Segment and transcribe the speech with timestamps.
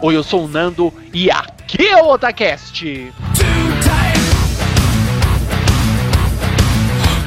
[0.00, 3.12] Oi, eu sou o Nando e aqui é o Otacast!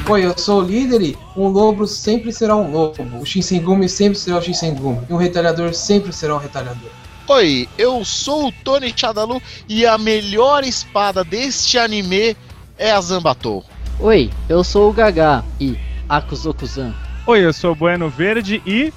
[0.10, 3.04] Oi, eu sou o líder e um lobo sempre será um lobo.
[3.20, 5.02] O Shinsengumi sempre será o Shinsengumi.
[5.10, 6.90] E um retalhador sempre será um retalhador.
[7.28, 12.38] Oi, eu sou o Tony Chadalu e a melhor espada deste anime
[12.78, 13.66] é a Zambatou.
[14.00, 15.78] Oi, eu sou o Gaga e
[16.08, 16.94] Akuzoku-san.
[17.28, 18.94] Oi, eu sou o Bueno Verde e.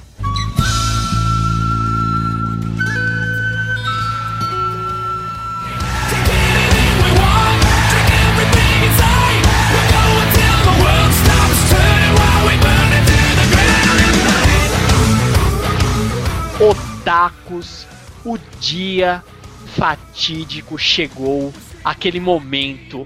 [17.05, 17.87] Otakus,
[18.25, 19.23] o dia
[19.77, 21.53] fatídico chegou,
[21.85, 23.05] aquele momento,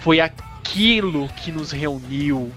[0.00, 2.50] foi aquilo que nos reuniu.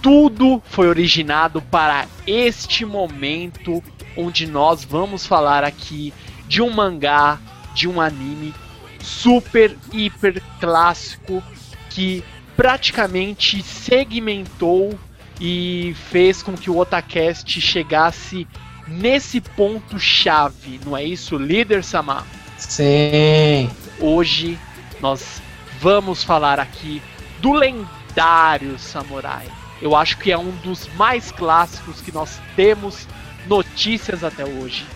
[0.00, 3.84] Tudo foi originado para este momento
[4.16, 6.14] onde nós vamos falar aqui
[6.48, 7.38] de um mangá,
[7.74, 8.54] de um anime
[9.02, 11.42] super hiper clássico
[11.90, 12.24] que
[12.56, 14.98] praticamente segmentou
[15.38, 18.46] e fez com que o Otacast chegasse
[18.86, 22.26] nesse ponto chave, não é isso, líder Samar?
[22.58, 23.70] Sim.
[24.00, 24.58] Hoje
[25.00, 25.42] nós
[25.80, 27.02] vamos falar aqui
[27.40, 29.46] do lendário Samurai.
[29.82, 33.06] Eu acho que é um dos mais clássicos que nós temos
[33.46, 34.86] notícias até hoje.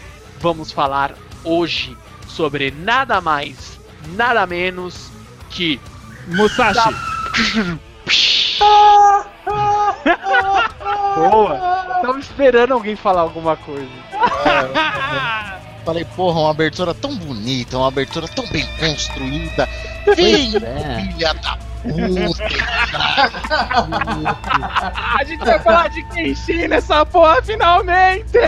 [0.40, 3.78] Vamos falar hoje sobre nada mais,
[4.14, 5.10] nada menos
[5.50, 5.80] que
[6.28, 6.78] Musashi!
[11.14, 11.58] Boa!
[12.02, 13.88] Tava esperando alguém falar alguma coisa.
[15.84, 19.68] Falei, porra, uma abertura tão bonita, uma abertura tão bem construída.
[20.14, 21.12] Vem, é.
[21.12, 22.44] filha da puta!
[25.18, 28.38] A gente vai falar de Kenshin nessa porra finalmente!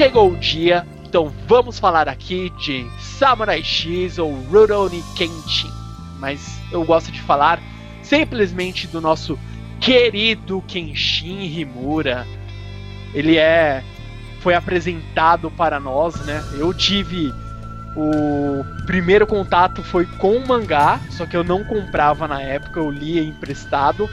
[0.00, 5.70] Chegou o dia, então vamos falar aqui de Samurai X ou Rurouni Kenshin.
[6.18, 7.60] Mas eu gosto de falar
[8.02, 9.38] simplesmente do nosso
[9.78, 12.26] querido Kenshin Himura.
[13.12, 13.84] Ele é
[14.40, 16.42] foi apresentado para nós, né?
[16.54, 17.30] Eu tive
[17.94, 22.90] o primeiro contato foi com o mangá, só que eu não comprava na época, eu
[22.90, 24.08] lia emprestado.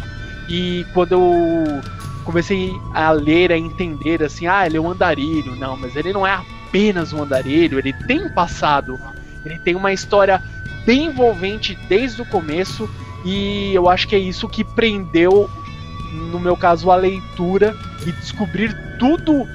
[0.49, 1.81] E quando eu
[2.27, 5.55] comecei a ler, a entender assim, ah, ele é um andarilho.
[5.55, 8.99] Não, mas ele não é apenas um andarilho, ele tem um passado,
[9.45, 10.43] ele tem uma história
[10.85, 12.89] bem envolvente desde o começo
[13.23, 15.49] e eu acho que é isso que prendeu,
[16.31, 17.73] no meu caso, a leitura
[18.05, 19.47] e descobrir tudo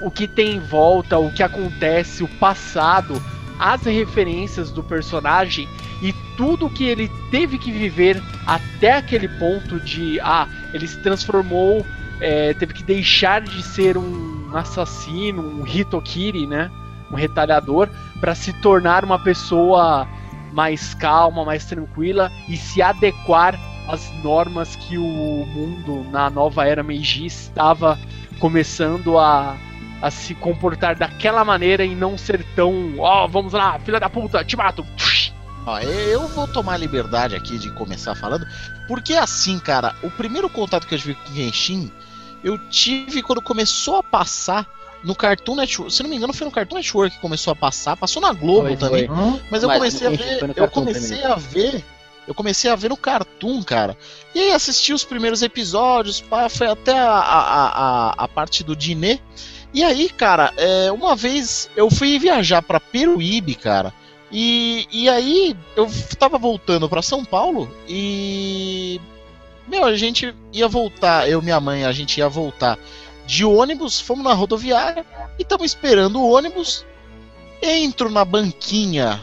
[0.00, 3.22] o que tem em volta, o que acontece, o passado,
[3.58, 5.68] as referências do personagem
[6.00, 11.84] e tudo que ele teve que viver até aquele ponto de ah, ele se transformou,
[12.20, 16.70] é, teve que deixar de ser um assassino, um hitokiri, né?
[17.10, 17.88] Um retalhador,
[18.20, 20.06] para se tornar uma pessoa
[20.52, 25.02] mais calma, mais tranquila e se adequar às normas que o
[25.46, 27.98] mundo na nova era Meiji estava
[28.38, 29.56] começando a,
[30.02, 34.10] a se comportar daquela maneira e não ser tão, ó, oh, vamos lá, filha da
[34.10, 34.84] puta, te mato.
[35.82, 38.46] Eu vou tomar liberdade aqui de começar falando,
[38.86, 41.92] porque assim, cara, o primeiro contato que eu tive com Genshin,
[42.42, 44.66] eu tive quando começou a passar
[45.02, 45.92] no Cartoon Network.
[45.92, 47.96] Se não me engano, foi no Cartoon Network que começou a passar.
[47.96, 49.06] Passou na Globo foi, também.
[49.06, 49.40] Foi.
[49.50, 50.52] Mas eu mas comecei a ver.
[50.56, 51.32] Eu comecei também.
[51.32, 51.84] a ver.
[52.26, 53.96] Eu comecei a ver no Cartoon, cara.
[54.34, 58.76] E aí assisti os primeiros episódios, pá, foi até a, a, a, a parte do
[58.76, 59.18] Diné.
[59.72, 63.94] E aí, cara, é, uma vez eu fui viajar para Peruíbe, cara.
[64.30, 65.88] E, e aí eu
[66.18, 69.00] tava voltando para São Paulo e.
[69.68, 72.78] Meu, a gente ia voltar, eu e minha mãe, a gente ia voltar
[73.26, 75.04] de ônibus, fomos na rodoviária
[75.38, 76.84] e estamos esperando o ônibus.
[77.60, 79.20] Entro na banquinha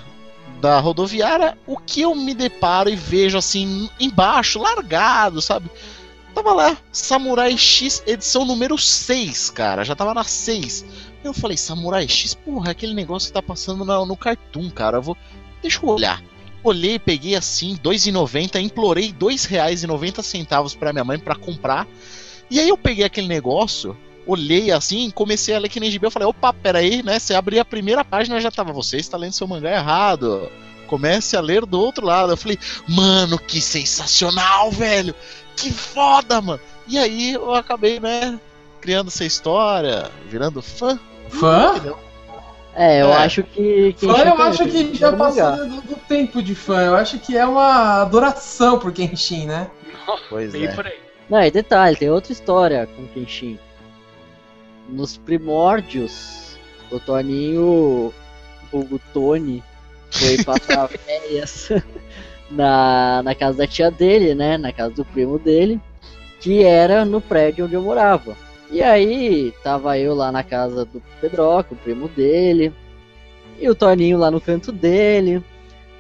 [0.61, 5.69] da rodoviária, o que eu me deparo e vejo assim embaixo, largado, sabe?
[6.33, 10.85] Tava lá, Samurai X edição número 6, cara, já tava na 6.
[11.23, 14.97] Eu falei, Samurai X, porra, é aquele negócio que tá passando no, no Cartoon, cara,
[14.97, 15.17] eu vou.
[15.61, 16.21] Deixa eu olhar.
[16.65, 21.87] Olhei, peguei assim, R$2,90, implorei R$2,90 pra minha mãe para comprar.
[22.49, 23.95] E aí eu peguei aquele negócio,
[24.25, 27.19] olhei assim, comecei a ler que nem gibi, eu falei, opa, peraí, né?
[27.19, 30.49] Você abrir a primeira página já tava, você está lendo seu mangá errado.
[30.87, 32.33] Comece a ler do outro lado.
[32.33, 32.57] Eu falei,
[32.87, 35.13] mano, que sensacional, velho!
[35.55, 36.59] Que foda, mano!
[36.87, 38.39] E aí eu acabei, né,
[38.81, 40.99] criando essa história, virando fã.
[41.29, 41.75] Fã?
[42.75, 43.15] É, eu é.
[43.15, 43.93] acho que.
[43.93, 46.81] que fã eu acho que já passou do, do, tempo de fã.
[46.81, 49.71] Eu acho que é uma adoração por Kenshin, né?
[50.29, 50.75] Pois é.
[51.29, 53.57] Não, e detalhe, tem outra história com Kenshin.
[54.89, 56.57] Nos primórdios,
[56.91, 58.13] o Toninho,
[58.71, 59.63] o Tony,
[60.11, 61.69] foi passar férias
[62.51, 64.57] na, na casa da tia dele, né?
[64.57, 65.79] Na casa do primo dele,
[66.41, 68.35] que era no prédio onde eu morava.
[68.71, 72.73] E aí, tava eu lá na casa do Pedroca, o primo dele,
[73.59, 75.43] e o Toninho lá no canto dele.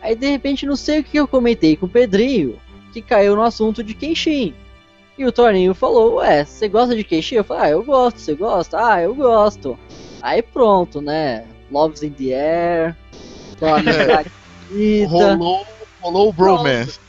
[0.01, 2.59] Aí de repente, não sei o que eu comentei com o Pedrinho,
[2.91, 4.53] que caiu no assunto de Kenshin.
[5.17, 7.35] E o Toninho falou, ué, você gosta de Kenshin?
[7.35, 8.77] Eu falei, ah, eu gosto, você gosta?
[8.77, 9.77] Ah, eu gosto.
[10.21, 11.45] Aí pronto, né?
[11.71, 12.95] Loves in the Air.
[15.07, 15.65] rolou,
[16.01, 16.99] rolou o bromance.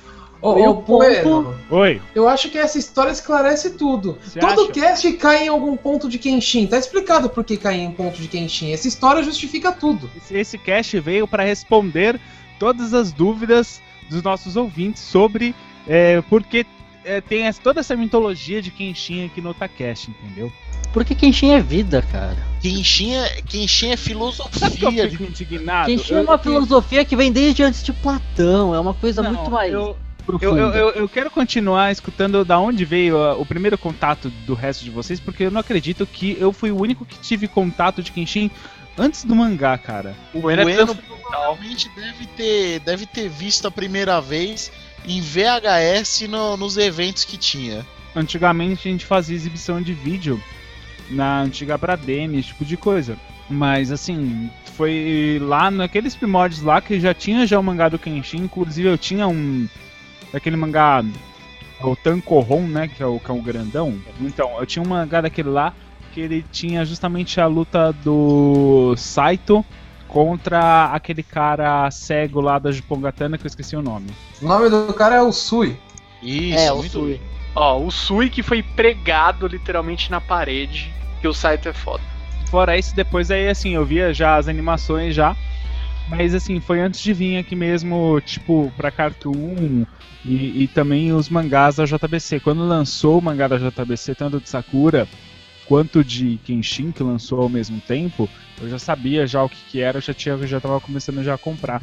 [0.40, 2.00] Ô, ô Poeiro, Oi.
[2.14, 4.18] Eu acho que essa história esclarece tudo.
[4.22, 4.72] Você Todo acha?
[4.72, 6.66] cast cai em algum ponto de Kenshin.
[6.66, 8.72] Tá explicado por que cai em um ponto de Kenshin.
[8.72, 10.10] Essa história justifica tudo.
[10.16, 12.20] Esse, esse cast veio para responder
[12.58, 15.54] todas as dúvidas dos nossos ouvintes sobre
[15.86, 16.66] é, por que
[17.04, 20.52] é, tem essa, toda essa mitologia de Kenshin aqui no Otacast, entendeu?
[20.92, 22.36] Porque Kenshin é vida, cara.
[22.60, 24.60] Kenshin é, Kenshin é filosofia.
[24.60, 25.86] Sabe que eu fico indignado?
[25.86, 28.74] Kenshin eu, é uma eu, filosofia que vem desde antes de Platão.
[28.74, 29.72] É uma coisa não, muito mais.
[29.72, 29.96] Eu,
[30.40, 34.84] eu, eu, eu, quero continuar escutando da onde veio uh, o primeiro contato do resto
[34.84, 38.10] de vocês, porque eu não acredito que eu fui o único que tive contato de
[38.10, 38.50] Kenshin
[38.98, 40.16] antes do mangá, cara.
[40.34, 40.62] O Bueno
[40.96, 44.72] provavelmente deve ter, deve ter visto a primeira vez
[45.06, 47.86] em VHS no, nos eventos que tinha.
[48.14, 50.42] Antigamente a gente fazia exibição de vídeo
[51.10, 53.16] na antiga Bradene, esse tipo de coisa.
[53.48, 58.38] Mas assim, foi lá naqueles primórdios lá que já tinha já o mangá do Kenshin,
[58.38, 59.68] inclusive eu tinha um
[60.32, 61.04] daquele mangá
[61.80, 63.98] o Tankohon, né, que é o cão grandão.
[64.20, 65.74] Então, eu tinha um mangá daquele lá
[66.12, 69.64] que ele tinha justamente a luta do Saito
[70.08, 74.06] contra aquele cara cego lá da Jupongatana que eu esqueci o nome.
[74.40, 75.76] O nome do cara é o Sui.
[76.22, 77.20] Isso, é, o Sui.
[77.54, 80.90] Ó, o Sui que foi pregado literalmente na parede,
[81.20, 82.02] que o Saito é foda.
[82.50, 85.36] Fora isso, depois aí assim, eu via já as animações já.
[86.08, 89.84] Mas assim, foi antes de vir aqui mesmo, tipo, pra Cartoon
[90.24, 92.40] e, e também os mangás da JBC.
[92.40, 95.08] Quando lançou o mangá da JBC, tanto de Sakura
[95.66, 98.28] quanto de Kenshin, que lançou ao mesmo tempo,
[98.60, 101.34] eu já sabia já o que, que era, eu já tinha, já estava começando já
[101.34, 101.82] a comprar.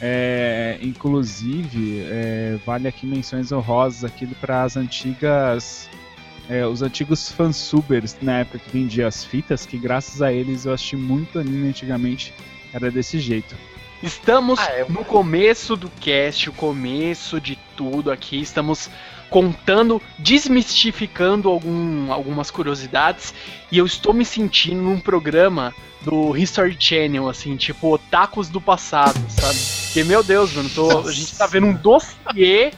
[0.00, 5.88] É, inclusive, é, vale aqui menções honrosas aqui para as antigas,
[6.48, 10.72] é, os antigos fansubers na época que vendia as fitas, que graças a eles eu
[10.72, 12.32] assisti muito anime antigamente,
[12.72, 13.54] era desse jeito.
[14.02, 14.86] Estamos ah, é...
[14.88, 18.40] no começo do cast, o começo de tudo aqui.
[18.40, 18.88] Estamos
[19.28, 23.34] contando, desmistificando algum, algumas curiosidades.
[23.70, 29.20] E eu estou me sentindo num programa do History Channel, assim, tipo otakus do passado,
[29.28, 29.58] sabe?
[29.84, 32.72] Porque, meu Deus, mano, tô, a gente tá vendo um dossiê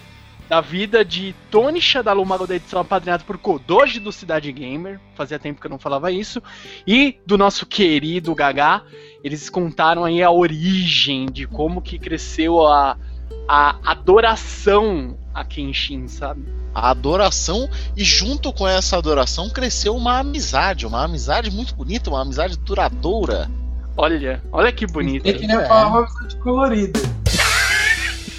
[0.48, 5.00] da vida de Tony Shadalumago da edição apadrinhado por Kodoji do Cidade Gamer.
[5.14, 6.42] Fazia tempo que eu não falava isso.
[6.86, 8.82] E do nosso querido Gagá.
[9.24, 12.96] Eles contaram aí a origem de como que cresceu a,
[13.48, 16.44] a adoração a Kenshin, sabe?
[16.74, 22.22] A adoração, e junto com essa adoração cresceu uma amizade, uma amizade muito bonita, uma
[22.22, 23.50] amizade duradoura.
[23.96, 25.24] Olha, olha que bonito.
[25.24, 25.66] Tem que é.
[25.66, 27.00] falar uma amizade colorida.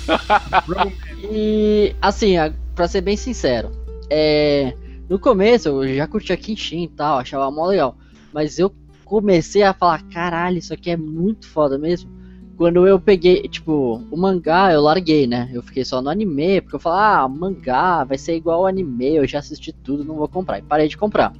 [1.24, 2.36] E assim,
[2.76, 3.72] pra ser bem sincero,
[4.10, 4.76] é,
[5.10, 7.98] no começo eu já curtia Kenshin e tal, achava mó legal.
[8.34, 8.74] Mas eu
[9.06, 12.12] comecei a falar, caralho, isso aqui é muito foda mesmo.
[12.58, 15.50] Quando eu peguei, tipo, o mangá eu larguei, né?
[15.54, 19.16] Eu fiquei só no anime, porque eu falei, ah, mangá vai ser igual ao anime,
[19.16, 20.60] eu já assisti tudo, não vou comprar.
[20.60, 21.34] E parei de comprar.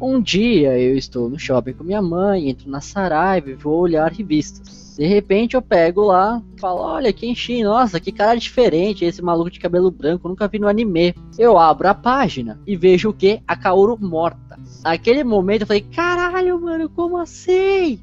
[0.00, 4.10] Um dia eu estou no shopping com minha mãe, entro na Saraiva e vou olhar
[4.10, 4.89] revistas.
[5.00, 9.58] De repente eu pego lá, falo, olha, Kenshin, nossa, que cara diferente, esse maluco de
[9.58, 11.14] cabelo branco, nunca vi no anime.
[11.38, 13.40] Eu abro a página e vejo o que?
[13.48, 14.60] A Kaoru morta.
[14.84, 17.98] Naquele momento eu falei, caralho, mano, como assim?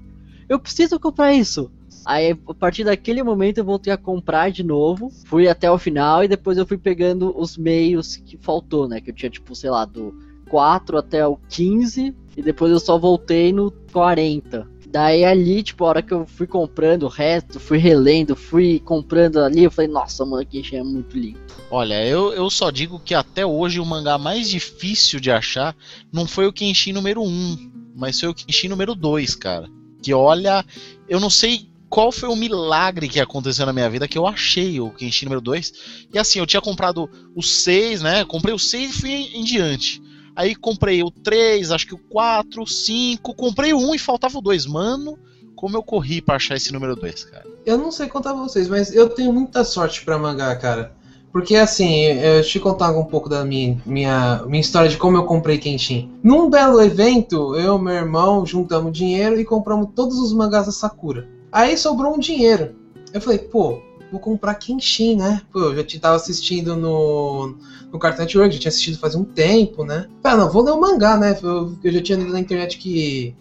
[0.50, 1.70] Eu preciso comprar isso.
[2.04, 5.12] Aí, a partir daquele momento, eu voltei a comprar de novo.
[5.28, 9.00] Fui até o final e depois eu fui pegando os meios que faltou, né?
[9.00, 10.16] Que eu tinha, tipo, sei lá, do
[10.50, 12.16] 4 até o 15.
[12.36, 14.77] E depois eu só voltei no 40.
[14.98, 19.38] Daí ali, tipo, a hora que eu fui comprando o resto, fui relendo, fui comprando
[19.38, 21.40] ali, eu falei, nossa, mano, que é muito lindo.
[21.70, 25.76] Olha, eu, eu só digo que até hoje o mangá mais difícil de achar
[26.12, 29.70] não foi o Kenshin número 1, mas foi o Kenshin número 2, cara.
[30.02, 30.66] Que olha,
[31.08, 34.82] eu não sei qual foi o milagre que aconteceu na minha vida que eu achei
[34.82, 35.74] o Kenshin número 2.
[36.12, 38.26] E assim, eu tinha comprado o 6, né?
[38.26, 40.02] Comprei o 6 e fui em diante.
[40.38, 44.38] Aí comprei o 3, acho que o 4, o 5, comprei o 1 e faltava
[44.38, 44.68] o 2.
[44.68, 45.18] Mano,
[45.56, 47.44] como eu corri pra achar esse número 2, cara.
[47.66, 50.96] Eu não sei contar pra vocês, mas eu tenho muita sorte pra mangá, cara.
[51.32, 55.26] Porque assim, eu te contar um pouco da minha, minha, minha história de como eu
[55.26, 56.12] comprei Kenshin.
[56.22, 60.72] Num belo evento, eu e meu irmão juntamos dinheiro e compramos todos os mangás da
[60.72, 61.28] Sakura.
[61.52, 62.76] Aí sobrou um dinheiro.
[63.12, 65.42] Eu falei, pô, vou comprar Kenshin, né?
[65.52, 67.56] Pô, eu já tava assistindo no,
[67.92, 70.08] no Cartoon Network, já tinha assistido faz um tempo, né?
[70.24, 71.38] Ah, não, vou ler o mangá, né?
[71.42, 73.36] Eu, eu já tinha lido na internet que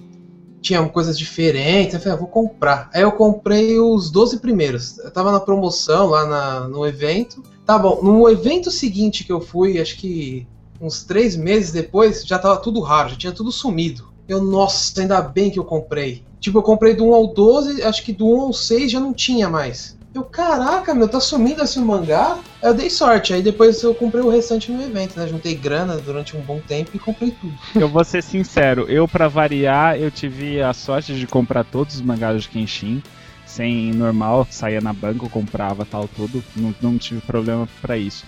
[0.60, 1.94] tinha coisas diferentes.
[1.94, 2.90] Eu falei, ah, vou comprar.
[2.92, 4.98] Aí eu comprei os 12 primeiros.
[4.98, 7.42] Eu tava na promoção lá na, no evento.
[7.64, 10.46] Tá bom, no evento seguinte que eu fui, acho que
[10.80, 14.08] uns três meses depois, já tava tudo raro, já tinha tudo sumido.
[14.28, 16.24] Eu, nossa, ainda bem que eu comprei.
[16.40, 19.12] Tipo, eu comprei do 1 ao 12, acho que do 1 ao 6 já não
[19.12, 19.95] tinha mais.
[20.16, 22.38] Eu, caraca, meu, tá sumindo assim o mangá?
[22.62, 23.34] Eu dei sorte.
[23.34, 25.28] Aí depois eu comprei o restante no evento, né?
[25.28, 27.52] Juntei grana durante um bom tempo e comprei tudo.
[27.78, 32.00] Eu vou ser sincero, eu para variar, eu tive a sorte de comprar todos os
[32.00, 33.02] mangás de Kenshin.
[33.44, 36.42] Sem normal, saía na banca, comprava tal, tudo.
[36.56, 38.24] Não, não tive problema para isso.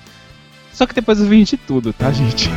[0.73, 2.51] Só que depois eu vendi tudo, tá, gente?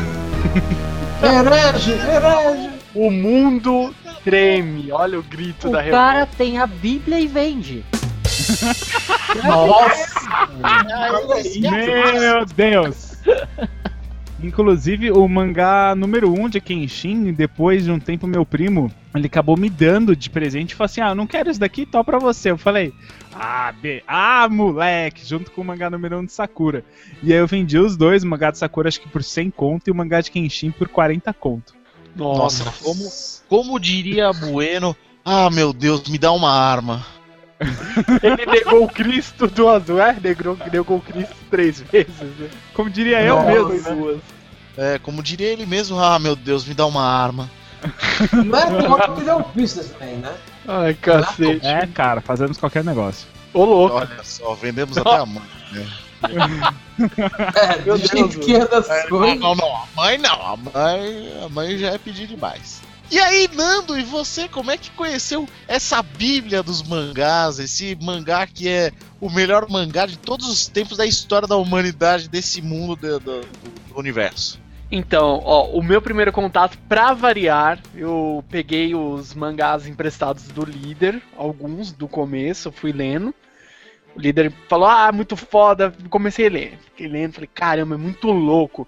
[1.23, 2.69] herege, herege!
[2.93, 6.05] O mundo treme, olha o grito o da revolta.
[6.05, 7.85] O cara tem a Bíblia e vende.
[9.43, 10.49] Nossa!
[12.19, 13.11] Meu Deus!
[14.43, 19.27] Inclusive, o mangá número 1 um de Kenshin, depois de um tempo, meu primo, ele
[19.27, 22.17] acabou me dando de presente e falou assim: Ah, não quero isso daqui, tó pra
[22.17, 22.49] você.
[22.49, 22.91] Eu falei,
[23.33, 24.03] ah, be...
[24.07, 26.83] ah, moleque, junto com o mangá número 1 um de Sakura.
[27.21, 29.87] E aí eu vendi os dois, o mangá de Sakura acho que por 100 conto
[29.87, 31.75] e o mangá de Kenshin por 40 conto.
[32.15, 33.09] Nossa, Nossa como,
[33.47, 37.05] como diria Bueno, ah, meu Deus, me dá uma arma.
[38.21, 40.01] Ele negou o Cristo duas vezes.
[40.01, 42.15] É, negou, negou o Cristo três vezes.
[42.19, 42.49] Né?
[42.73, 44.11] Como diria eu mesmo.
[44.13, 44.19] Né?
[44.77, 47.49] É, como diria ele mesmo, ah meu Deus, me dá uma arma.
[48.33, 50.33] Não é pior que ele é um businessman, né?
[50.67, 51.65] Ai, cacete.
[51.65, 53.27] É, cara, fazemos qualquer negócio.
[53.53, 53.95] Ô, louco.
[53.95, 55.41] Olha só, vendemos até a mãe.
[55.71, 55.87] Né?
[57.55, 59.39] é, Meu Deus, que é das é, coisas.
[59.39, 60.41] Não, não, não, a mãe não.
[60.41, 62.81] A mãe, a mãe já é pedir demais.
[63.11, 68.47] E aí, Nando, e você, como é que conheceu essa bíblia dos mangás, esse mangá
[68.47, 72.95] que é o melhor mangá de todos os tempos da história da humanidade, desse mundo
[72.95, 74.61] do, do, do universo?
[74.89, 81.21] Então, ó, o meu primeiro contato, pra variar, eu peguei os mangás emprestados do líder,
[81.35, 83.35] alguns do começo, fui lendo.
[84.15, 86.79] O líder falou, ah, muito foda, comecei a ler.
[86.85, 88.87] Fiquei lendo, falei, caramba, é muito louco.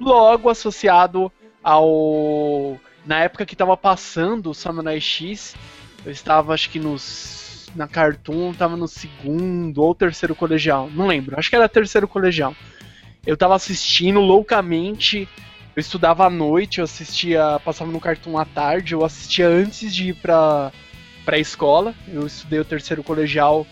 [0.00, 1.30] Logo associado
[1.62, 5.54] ao na época que tava passando o Samurai X,
[6.04, 11.38] eu estava acho que nos na Cartoon, tava no segundo ou terceiro colegial, não lembro,
[11.38, 12.54] acho que era terceiro colegial.
[13.26, 15.28] eu tava assistindo loucamente.
[15.74, 20.08] Eu estudava à noite, eu assistia, passava no Cartoon à tarde, eu assistia antes de
[20.08, 20.70] ir pra,
[21.24, 21.94] pra escola.
[22.06, 23.66] Eu estudei o terceiro colegial,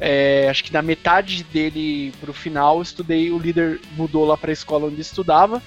[0.00, 4.50] é, acho que na metade dele pro final, eu estudei, o líder mudou lá pra
[4.50, 5.62] escola onde estudava.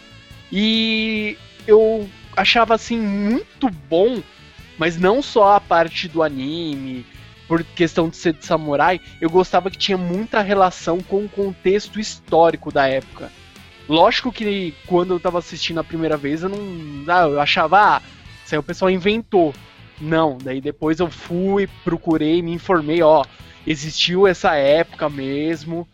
[0.52, 1.38] E
[1.68, 4.22] eu achava assim muito bom,
[4.78, 7.06] mas não só a parte do anime,
[7.48, 12.00] por questão de ser de samurai, eu gostava que tinha muita relação com o contexto
[12.00, 13.32] histórico da época.
[13.88, 16.60] Lógico que quando eu tava assistindo a primeira vez, eu não.
[17.08, 18.02] Ah, eu achava, ah,
[18.46, 19.54] isso aí o pessoal inventou.
[20.00, 23.26] Não, daí depois eu fui, procurei, me informei, ó,
[23.66, 25.88] existiu essa época mesmo.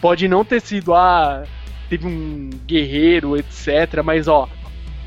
[0.00, 1.44] Pode não ter sido, ah,
[1.88, 4.02] teve um guerreiro, etc.
[4.04, 4.48] Mas ó,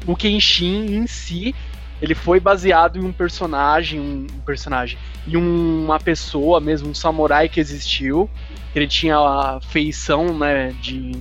[0.06, 1.56] o Kenshin em si,
[2.02, 7.60] ele foi baseado em um personagem, um personagem, em uma pessoa mesmo, um samurai que
[7.60, 8.30] existiu.
[8.74, 11.12] Ele tinha a feição, né, de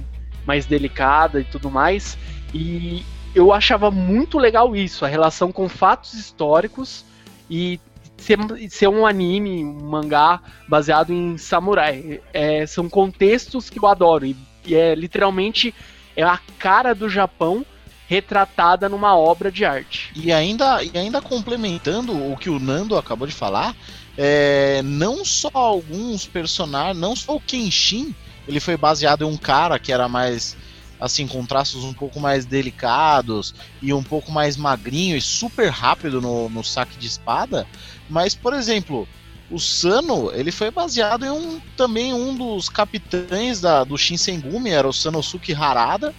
[0.46, 2.16] mais delicada e tudo mais.
[2.54, 3.04] E
[3.34, 7.04] eu achava muito legal isso, a relação com fatos históricos
[7.50, 7.80] e
[8.16, 8.38] ser,
[8.70, 12.20] ser um anime, um mangá baseado em samurai.
[12.32, 14.36] É, são contextos que eu adoro e
[14.68, 15.74] e é literalmente
[16.14, 17.64] é a cara do Japão
[18.08, 20.10] retratada numa obra de arte.
[20.16, 23.76] E ainda, e ainda complementando o que o Nando acabou de falar,
[24.16, 28.14] é, não só alguns personagens, não só o Kenshin,
[28.48, 30.56] ele foi baseado em um cara que era mais
[30.98, 36.20] assim com traços um pouco mais delicados e um pouco mais magrinho e super rápido
[36.20, 37.68] no, no saque de espada,
[38.10, 39.06] mas por exemplo,
[39.50, 44.88] o Sano, ele foi baseado em um também um dos capitães da, do Shinsengumi, era
[44.88, 46.14] o Sanosuke Harada.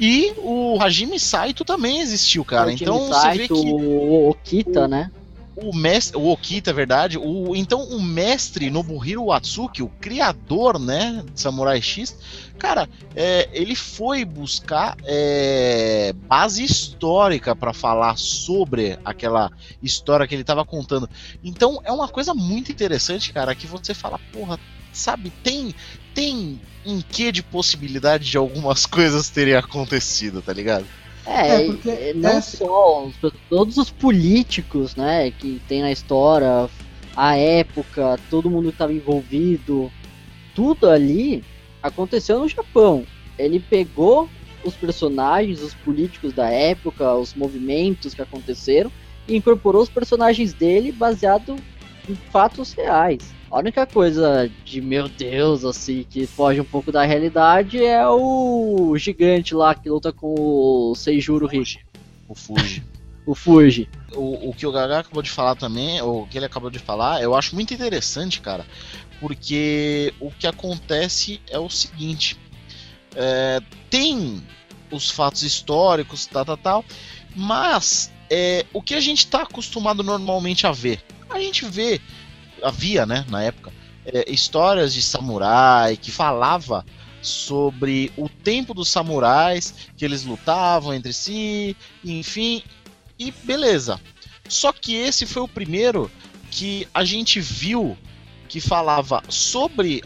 [0.00, 2.72] E o Hajime Saito também existiu, cara.
[2.72, 5.10] então Saito, você vê que o Okita, o, né?
[5.62, 7.18] o mestre, o Okita, é verdade.
[7.18, 12.16] O, então o mestre Nobuhiro Watsuki, o criador, né, de Samurai X,
[12.58, 19.50] cara, é, ele foi buscar é, base histórica para falar sobre aquela
[19.82, 21.08] história que ele estava contando.
[21.44, 24.58] Então é uma coisa muito interessante, cara, que você fala, porra,
[24.92, 25.74] sabe, tem
[26.14, 30.86] tem um quê de possibilidade de algumas coisas terem acontecido, tá ligado?
[31.26, 32.40] É, é não é...
[32.40, 33.10] só
[33.48, 36.68] todos os políticos, né, que tem na história,
[37.14, 39.90] a época, todo mundo que estava envolvido,
[40.54, 41.44] tudo ali
[41.82, 43.04] aconteceu no Japão.
[43.38, 44.28] Ele pegou
[44.64, 48.90] os personagens, os políticos da época, os movimentos que aconteceram
[49.26, 51.56] e incorporou os personagens dele baseado
[52.08, 53.39] em fatos reais.
[53.50, 58.96] A única coisa de meu Deus, assim, que foge um pouco da realidade é o
[58.96, 61.80] gigante lá que luta com o Seijuro Rishi.
[62.28, 62.84] O Fuji.
[63.26, 63.88] o Fuji.
[64.14, 66.78] O, o que o Gaga acabou de falar também, ou o que ele acabou de
[66.78, 68.64] falar, eu acho muito interessante, cara,
[69.18, 72.38] porque o que acontece é o seguinte:
[73.16, 73.60] é,
[73.90, 74.40] tem
[74.92, 76.84] os fatos históricos, tal, tal, tal,
[77.34, 81.02] mas é, o que a gente está acostumado normalmente a ver?
[81.28, 82.00] A gente vê
[82.62, 83.72] havia, né, na época,
[84.04, 86.84] é, histórias de samurai que falava
[87.22, 92.62] sobre o tempo dos samurais, que eles lutavam entre si, enfim,
[93.18, 94.00] e beleza.
[94.48, 96.10] Só que esse foi o primeiro
[96.50, 97.96] que a gente viu
[98.48, 100.02] que falava sobre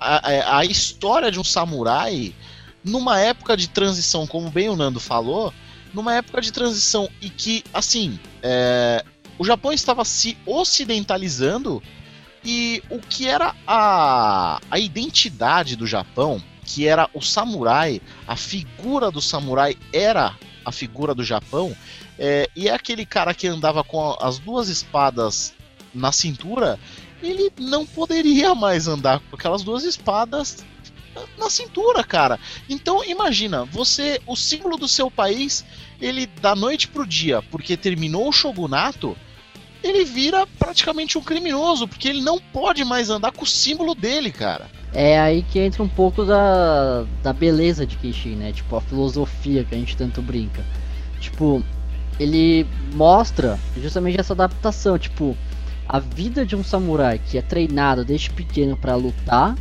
[0.00, 2.34] a, a história de um samurai
[2.82, 5.52] numa época de transição, como bem o Nando falou,
[5.92, 9.04] numa época de transição e que, assim, é,
[9.38, 11.82] o Japão estava se ocidentalizando
[12.44, 19.10] e o que era a, a identidade do Japão, que era o samurai, a figura
[19.10, 21.74] do samurai era a figura do Japão,
[22.18, 25.54] é, e é aquele cara que andava com as duas espadas
[25.94, 26.78] na cintura,
[27.22, 30.64] ele não poderia mais andar com aquelas duas espadas
[31.38, 32.38] na cintura, cara.
[32.68, 35.64] Então imagina, você, o símbolo do seu país,
[36.00, 39.16] ele da noite pro dia, porque terminou o shogunato,
[39.84, 44.32] ele vira praticamente um criminoso, porque ele não pode mais andar com o símbolo dele,
[44.32, 44.66] cara.
[44.94, 48.52] É aí que entra um pouco da, da beleza de Kenshin, né?
[48.52, 50.64] Tipo, a filosofia que a gente tanto brinca.
[51.20, 51.62] Tipo,
[52.18, 55.36] ele mostra justamente essa adaptação, tipo,
[55.86, 59.54] a vida de um samurai que é treinado desde pequeno para lutar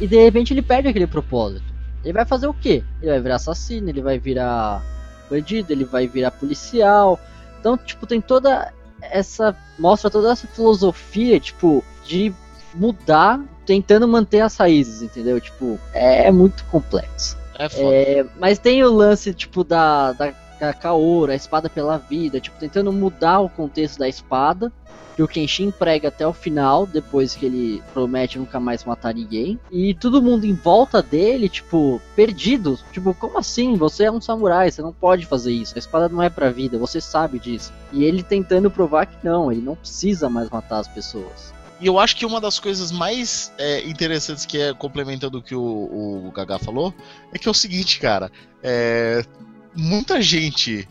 [0.00, 1.70] e de repente ele perde aquele propósito.
[2.02, 2.82] Ele vai fazer o quê?
[3.00, 4.82] Ele vai virar assassino, ele vai virar
[5.30, 7.20] bandido, ele vai virar policial.
[7.60, 12.32] Então, tipo, tem toda essa mostra toda essa filosofia, tipo, de
[12.74, 15.40] mudar, tentando manter as raízes, entendeu?
[15.40, 17.36] Tipo, é muito complexo.
[17.58, 17.94] É foda.
[17.94, 22.58] É, mas tem o lance, tipo, da, da a Kaoru, a espada pela vida, tipo,
[22.58, 24.72] tentando mudar o contexto da espada,
[25.16, 29.58] que o Kenshin prega até o final, depois que ele promete nunca mais matar ninguém.
[29.70, 32.78] E todo mundo em volta dele, tipo, perdido.
[32.92, 33.76] Tipo, como assim?
[33.76, 35.74] Você é um samurai, você não pode fazer isso.
[35.76, 37.72] A espada não é pra vida, você sabe disso.
[37.92, 41.52] E ele tentando provar que não, ele não precisa mais matar as pessoas.
[41.80, 45.54] E eu acho que uma das coisas mais é, interessantes que é complementando o que
[45.54, 46.94] o, o Gaga falou
[47.32, 48.30] é que é o seguinte, cara.
[48.62, 49.24] É,
[49.74, 50.88] muita gente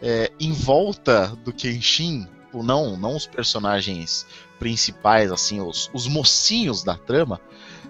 [0.00, 4.26] é, em volta do Kenshin, não, não os personagens
[4.58, 7.40] principais, assim, os, os mocinhos da trama,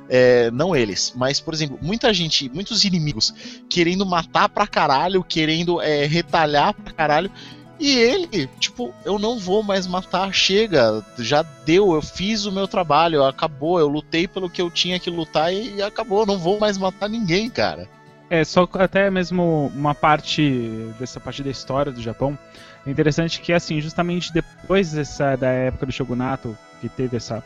[0.08, 3.34] é, não eles, mas, por exemplo, muita gente, muitos inimigos
[3.68, 7.30] querendo matar pra caralho, querendo é, retalhar pra caralho,
[7.78, 12.68] e ele, tipo, eu não vou mais matar, chega, já deu, eu fiz o meu
[12.68, 16.78] trabalho, acabou, eu lutei pelo que eu tinha que lutar e acabou, não vou mais
[16.78, 17.88] matar ninguém, cara.
[18.30, 22.38] É, só até mesmo uma parte dessa parte da história do Japão.
[22.86, 27.42] É interessante que, assim, justamente depois dessa, da época do Shogunato, que teve essa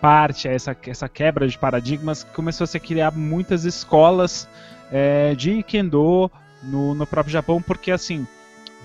[0.00, 4.48] parte, essa, essa quebra de paradigmas, começou a se criar muitas escolas
[4.92, 6.30] é, de Kendo
[6.62, 8.26] no, no próprio Japão, porque, assim,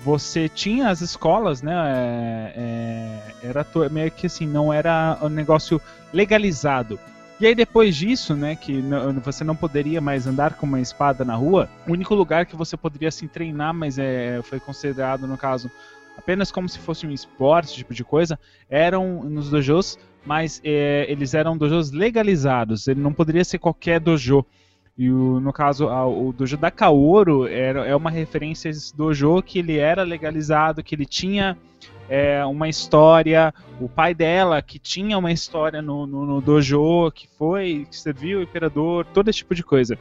[0.02, 1.72] você tinha as escolas, né?
[1.74, 2.52] É,
[3.42, 5.80] é, era meio que assim, não era um negócio
[6.12, 6.98] legalizado.
[7.40, 8.80] E aí depois disso, né, que
[9.22, 12.76] você não poderia mais andar com uma espada na rua, o único lugar que você
[12.76, 15.70] poderia assim treinar, mas é, foi considerado no caso
[16.16, 21.34] apenas como se fosse um esporte, tipo de coisa, eram nos dojos, mas é, eles
[21.34, 22.86] eram dojos legalizados.
[22.86, 24.44] Ele não poderia ser qualquer dojo.
[24.96, 28.96] E o, no caso, a, o dojo da Kaoru era, é uma referência a esse
[28.96, 31.58] dojo que ele era legalizado, que ele tinha
[32.08, 33.52] é, uma história.
[33.80, 38.38] O pai dela, que tinha uma história no, no, no dojo, que foi, que serviu
[38.38, 39.98] o imperador, todo esse tipo de coisa.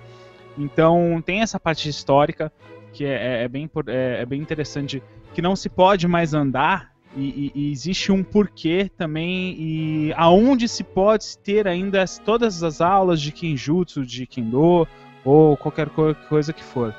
[0.58, 2.52] Então tem essa parte histórica
[2.94, 5.02] que é, é, é bem, é, é, bem interessante,
[5.34, 10.68] que não se pode mais andar e, e, e, existe um porquê também e aonde
[10.68, 14.88] se pode ter ainda todas as aulas de Kinjutsu, de Kendo
[15.26, 15.90] ou qualquer
[16.30, 16.94] coisa que for.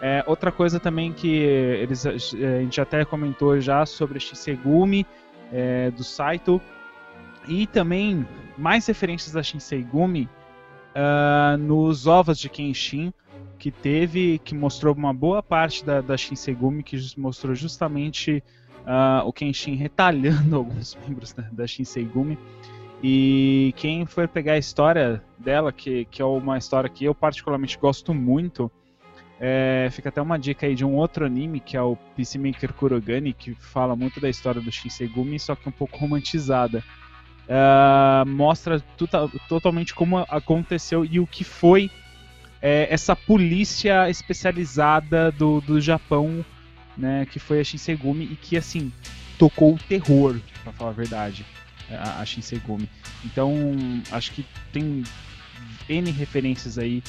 [0.00, 5.06] É, outra coisa também que eles, a gente até comentou já sobre Shisegumi
[5.52, 6.60] é, do Saito
[7.46, 8.26] e também
[8.56, 10.28] mais referências a Shinsegumi
[10.94, 13.12] uh, nos ovos de Kenshin
[13.58, 18.42] que teve, que mostrou uma boa parte da, da Shinsegumi, que mostrou justamente
[18.80, 22.38] uh, o Kenshin retalhando alguns membros da, da Shinsegumi.
[23.02, 27.78] E quem for pegar a história dela, que, que é uma história que eu particularmente
[27.78, 28.70] gosto muito,
[29.46, 33.34] é, fica até uma dica aí de um outro anime, que é o Peacemaker Kurogani,
[33.34, 36.82] que fala muito da história do Shinsegumi, só que um pouco romantizada.
[37.44, 41.90] Uh, mostra tuta, totalmente como aconteceu e o que foi
[42.62, 46.42] é, essa polícia especializada do, do Japão
[46.96, 48.90] né, que foi a Shinsegumi e que assim
[49.38, 51.44] tocou o terror, para falar a verdade,
[51.90, 52.88] a, a Shinsegumi.
[53.22, 53.52] Então,
[54.10, 55.04] acho que tem
[55.86, 57.02] N referências aí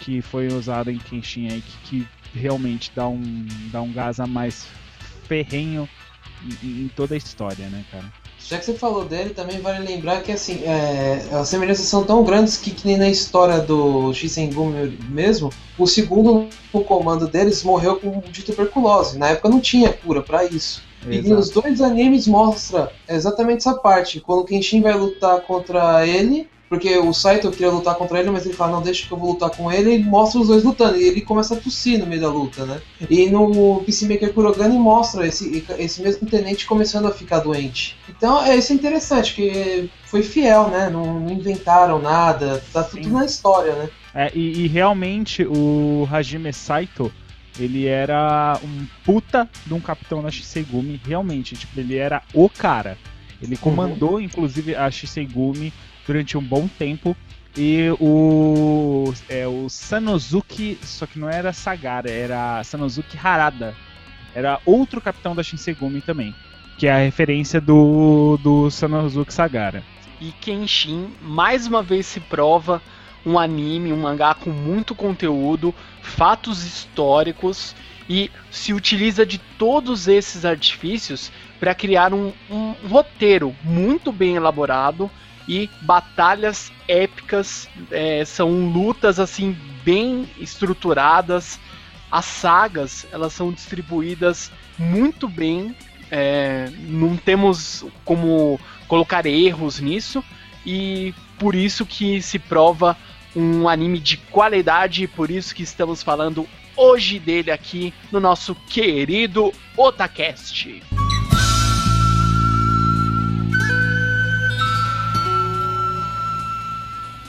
[0.00, 4.26] que foi usada em Kenshin aí que, que, realmente dá um dá um gás a
[4.26, 4.66] mais
[5.26, 5.88] ferrenho
[6.62, 8.12] em, em toda a história, né, cara?
[8.38, 12.24] Já que você falou dele, também vale lembrar que assim, é, as semelhanças são tão
[12.24, 17.96] grandes que, que nem na história do Shisengumi mesmo, o segundo no comando deles morreu
[17.96, 19.18] com, de tuberculose.
[19.18, 20.82] Na época não tinha cura para isso.
[21.06, 21.26] Exato.
[21.26, 24.20] E nos dois animes mostra exatamente essa parte.
[24.20, 28.44] Quando o Kenshin vai lutar contra ele, porque o Saito queria lutar contra ele, mas
[28.44, 30.96] ele fala, não, deixa que eu vou lutar com ele, e mostra os dois lutando.
[30.98, 32.80] E ele começa a tossir no meio da luta, né?
[33.08, 37.96] E no Peacemaker Kurogane mostra esse, esse mesmo tenente começando a ficar doente.
[38.08, 40.90] Então, é, isso é interessante, que foi fiel, né?
[40.90, 43.02] Não, não inventaram nada, tá Sim.
[43.02, 43.88] tudo na história, né?
[44.14, 47.12] É, e, e realmente o Hajime Saito,
[47.58, 52.98] ele era um puta de um capitão na Shisegumi, realmente, tipo, ele era o cara.
[53.40, 54.20] Ele comandou, uhum.
[54.20, 55.72] inclusive, a Shisegumi
[56.08, 57.14] durante um bom tempo.
[57.56, 63.74] E o, é, o Sanosuke, só que não era Sagara, era Sanosuke Harada.
[64.34, 66.34] Era outro capitão da Shinsegumi também,
[66.78, 69.82] que é a referência do, do Sanosuke Sagara.
[70.20, 72.82] E Kenshin, mais uma vez, se prova
[73.26, 77.74] um anime, um mangá com muito conteúdo, fatos históricos
[78.08, 84.36] e se utiliza de todos esses artifícios para criar um, um, um roteiro muito bem
[84.36, 85.10] elaborado
[85.48, 91.58] e batalhas épicas, é, são lutas assim bem estruturadas.
[92.10, 95.74] As sagas elas são distribuídas muito bem,
[96.10, 100.22] é, não temos como colocar erros nisso
[100.64, 102.96] e por isso que se prova
[103.34, 109.52] um anime de qualidade, por isso que estamos falando hoje dele aqui no nosso querido
[109.76, 110.80] Otacast.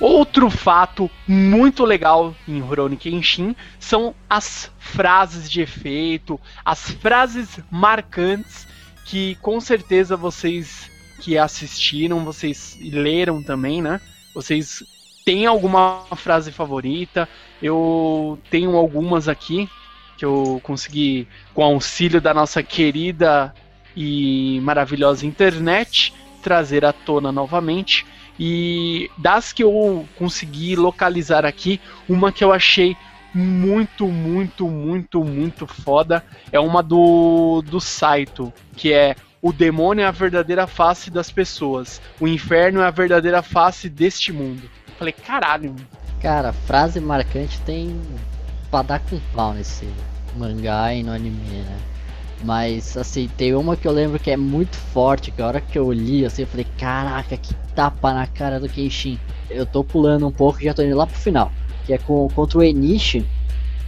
[0.10, 8.68] Outro fato muito legal em Rurouni Kenshin são as frases de efeito, as frases marcantes
[9.06, 10.90] que com certeza vocês
[11.22, 14.02] que assistiram, vocês leram também, né?
[14.34, 14.84] Vocês
[15.24, 17.30] têm alguma frase favorita?
[17.62, 19.70] Eu tenho algumas aqui
[20.18, 23.54] que eu consegui com o auxílio da nossa querida
[23.96, 28.08] e maravilhosa internet trazer à tona novamente.
[28.40, 32.96] E das que eu consegui localizar aqui, uma que eu achei
[33.34, 40.06] muito, muito, muito, muito foda é uma do, do Saito, que é o demônio é
[40.06, 44.70] a verdadeira face das pessoas, o inferno é a verdadeira face deste mundo.
[44.98, 45.76] Falei, caralho.
[46.22, 48.02] Cara, frase marcante tem
[48.70, 49.88] pra dar com pau nesse
[50.36, 51.78] mangá e no anime, né?
[52.44, 55.78] Mas, assim, tem uma que eu lembro que é muito forte, que a hora que
[55.78, 59.20] eu li, assim, eu falei, caraca, que tapa na cara do Kenshin.
[59.50, 61.52] Eu tô pulando um pouco e já tô indo lá pro final.
[61.86, 63.26] Que é com, contra o Enishi,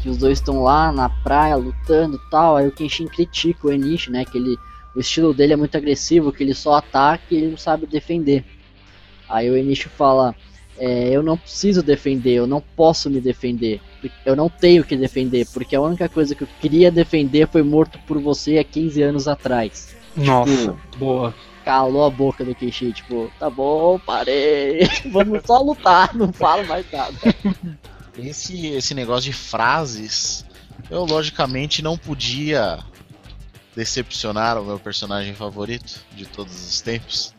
[0.02, 2.58] que os dois estão lá na praia lutando tal.
[2.58, 4.26] Aí o Kenshin critica o Enishi, né?
[4.26, 4.58] Que ele,
[4.94, 8.44] o estilo dele é muito agressivo, que ele só ataca e ele não sabe defender.
[9.30, 10.36] Aí o Enishi fala,
[10.78, 13.80] é, eu não preciso defender, eu não posso me defender
[14.26, 18.00] eu não tenho que defender, porque a única coisa que eu queria defender foi morto
[18.08, 19.96] por você há 15 anos atrás.
[20.16, 21.36] Nossa, tipo, boa.
[21.66, 24.80] Calou a boca do Keishi, tipo, tá bom, parei,
[25.12, 27.16] vamos só lutar, não falo mais nada.
[28.18, 30.46] Esse, esse negócio de frases,
[30.90, 32.80] eu logicamente não podia
[33.74, 37.34] decepcionar o meu personagem favorito de todos os tempos.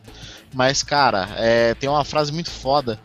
[0.51, 2.99] Mas, cara, é, tem uma frase muito foda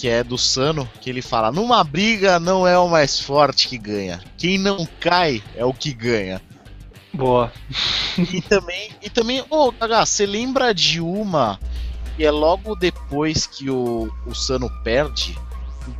[0.00, 3.76] que é do Sano, que ele fala: numa briga não é o mais forte que
[3.76, 4.18] ganha.
[4.38, 6.40] Quem não cai é o que ganha.
[7.12, 7.52] Boa.
[8.16, 9.72] e também, e também, ô, oh,
[10.06, 11.60] você lembra de uma
[12.16, 15.38] que é logo depois que o, o Sano perde?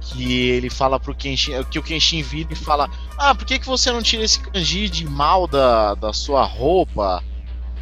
[0.01, 3.67] Que ele fala pro Kenshin, que o Kenshin vira e fala: Ah, por que, que
[3.67, 7.23] você não tira esse kanji de mal da, da sua roupa?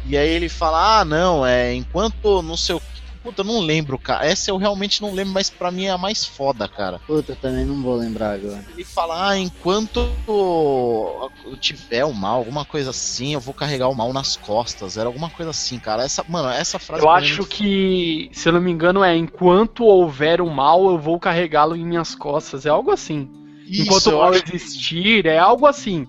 [0.05, 2.81] E aí ele fala: Ah, não, é enquanto não sei o
[3.29, 4.25] Puta, eu não lembro, cara.
[4.25, 6.99] Essa eu realmente não lembro, mas pra mim é a mais foda, cara.
[7.05, 8.65] Puta, também não vou lembrar agora.
[8.73, 13.95] Ele fala, ah, enquanto eu tiver o mal, alguma coisa assim, eu vou carregar o
[13.95, 14.97] mal nas costas.
[14.97, 16.03] Era alguma coisa assim, cara.
[16.03, 17.03] Essa, mano, essa frase.
[17.03, 21.19] Eu acho que, se eu não me engano, é enquanto houver o mal, eu vou
[21.19, 22.65] carregá-lo em minhas costas.
[22.65, 23.29] É algo assim.
[23.67, 25.29] Isso, enquanto o mal existir, que...
[25.29, 26.07] é algo assim.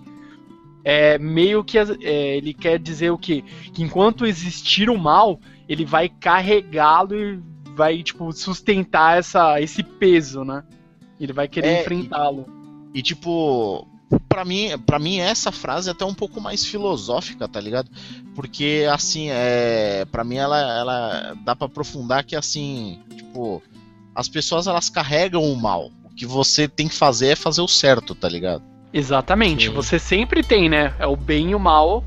[0.83, 1.85] É meio que é,
[2.37, 3.43] ele quer dizer o quê?
[3.71, 5.39] Que enquanto existir o mal,
[5.71, 7.39] ele vai carregá-lo e
[7.77, 10.65] vai, tipo, sustentar essa, esse peso, né?
[11.17, 12.45] Ele vai querer é, enfrentá-lo.
[12.93, 13.87] E, e, tipo,
[14.27, 17.89] para mim, para mim essa frase é até um pouco mais filosófica, tá ligado?
[18.35, 23.63] Porque assim, é, para mim ela, ela dá para aprofundar que assim, tipo,
[24.13, 25.89] as pessoas elas carregam o mal.
[26.03, 28.61] O que você tem que fazer é fazer o certo, tá ligado?
[28.91, 29.69] Exatamente.
[29.69, 29.73] Sim.
[29.73, 30.93] Você sempre tem, né?
[30.99, 32.03] É o bem e o mal.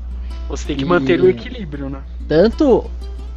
[0.47, 2.03] Você tem que manter o equilíbrio, né?
[2.27, 2.91] Tanto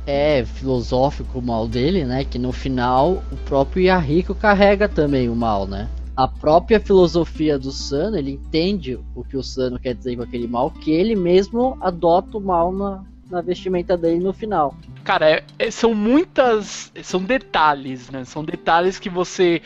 [0.09, 2.25] é filosófico o mal dele, né?
[2.25, 5.87] Que no final o próprio Yahiko carrega também o mal, né?
[6.17, 10.49] A própria filosofia do Sano, ele entende o que o Sano quer dizer com aquele
[10.49, 14.75] mal, que ele mesmo adota o mal na, na vestimenta dele no final.
[15.05, 16.91] Cara, é, é, são muitas.
[17.03, 18.25] São detalhes, né?
[18.25, 19.61] São detalhes que você.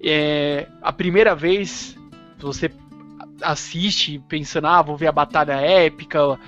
[0.00, 1.96] É, a primeira vez
[2.38, 2.70] você
[3.42, 6.38] assiste pensando, ah, vou ver a batalha épica,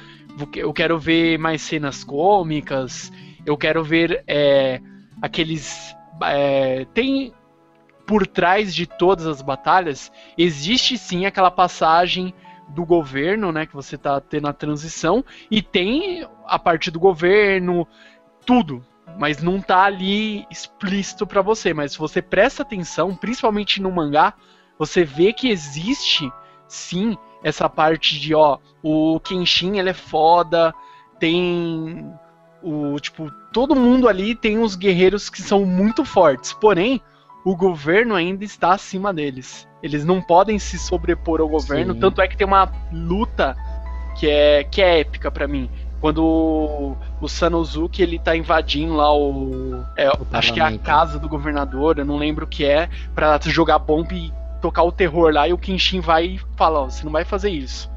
[0.55, 3.13] eu quero ver mais cenas cômicas,
[3.47, 4.81] eu quero ver é,
[5.21, 5.97] aqueles.
[6.23, 7.33] É, tem
[8.07, 12.35] por trás de todas as batalhas, existe sim aquela passagem
[12.69, 17.87] do governo, né, que você tá tendo a transição, e tem a parte do governo,
[18.45, 18.85] tudo,
[19.19, 24.35] mas não tá ali explícito para você, mas se você presta atenção, principalmente no mangá,
[24.79, 26.31] você vê que existe
[26.67, 30.75] sim essa parte de, ó, o Kenshin ele é foda,
[31.19, 32.13] tem
[32.65, 37.01] o tipo, todo mundo ali tem uns guerreiros que são muito fortes, porém
[37.45, 39.69] o governo ainda está acima deles.
[39.83, 42.01] Eles não podem se sobrepor ao governo, Sim.
[42.01, 43.55] tanto é que tem uma luta
[44.19, 45.69] que é que é épica para mim.
[46.01, 50.79] Quando o, o Sanosuke ele tá invadindo lá o, é, o acho que é a
[50.79, 54.93] casa do governador, eu não lembro o que é, para jogar bomba e tocar o
[54.93, 57.94] terror lá e o Kenshin vai e fala, ó, você não vai fazer isso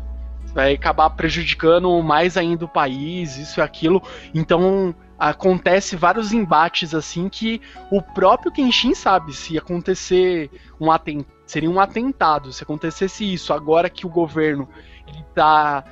[0.53, 4.01] vai acabar prejudicando mais ainda o país, isso e aquilo.
[4.33, 11.69] Então, acontece vários embates assim que o próprio Kenshin sabe se acontecer um atentado, seria
[11.69, 14.67] um atentado, se acontecesse isso agora que o governo
[15.07, 15.83] ele tá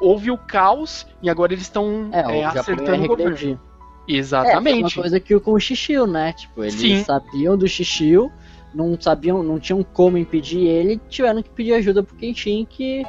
[0.00, 3.58] houve o caos e agora eles estão é, é, acertando o governo.
[4.06, 4.80] Exatamente.
[4.80, 6.32] É, uma coisa que o com o Xixiu, né?
[6.32, 7.04] Tipo, eles Sim.
[7.04, 8.30] sabiam do Xixiu,
[8.74, 13.04] não sabiam, não tinham como impedir ele, tiveram que pedir ajuda pro Kenshin, que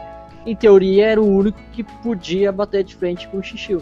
[0.49, 3.81] em teoria era o único que podia bater de frente com o Xixiu.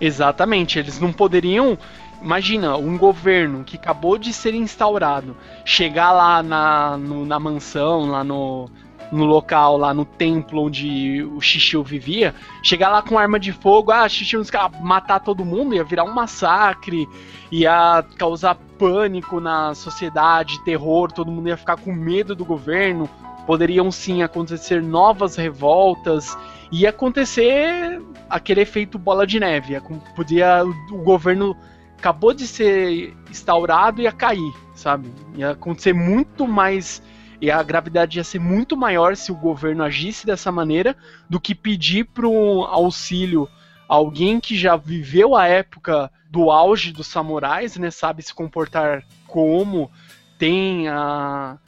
[0.00, 1.76] Exatamente, eles não poderiam.
[2.22, 8.22] Imagina, um governo que acabou de ser instaurado, chegar lá na, no, na mansão, lá
[8.22, 8.68] no,
[9.10, 13.90] no local, lá no templo onde o Xixiu vivia, chegar lá com arma de fogo,
[13.90, 14.42] ah, Xixiu
[14.80, 17.08] matar todo mundo, ia virar um massacre,
[17.50, 23.08] ia causar pânico na sociedade, terror, todo mundo ia ficar com medo do governo,
[23.46, 26.36] poderiam sim acontecer novas revoltas,
[26.70, 29.80] ia acontecer aquele efeito bola de neve.
[30.14, 30.62] Podia.
[30.90, 31.56] O governo
[31.98, 35.12] acabou de ser instaurado e ia cair, sabe?
[35.34, 37.02] Ia acontecer muito mais.
[37.40, 40.94] E a gravidade ia ser muito maior se o governo agisse dessa maneira
[41.28, 43.48] do que pedir para um auxílio
[43.88, 47.90] alguém que já viveu a época do auge dos samurais, né?
[47.90, 49.90] Sabe se comportar como,
[50.38, 51.58] tem a,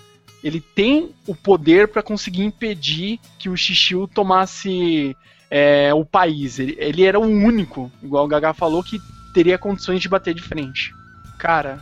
[0.42, 5.16] ele tem o poder para conseguir impedir que o Xixiu tomasse
[5.50, 6.58] é, o país.
[6.58, 8.98] Ele, ele, era o único, igual o Gaga falou, que
[9.32, 10.92] teria condições de bater de frente.
[11.38, 11.80] Cara,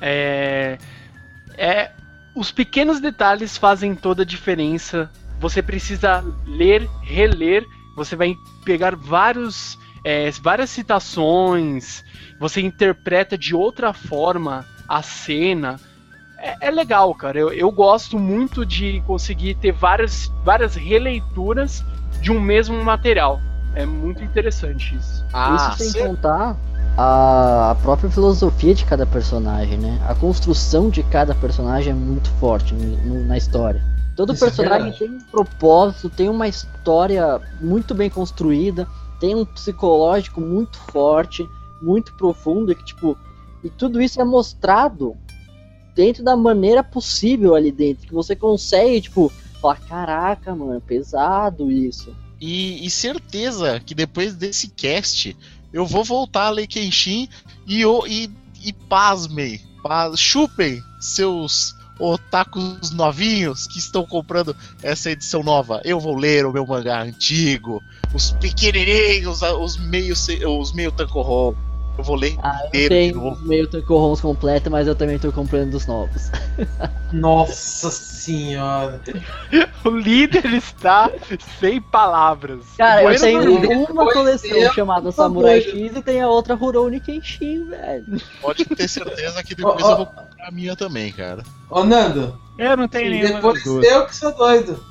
[0.00, 0.78] é,
[1.56, 1.90] é
[2.34, 5.10] os pequenos detalhes fazem toda a diferença.
[5.40, 7.64] Você precisa ler, reler.
[7.96, 12.04] Você vai pegar vários, é, várias citações.
[12.38, 15.80] Você interpreta de outra forma a cena
[16.38, 17.38] é, é, legal, cara.
[17.38, 21.84] Eu, eu gosto muito de conseguir ter várias, várias releituras
[22.20, 23.40] de um mesmo material.
[23.74, 25.24] É muito interessante isso.
[25.32, 26.56] Ah, isso sem contar
[26.96, 30.00] a, a própria filosofia de cada personagem, né?
[30.08, 33.82] A construção de cada personagem é muito forte no, na história.
[34.16, 38.86] Todo isso é personagem é tem um propósito, tem uma história muito bem construída,
[39.20, 41.48] tem um psicológico muito forte,
[41.80, 43.16] muito profundo, que, tipo,
[43.62, 45.16] e tudo isso é mostrado
[45.98, 48.06] dentro da maneira possível ali dentro.
[48.06, 52.14] Que você consegue, tipo, falar, caraca, mano, pesado isso.
[52.40, 55.36] E, e certeza que depois desse cast
[55.72, 57.28] eu vou voltar a ler Kenshin
[57.66, 58.30] e, e,
[58.64, 59.60] e pasmem,
[60.16, 65.82] chupem seus otakus novinhos que estão comprando essa edição nova.
[65.84, 67.82] Eu vou ler o meu mangá antigo,
[68.14, 71.54] os pequenininhos, os meio, os meio tankohon
[71.98, 75.72] eu vou ler ah, inteiro eu tenho meio Tankorons completo, mas eu também tô comprando
[75.72, 76.30] dos novos.
[77.12, 79.00] Nossa senhora.
[79.84, 81.10] o líder está
[81.58, 82.64] sem palavras.
[82.76, 88.22] Cara, eu tenho uma coleção chamada Samurai X e tem a outra Rurouni Kenshin, velho.
[88.40, 89.90] Pode ter certeza que depois oh, oh.
[89.90, 91.42] eu vou comprar a minha também, cara.
[91.68, 92.38] Ô, Nando.
[92.56, 93.34] Eu não tenho nenhuma.
[93.34, 94.82] Depois eu que sou doido.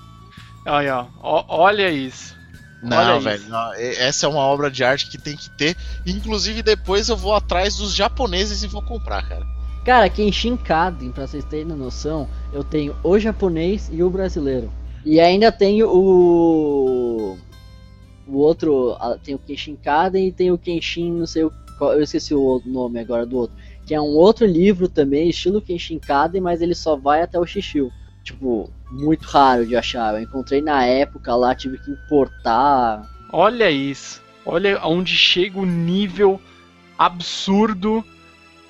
[0.66, 2.37] Olha, ó, olha isso.
[2.82, 5.76] Não, velho, não, essa é uma obra de arte que tem que ter.
[6.06, 9.46] Inclusive, depois eu vou atrás dos japoneses e vou comprar, cara.
[9.84, 14.72] Cara, Kenshin Kaden, pra vocês terem noção, eu tenho o japonês e o brasileiro.
[15.06, 17.38] E ainda tenho o.
[18.28, 18.98] O outro.
[19.24, 21.52] Tem o Kenshin Kaden e tem o Kenshin, não sei o.
[21.80, 23.56] Eu esqueci o nome agora do outro.
[23.86, 27.46] Que é um outro livro também, estilo Kenshin Kaden, mas ele só vai até o
[27.46, 27.92] Shishio
[28.28, 30.14] tipo, muito raro de achar.
[30.14, 33.02] Eu encontrei na época lá, tive que importar.
[33.32, 34.22] Olha isso.
[34.46, 36.40] Olha onde chega o nível
[36.98, 38.04] absurdo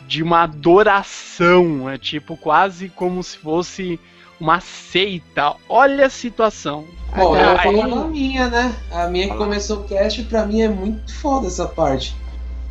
[0.08, 1.90] de uma adoração.
[1.90, 4.00] É tipo quase como se fosse
[4.40, 5.56] uma seita.
[5.70, 6.86] Olha a situação.
[7.16, 8.76] Bom, eu vou falar a minha, né?
[8.92, 12.16] A minha que começou o cast, pra mim é muito foda essa parte.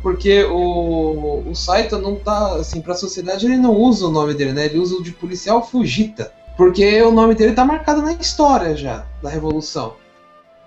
[0.01, 4.53] Porque o, o Saito não tá, assim, pra sociedade ele não usa o nome dele,
[4.53, 4.65] né?
[4.65, 6.31] Ele usa o de policial Fujita.
[6.57, 9.93] Porque o nome dele tá marcado na história já, da Revolução.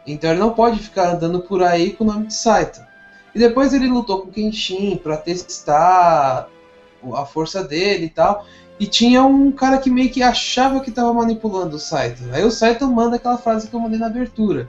[0.06, 2.80] Então ele não pode ficar andando por aí com o nome de Saito.
[3.34, 6.48] E depois ele lutou com Kenshin para testar
[7.14, 8.46] a força dele e tal.
[8.78, 12.22] E tinha um cara que meio que achava que tava manipulando o Saito.
[12.32, 14.68] Aí o Saito manda aquela frase que eu mandei na abertura.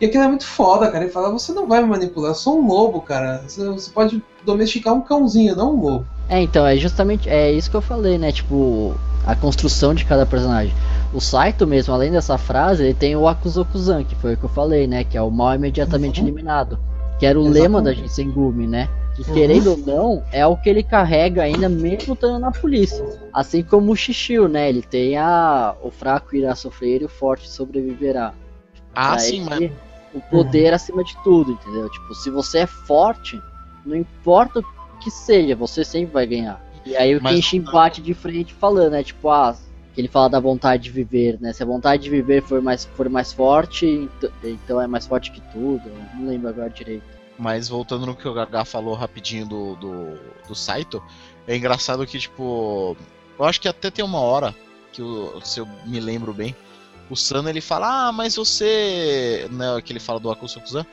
[0.00, 1.04] E aquilo é muito foda, cara.
[1.04, 3.42] Ele fala: Você não vai me manipular, eu sou um lobo, cara.
[3.46, 6.06] Você pode domesticar um cãozinho, não um lobo.
[6.28, 8.32] É, então, é justamente é isso que eu falei, né?
[8.32, 8.96] Tipo,
[9.26, 10.74] a construção de cada personagem.
[11.12, 14.48] O Saito mesmo, além dessa frase, ele tem o Akuzokuzan, que foi o que eu
[14.48, 15.04] falei, né?
[15.04, 16.26] Que é o mal imediatamente uhum.
[16.26, 16.78] eliminado.
[17.18, 17.62] Que era o Exatamente.
[17.62, 18.88] lema da Jinsengumi, né?
[19.14, 19.34] Que uhum.
[19.34, 23.04] querendo ou não, é o que ele carrega ainda mesmo estando na polícia.
[23.32, 24.68] Assim como o Shishio, né?
[24.68, 25.74] Ele tem a.
[25.82, 28.32] O fraco irá sofrer e o forte sobreviverá.
[28.94, 29.70] Ah, pra sim, mano.
[30.14, 30.74] O poder uhum.
[30.74, 31.88] acima de tudo, entendeu?
[31.88, 33.40] Tipo, se você é forte,
[33.84, 34.62] não importa
[35.02, 36.71] que seja, você sempre vai ganhar.
[36.84, 39.02] E aí o Mas- Kenshin bate de frente falando, né?
[39.02, 39.56] Tipo, ah,
[39.94, 41.52] que ele fala da vontade de viver, né?
[41.52, 45.30] Se a vontade de viver for mais, for mais forte, ent- então é mais forte
[45.30, 45.82] que tudo.
[46.14, 47.04] Não lembro agora direito.
[47.38, 50.18] Mas voltando no que o Gaga falou rapidinho do, do,
[50.48, 51.02] do Saito,
[51.46, 52.96] é engraçado que, tipo,
[53.38, 54.54] eu acho que até tem uma hora,
[54.92, 56.54] que o, se eu me lembro bem,
[57.10, 59.46] o Sano ele fala, ah, mas você.
[59.50, 60.86] Né, que ele fala do Akusokuzan,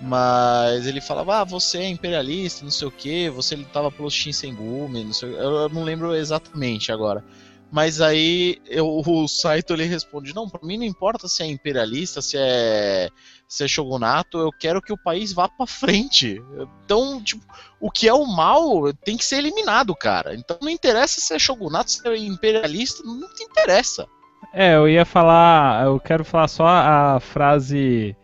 [0.00, 5.04] mas ele falava, ah, você é imperialista, não sei o que, você lutava pelo Shinsengumi,
[5.04, 7.24] não sei, eu, não lembro exatamente agora.
[7.70, 12.22] Mas aí eu, o Saito ele responde, não, pra mim não importa se é imperialista,
[12.22, 13.10] se é
[13.50, 16.40] se é shogunato, eu quero que o país vá pra frente.
[16.84, 17.44] Então, tipo,
[17.80, 20.36] o que é o mal tem que ser eliminado, cara.
[20.36, 24.06] Então não interessa se é shogunato, se é imperialista, não te interessa.
[24.54, 25.84] É, eu ia falar.
[25.84, 28.16] Eu quero falar só a frase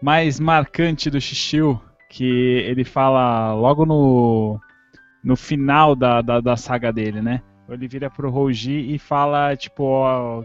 [0.00, 2.24] mais marcante do Shishio, que
[2.66, 4.58] ele fala logo no,
[5.22, 7.42] no final da, da, da saga dele, né?
[7.68, 10.42] Ele vira pro Roji e fala, tipo, ó.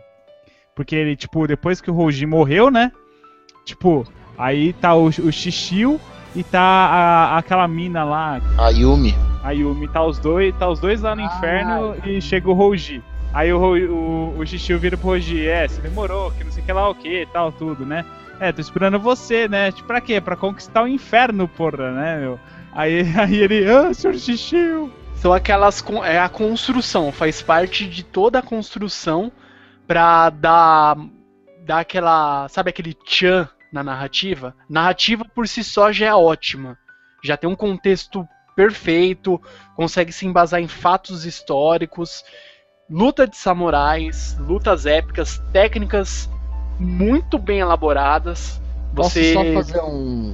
[0.75, 2.91] Porque ele, tipo, depois que o Roji morreu, né?
[3.65, 4.03] Tipo,
[4.37, 5.99] aí tá o, o Shishio
[6.35, 9.13] e tá a- aquela mina lá, A Yumi.
[9.43, 12.53] a Yumi tá os dois, tá os dois lá no Ah, inferno e chega o
[12.53, 13.01] Roji.
[13.33, 16.65] Aí o, o, o Shishio vira pro Roji, é, você demorou, que não sei o
[16.65, 18.03] que lá o que tal, tudo, né?
[18.43, 19.71] É, tô esperando você, né?
[19.71, 20.19] Tipo, pra quê?
[20.19, 22.37] Pra conquistar o inferno, porra, né, meu?
[22.73, 24.91] Aí, aí ele, ah, senhor Shishio.
[25.15, 25.81] São aquelas.
[26.03, 29.31] É a construção, faz parte de toda a construção
[29.87, 30.97] pra dar.
[31.65, 32.49] dar aquela.
[32.49, 34.53] Sabe aquele tchan na narrativa?
[34.69, 36.77] Narrativa por si só já é ótima.
[37.23, 38.27] Já tem um contexto
[38.57, 39.41] perfeito,
[39.73, 42.25] consegue se embasar em fatos históricos,
[42.89, 46.29] luta de samurais, lutas épicas, técnicas
[46.79, 48.61] muito bem elaboradas.
[48.95, 49.33] Posso Você.
[49.33, 50.33] só fazer um.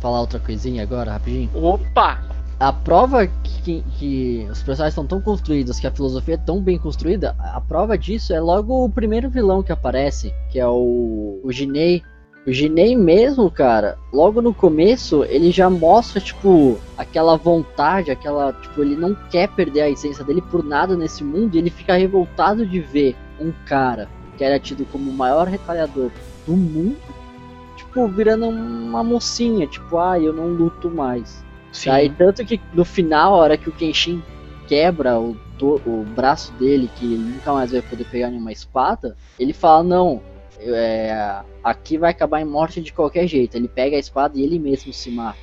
[0.00, 1.50] falar outra coisinha agora, rapidinho?
[1.54, 2.20] Opa!
[2.58, 6.78] A prova que, que os personagens estão tão construídos, que a filosofia é tão bem
[6.78, 11.52] construída, a prova disso é logo o primeiro vilão que aparece, que é o, o
[11.52, 12.02] Ginei.
[12.46, 18.52] O Ginei mesmo, cara, logo no começo, ele já mostra, tipo, aquela vontade, aquela.
[18.54, 21.94] Tipo, ele não quer perder a essência dele por nada nesse mundo e ele fica
[21.94, 26.10] revoltado de ver um cara que era tido como o maior retalhador
[26.46, 26.96] do mundo,
[27.76, 31.44] tipo, virando uma mocinha, tipo, ah, eu não luto mais.
[31.72, 31.90] Sim.
[31.90, 34.22] Aí, tanto que no final, a hora que o Kenshin
[34.66, 39.52] quebra o, o braço dele, que ele nunca mais vai poder pegar nenhuma espada, ele
[39.52, 40.22] fala, não,
[40.58, 43.56] é, aqui vai acabar em morte de qualquer jeito.
[43.56, 45.38] Ele pega a espada e ele mesmo se mata.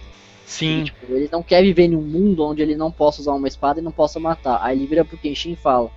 [0.45, 0.77] Sim.
[0.77, 3.79] Ele, tipo, ele não quer viver num mundo onde ele não possa usar uma espada
[3.79, 4.59] e não possa matar.
[4.61, 5.89] Aí ele vira pro Kenshin e fala,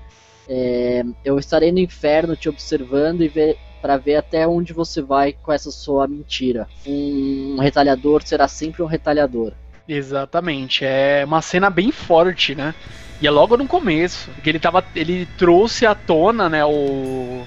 [0.48, 5.32] é, eu estarei no inferno te observando e ver para ver até onde você vai
[5.32, 6.66] com essa sua mentira.
[6.86, 9.52] Um retalhador será sempre um retalhador.
[9.88, 12.74] Exatamente, é uma cena bem forte, né?
[13.20, 17.44] E é logo no começo, que ele tava, ele trouxe à tona, né, o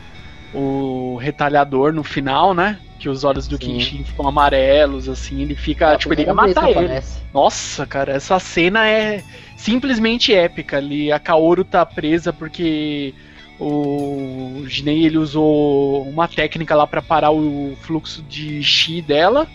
[0.54, 2.80] o retalhador no final, né?
[3.00, 3.58] Que os olhos do.
[3.58, 7.02] Kenshin ficam amarelos, assim, ele fica, É tipo, ele ia matar ele.
[7.34, 9.24] Nossa, cara, essa cena é
[9.60, 11.12] simplesmente épica ali.
[11.12, 13.14] A Kaoru tá presa porque
[13.60, 19.48] o Jinei ele usou uma técnica lá pra parar o fluxo de chi dela.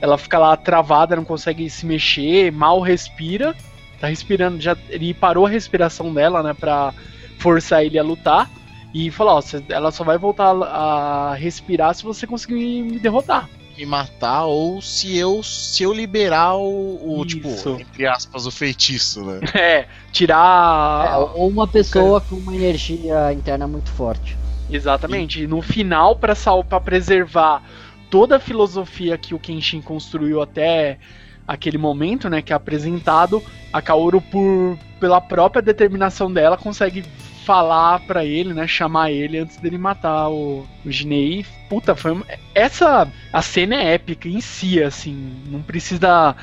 [0.00, 3.54] Ela fica lá travada, não consegue se mexer, mal respira.
[4.00, 6.94] Tá respirando, já ele parou a respiração dela, né, Pra
[7.38, 8.50] forçar ele a lutar.
[8.94, 13.48] E falou, ó, ela só vai voltar a respirar se você conseguir me derrotar.
[13.76, 17.48] Me matar ou se eu se eu liberar o, o tipo,
[17.78, 19.40] entre aspas, o feitiço, né?
[19.54, 24.36] É, tirar É, ou uma pessoa com uma energia interna muito forte.
[24.70, 25.42] Exatamente.
[25.42, 27.62] E no final, para sal para preservar
[28.10, 30.98] toda a filosofia que o Kenshin construiu até
[31.46, 33.42] aquele momento, né, que é apresentado,
[33.72, 37.04] a Kaoru por pela própria determinação dela consegue
[37.50, 41.44] falar pra ele, né, chamar ele antes dele matar o, o Jinei.
[41.68, 42.24] Puta, foi uma-
[42.54, 46.36] essa a cena é épica em si, assim, não precisa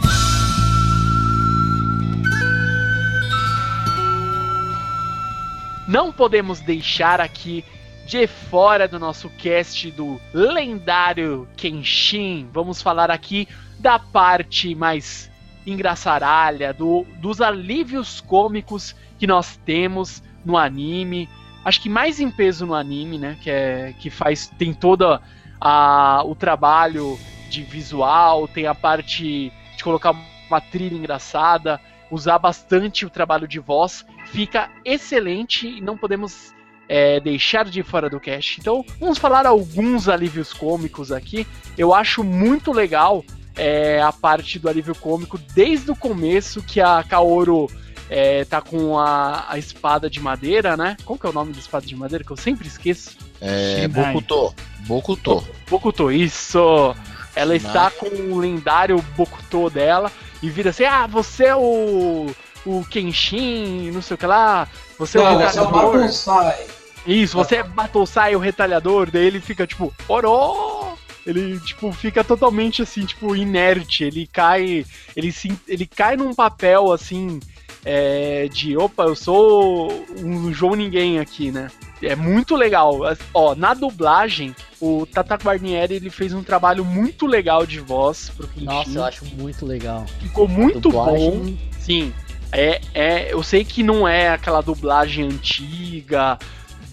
[5.91, 7.65] Não podemos deixar aqui
[8.07, 12.47] de fora do nosso cast do lendário Kenshin.
[12.53, 13.45] Vamos falar aqui
[13.77, 15.29] da parte mais
[15.67, 21.27] engraçaralha, do, dos alívios cômicos que nós temos no anime.
[21.65, 23.37] Acho que mais em peso no anime, né?
[23.43, 24.47] Que, é, que faz.
[24.57, 25.21] Tem toda
[25.59, 27.19] a, o trabalho
[27.49, 30.15] de visual, tem a parte de colocar
[30.47, 31.81] uma trilha engraçada,
[32.11, 36.53] usar bastante o trabalho de voz, fica excelente e não podemos
[36.87, 38.59] é, deixar de fora do cast.
[38.59, 41.47] Então, vamos falar alguns alívios cômicos aqui.
[41.77, 43.23] Eu acho muito legal
[43.55, 47.67] é, a parte do alívio cômico desde o começo que a Kaoru
[48.09, 50.97] é, tá com a, a, espada de madeira, né?
[51.05, 53.17] Qual que é o nome da espada de madeira que eu sempre esqueço?
[53.39, 54.53] É, Bokuto.
[54.85, 55.47] Bokuto.
[55.69, 56.93] Bokuto, isso!
[57.33, 57.71] Ela Shinai.
[57.71, 62.27] está com o lendário Bokuto dela e vira assim: ah, você é o.
[62.65, 64.67] o Kenshin, não sei o que lá.
[64.97, 65.51] Você não, é o.
[65.51, 66.81] Você é o.
[67.05, 69.09] Isso, você é Battlesai, o retalhador.
[69.11, 70.81] Daí ele fica tipo: Orô!
[71.25, 74.03] Ele, tipo, fica totalmente assim, tipo, inerte.
[74.03, 74.85] Ele cai.
[75.15, 77.39] Ele, se, ele cai num papel assim.
[77.83, 81.67] É, de opa, eu sou um João Ninguém aqui, né?
[81.99, 82.99] É muito legal.
[83.33, 88.47] Ó, na dublagem, o Tata Guarnieri ele fez um trabalho muito legal de voz pro
[88.47, 88.65] Quintin.
[88.65, 90.05] Nossa, eu acho muito legal.
[90.19, 91.53] Ficou muito bom.
[91.79, 92.11] Sim.
[92.51, 96.37] É, é, eu sei que não é aquela dublagem antiga,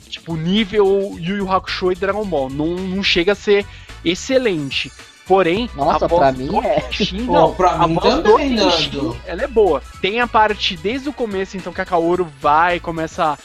[0.08, 2.50] tipo nível Yu Yu Hakusho e Dragon Ball.
[2.50, 3.66] Não, não chega a ser
[4.04, 4.92] excelente.
[5.26, 6.80] Porém, Nossa, a voz pra mim é.
[6.80, 9.82] Kenshin, não, pra a mim voz também, do Kenshin, ela é boa.
[10.00, 13.38] Tem a parte desde o começo, então, que a Kaoru vai, começa a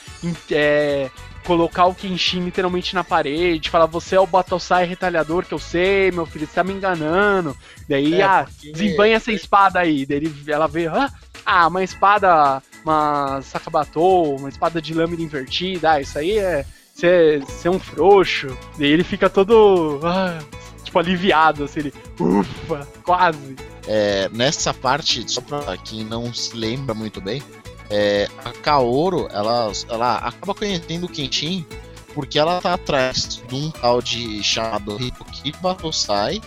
[0.50, 1.12] é,
[1.44, 6.12] colocar o Kenshin literalmente na parede, falar, você é o Battlesai retalhador que eu sei,
[6.12, 7.56] meu filho, você tá me enganando.
[7.88, 8.72] Daí, é, ah, porque...
[8.72, 10.06] desembanha essa espada aí.
[10.06, 11.12] Daí ela vê, ah,
[11.46, 17.46] ah, uma espada, uma Sakabatou, uma espada de lâmina invertida, ah, isso aí é ser,
[17.46, 18.58] ser um frouxo.
[18.80, 20.00] E ele fica todo.
[20.04, 20.40] Ah,
[20.84, 21.94] tipo, aliviado, assim, ele.
[22.20, 23.56] Ufa, quase.
[23.88, 27.44] É, nessa parte, só pra quem não se lembra muito bem,
[27.90, 31.66] é, a Kaoru, ela, ela acaba conhecendo o Kenshin
[32.14, 36.40] porque ela tá atrás de um tal de chamado Hitoki Batosai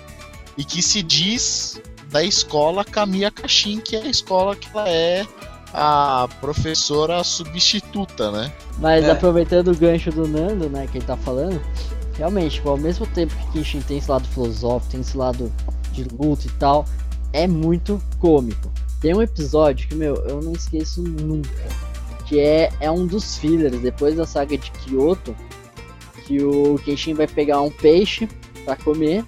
[0.56, 1.80] e que se diz
[2.10, 5.26] da escola Kamiya Kashin, que é a escola que ela é
[5.72, 8.52] a professora substituta, né?
[8.78, 9.10] Mas é.
[9.10, 11.60] aproveitando o gancho do Nando, né, que ele tá falando,
[12.16, 15.52] realmente, tipo, ao mesmo tempo que Kishin tem esse lado filosófico, tem esse lado
[15.92, 16.86] de luta e tal,
[17.32, 18.70] é muito cômico.
[19.06, 21.48] Tem um episódio que, meu, eu não esqueço nunca,
[22.26, 25.32] que é, é um dos fillers, depois da saga de Kyoto,
[26.26, 28.28] que o Kenshin vai pegar um peixe
[28.64, 29.24] para comer,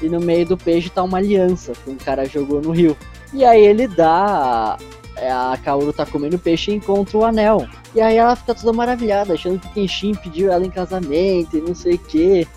[0.00, 2.96] e no meio do peixe tá uma aliança que um cara jogou no rio.
[3.34, 4.78] E aí ele dá
[5.16, 7.68] é, a Kaoru tá comendo peixe e encontra o anel.
[7.94, 11.74] E aí ela fica toda maravilhada, achando que Kenshin pediu ela em casamento e não
[11.74, 12.48] sei o que.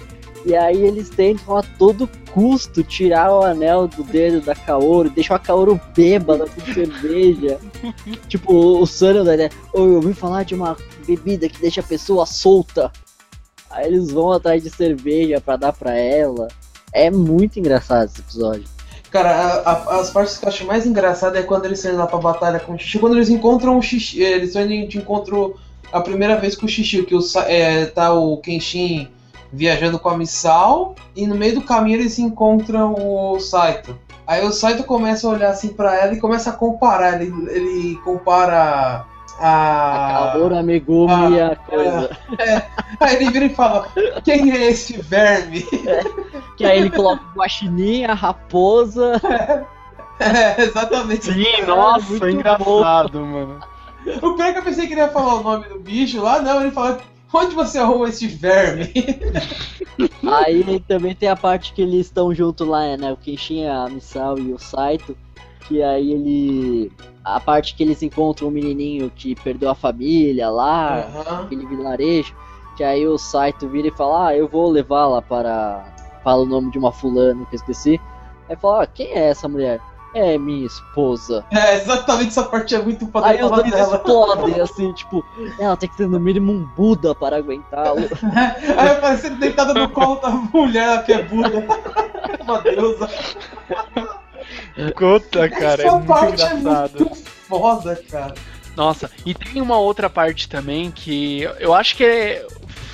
[0.46, 5.36] E aí eles tentam a todo custo tirar o anel do dedo da Kaoru, deixam
[5.36, 7.60] a Kaoru bêbada com cerveja.
[8.28, 9.50] tipo, o Sunny né?
[9.74, 10.76] Oh, eu ouvi falar de uma
[11.08, 12.92] bebida que deixa a pessoa solta.
[13.70, 16.48] Aí eles vão atrás de cerveja para dar pra ela.
[16.92, 18.66] É muito engraçado esse episódio.
[19.10, 22.06] Cara, a, a, as partes que eu acho mais engraçada é quando eles saem lá
[22.06, 23.00] pra batalha com o Xixi.
[23.00, 24.22] Quando eles encontram o Xixi.
[24.22, 25.56] Eles estão de encontro
[25.92, 29.08] a primeira vez com o Xixi, que o, é, tá o Kenshin
[29.54, 33.98] viajando com a Missal e no meio do caminho eles encontram o Saito.
[34.26, 37.22] Aí o Saito começa a olhar assim para ela e começa a comparar.
[37.22, 39.06] Ele, ele compara
[39.40, 40.30] a.
[40.30, 42.18] Acabou Megumi a, a coisa.
[42.40, 42.64] É,
[43.00, 43.88] aí ele vira e fala:
[44.24, 45.66] Quem é esse verme?
[45.86, 46.04] É,
[46.58, 49.22] que aí ele coloca o guaxinim, a raposa.
[50.20, 51.34] É, exatamente.
[51.34, 53.26] Sim, é, nossa, engraçado, bom.
[53.26, 53.60] mano.
[54.22, 56.42] O pior é que eu pensei que ele ia falar o nome do bicho lá,
[56.42, 57.00] não, ele fala.
[57.34, 58.92] Onde você arruma esse verme?
[60.24, 63.12] Aí também tem a parte que eles estão junto lá, né?
[63.12, 65.18] O Kenshin, a Misao e o Saito.
[65.68, 66.92] Que aí ele
[67.24, 71.44] a parte que eles encontram o um menininho que perdeu a família lá, uhum.
[71.46, 72.36] aquele vilarejo,
[72.76, 75.86] que aí o Saito vira e fala, ah, eu vou levá-la para.
[76.24, 78.02] Fala o nome de uma fulana que eu esqueci.
[78.50, 79.80] Aí fala, ah, quem é essa mulher?
[80.14, 81.44] É minha esposa.
[81.52, 83.96] É, exatamente essa parte é muito foda Aí os dois dela.
[83.96, 85.26] explodem, assim, tipo,
[85.60, 88.02] ela tem que ter no mínimo um Buda para aguentá-lo.
[88.78, 91.66] Aí aparece ele deitado no colo da mulher que é Buda.
[92.42, 93.10] uma deusa.
[94.96, 96.96] Conta, cara, Essa é muito parte engraçado.
[96.96, 97.16] É muito
[97.48, 98.34] foda, cara.
[98.76, 102.48] Nossa, e tem uma outra parte também que eu acho que é,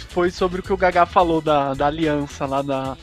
[0.09, 2.97] foi sobre o que o Gaga falou da, da aliança lá da.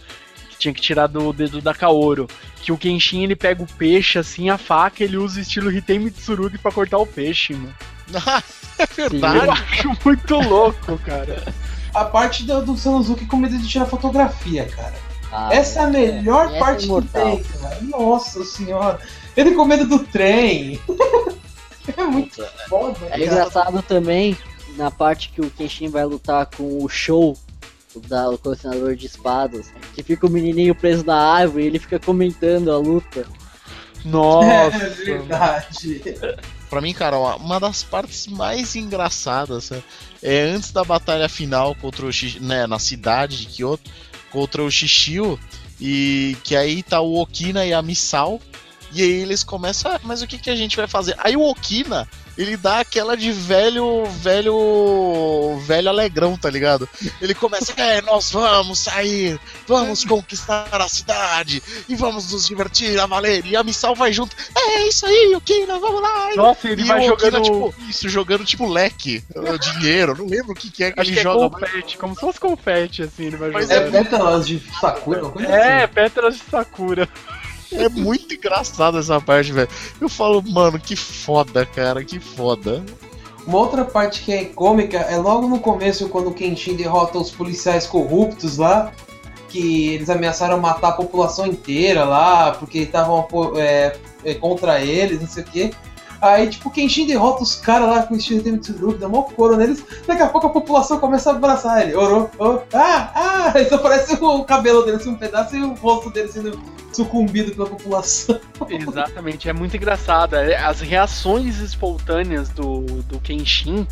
[0.50, 2.26] Que tinha que tirar do dedo da Kaoro.
[2.66, 6.00] Que o Kenshin ele pega o peixe assim, a faca, ele usa o estilo Hitei
[6.00, 7.72] Mitsurugi pra cortar o peixe, mano.
[8.76, 9.46] é verdade.
[9.46, 11.54] Eu acho muito louco, cara.
[11.94, 14.94] A parte do, do Sanosuke com medo de tirar fotografia, cara.
[15.30, 17.78] Ah, essa é a melhor é, parte é que tem, cara.
[17.82, 18.98] Nossa senhora.
[19.36, 20.80] Ele com medo do trem.
[21.96, 22.98] é muito foda.
[23.06, 23.24] É cara.
[23.24, 24.36] engraçado também
[24.76, 27.38] na parte que o Kenshin vai lutar com o Show,
[28.00, 31.98] da, o colecionador de espadas, que fica o menininho preso na árvore e ele fica
[31.98, 33.26] comentando a luta.
[34.04, 34.76] Nossa.
[34.86, 36.02] É verdade.
[36.68, 39.82] Pra mim, cara, uma das partes mais engraçadas né,
[40.22, 43.90] é antes da batalha final contra o né, na cidade de Kyoto,
[44.30, 45.38] contra o Shishio,
[45.80, 48.40] e que aí tá o Okina e a Misao,
[48.92, 51.14] e aí eles começam, ah, mas o que, que a gente vai fazer?
[51.18, 56.88] Aí o Okina, ele dá aquela de velho, velho, velho alegrão, tá ligado?
[57.20, 63.06] Ele começa, é, nós vamos sair, vamos conquistar a cidade e vamos nos divertir a
[63.06, 63.44] valer.
[63.46, 66.34] E a Missal vai junto, é isso aí, Okina, vamos lá.
[66.36, 69.22] Nossa, ele e vai o jogando Okina, tipo, isso, jogando tipo leque,
[69.60, 71.58] dinheiro, não lembro o que, que é que Acho ele que é joga.
[71.58, 73.92] confete, como se fosse confete, assim, ele vai Mas É jogando.
[73.92, 75.92] pétalas de Sakura, coisa É, assim.
[75.94, 77.08] pétalas de Sakura.
[77.72, 79.68] É muito engraçado essa parte, velho.
[80.00, 82.84] Eu falo, mano, que foda, cara, que foda.
[83.46, 87.30] Uma outra parte que é cômica é logo no começo, quando o Kenshin derrota os
[87.30, 88.92] policiais corruptos lá,
[89.48, 95.28] que eles ameaçaram matar a população inteira lá, porque estavam é, é, contra eles, não
[95.28, 95.70] sei o quê.
[96.20, 99.22] Aí, tipo, o Kenshin derrota os caras lá com o estilo de Mitsurugi, dá mó
[99.22, 99.84] coro neles.
[100.06, 101.94] Daqui a pouco a população começa a abraçar ele.
[101.94, 103.52] Oro, oh, ah, ah!
[103.54, 106.60] Aí só parece o cabelo dele, assim, um pedaço e o rosto dele sendo
[106.92, 108.40] sucumbido pela população.
[108.68, 110.36] Exatamente, é muito engraçado.
[110.36, 113.86] É, As reações espontâneas do, do Kenshin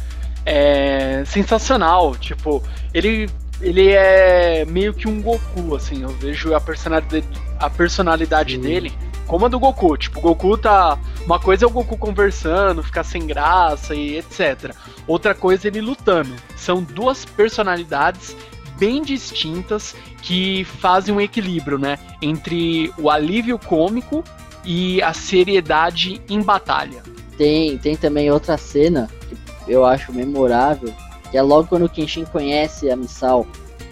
[0.47, 2.17] é sensacional.
[2.17, 2.63] Tipo,
[2.93, 3.29] ele,
[3.61, 6.03] ele é meio que um Goku, assim.
[6.03, 7.27] Eu vejo a personalidade,
[7.59, 8.93] a personalidade dele
[9.27, 9.97] como a do Goku.
[9.97, 10.99] Tipo, o Goku tá.
[11.25, 14.75] Uma coisa é o Goku conversando, ficar sem graça e etc.
[15.07, 16.35] Outra coisa é ele lutando.
[16.57, 18.37] São duas personalidades
[18.79, 21.99] bem distintas que fazem um equilíbrio, né?
[22.21, 24.25] Entre o alívio cômico
[24.65, 27.03] e a seriedade em batalha.
[27.37, 29.37] Tem, tem também outra cena que
[29.73, 30.93] eu acho memorável,
[31.31, 33.47] que é logo quando o Kenshin conhece a Misao,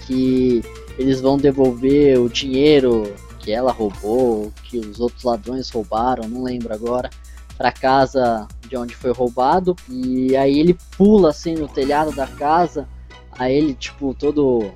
[0.07, 0.63] que
[0.99, 3.13] eles vão devolver o dinheiro
[3.43, 7.11] que ela roubou, que os outros ladrões roubaram, não lembro agora,
[7.59, 9.77] pra casa de onde foi roubado.
[9.89, 12.89] E aí ele pula assim no telhado da casa,
[13.33, 14.71] aí ele, tipo, todo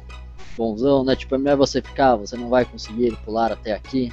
[0.56, 1.14] bonzão, né?
[1.14, 4.12] Tipo, é melhor você ficar, você não vai conseguir pular até aqui.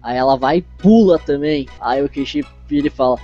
[0.00, 1.68] Aí ela vai e pula também.
[1.80, 3.18] Aí o Kenshin vira e fala,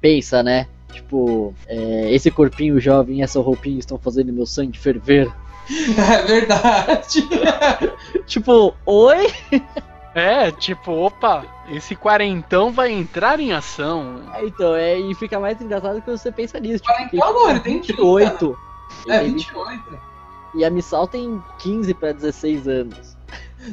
[0.00, 0.66] pensa, né?
[0.92, 5.30] Tipo, é, esse corpinho jovem e essa roupinha estão fazendo meu sangue ferver.
[5.68, 7.28] É verdade.
[8.26, 9.26] Tipo, oi?
[10.14, 14.22] É, tipo, opa, esse quarentão vai entrar em ação.
[14.34, 16.82] É, Então, é, e fica mais engraçado quando você pensa nisso.
[16.82, 18.58] Tipo, Quarentão não, ele tem 28.
[19.08, 20.00] É, Ele tem 28.
[20.54, 23.16] E a Missal tem 15 pra 16 anos.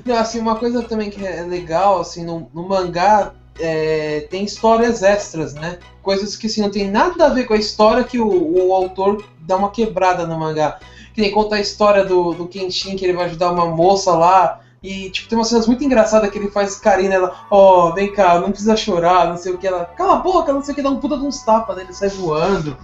[0.06, 5.02] Não, assim, uma coisa também que é legal, assim, no, no mangá é, tem histórias
[5.02, 5.80] extras, né?
[6.02, 9.24] Coisas que assim, não tem nada a ver com a história que o, o autor
[9.40, 10.80] dá uma quebrada no mangá.
[11.14, 14.60] Que nem conta a história do, do Kenshin, que ele vai ajudar uma moça lá.
[14.86, 17.34] E, tipo, tem umas cenas muito engraçadas que ele faz carinho nela.
[17.50, 19.66] Ó, vem cá, não precisa chorar, não sei o que.
[19.66, 21.84] Ela, cala a boca, não sei o que, dá um puta de uns tapas, né?
[21.84, 22.78] Ele sai voando.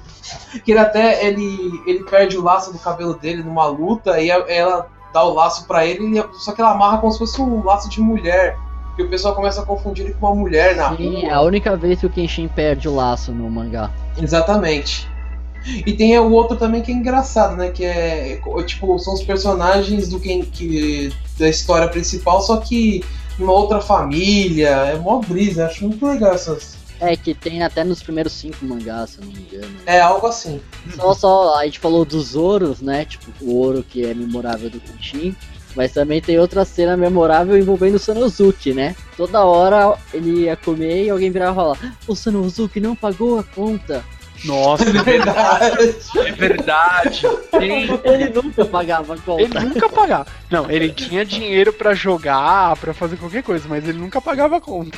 [0.65, 4.87] Que ele até, ele, ele perde o laço do cabelo dele numa luta e ela
[5.13, 8.01] dá o laço pra ele, só que ela amarra como se fosse um laço de
[8.01, 8.57] mulher.
[8.97, 11.35] E o pessoal começa a confundir ele com uma mulher na Sim, é rua.
[11.35, 13.91] a única vez que o Kenshin perde o laço no mangá.
[14.17, 15.10] Exatamente.
[15.65, 17.69] E tem o outro também que é engraçado, né?
[17.69, 23.03] Que é tipo, são os personagens do que, que da história principal, só que
[23.37, 24.69] numa outra família.
[24.69, 26.79] É mó brisa, acho muito legal essas.
[26.99, 29.75] É, que tem até nos primeiros cinco mangás, se eu não me engano.
[29.87, 30.61] É algo assim.
[30.95, 33.05] Só, só, a gente falou dos ouros, né?
[33.05, 35.35] Tipo, o ouro que é memorável do Kenshin.
[35.75, 38.95] Mas também tem outra cena memorável envolvendo o Sanosuke, né?
[39.15, 43.43] Toda hora ele ia comer e alguém virava e falava: O Sanosuke não pagou a
[43.43, 44.03] conta.
[44.45, 45.95] Nossa, É verdade.
[46.17, 47.27] é verdade.
[47.51, 49.41] Tem- Ele nunca pagava a conta.
[49.43, 50.27] Ele nunca pagava.
[50.49, 54.61] Não, ele tinha dinheiro pra jogar, pra fazer qualquer coisa, mas ele nunca pagava a
[54.61, 54.97] conta.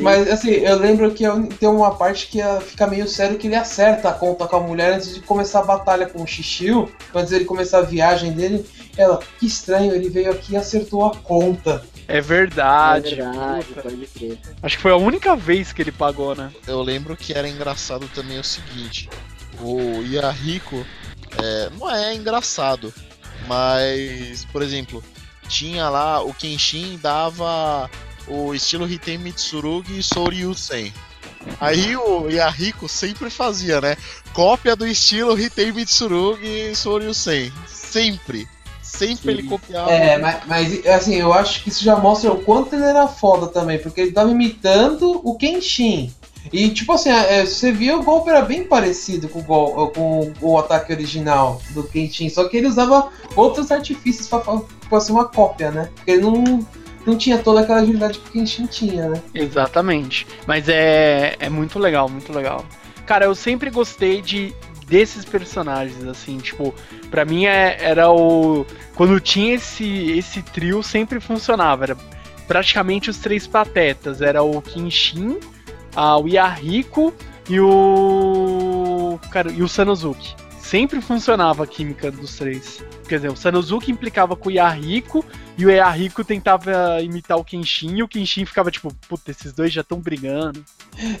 [0.00, 1.24] Mas assim, eu lembro que
[1.58, 4.60] tem uma parte que ah, fica meio sério que ele acerta a conta com a
[4.60, 8.64] mulher antes de começar a batalha com o Xixiu, antes dele começar a viagem dele.
[8.96, 11.84] Ela, que estranho, ele veio aqui e acertou a conta.
[12.08, 13.14] É É verdade.
[13.16, 13.82] verdade, puta.
[13.82, 14.38] pode crer.
[14.62, 16.50] Acho que foi a única vez que ele pagou, né?
[16.66, 19.08] Eu lembro que era engraçado também o seguinte:
[19.60, 20.86] o Yahiko
[21.42, 22.92] é, não é engraçado,
[23.46, 25.02] mas, por exemplo,
[25.48, 27.90] tinha lá o Kenshin dava
[28.28, 30.92] o estilo Hitei Mitsurugi e Soryusen.
[31.60, 33.96] Aí o Yahiko sempre fazia, né?
[34.32, 37.52] Cópia do estilo Hitei Mitsurugi e Soryusen.
[37.66, 38.48] Sempre.
[38.96, 39.90] Sempre ele copiava.
[39.90, 43.46] É, mas, mas, assim, eu acho que isso já mostra o quanto ele era foda
[43.48, 46.12] também, porque ele tava imitando o Kenshin.
[46.52, 50.32] E tipo assim, é, você via o golpe era bem parecido com o, gol, com
[50.40, 55.10] o ataque original do Kenshin, só que ele usava outros artifícios pra fa- pra ser
[55.10, 55.90] uma cópia, né?
[55.96, 56.64] Porque ele não.
[57.04, 59.20] não tinha toda aquela agilidade que o Kenshin tinha, né?
[59.34, 60.24] Exatamente.
[60.46, 62.64] Mas é, é muito legal, muito legal.
[63.04, 64.54] Cara, eu sempre gostei de
[64.86, 66.74] desses personagens, assim, tipo,
[67.10, 68.64] pra mim é, era o.
[68.94, 71.84] Quando tinha esse, esse trio, sempre funcionava.
[71.84, 71.96] Era
[72.46, 74.22] praticamente os três patetas.
[74.22, 75.38] Era o Kinshin,
[75.94, 77.12] a, o Yahiko
[77.48, 79.18] e o.
[79.30, 80.34] Cara, e o Sanosuke.
[80.66, 82.84] Sempre funcionava a química dos três.
[83.08, 85.24] Quer dizer, o Sanosuke implicava com o Yahiko
[85.56, 89.72] e o Yahiko tentava imitar o Kenshin e o Kenshin ficava tipo, puta, esses dois
[89.72, 90.64] já estão brigando.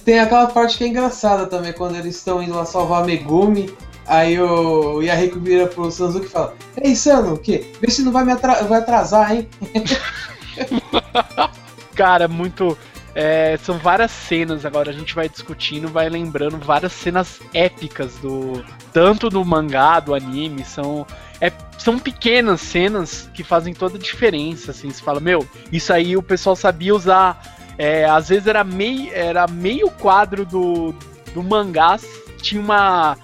[0.04, 3.72] Tem aquela parte que é engraçada também, quando eles estão indo lá salvar a Megumi.
[4.04, 7.70] Aí o Yahiko vira pro Sanosuke e fala: Ei, Sano, o quê?
[7.80, 9.48] Vê se não vai me atra vai atrasar, hein?
[11.94, 12.76] Cara, muito.
[13.18, 18.62] É, são várias cenas agora, a gente vai discutindo, vai lembrando várias cenas épicas do.
[18.92, 21.06] Tanto do mangá, do anime, são.
[21.40, 26.14] É, são pequenas cenas que fazem toda a diferença, assim, você fala, meu, isso aí
[26.14, 27.56] o pessoal sabia usar.
[27.78, 30.94] É, às vezes era meio, era meio quadro do,
[31.32, 31.98] do mangá,
[32.42, 33.16] tinha uma.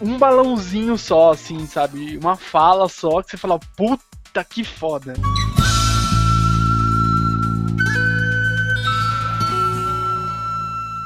[0.00, 2.16] Um balãozinho só, assim, sabe?
[2.16, 5.14] Uma fala só que você fala, puta que foda.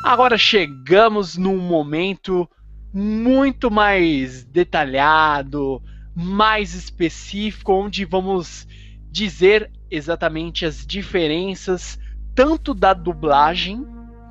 [0.07, 2.49] Agora chegamos num momento
[2.95, 5.83] muito mais detalhado,
[6.15, 8.69] mais específico, onde vamos
[9.11, 11.99] dizer exatamente as diferenças
[12.37, 13.85] tanto da dublagem,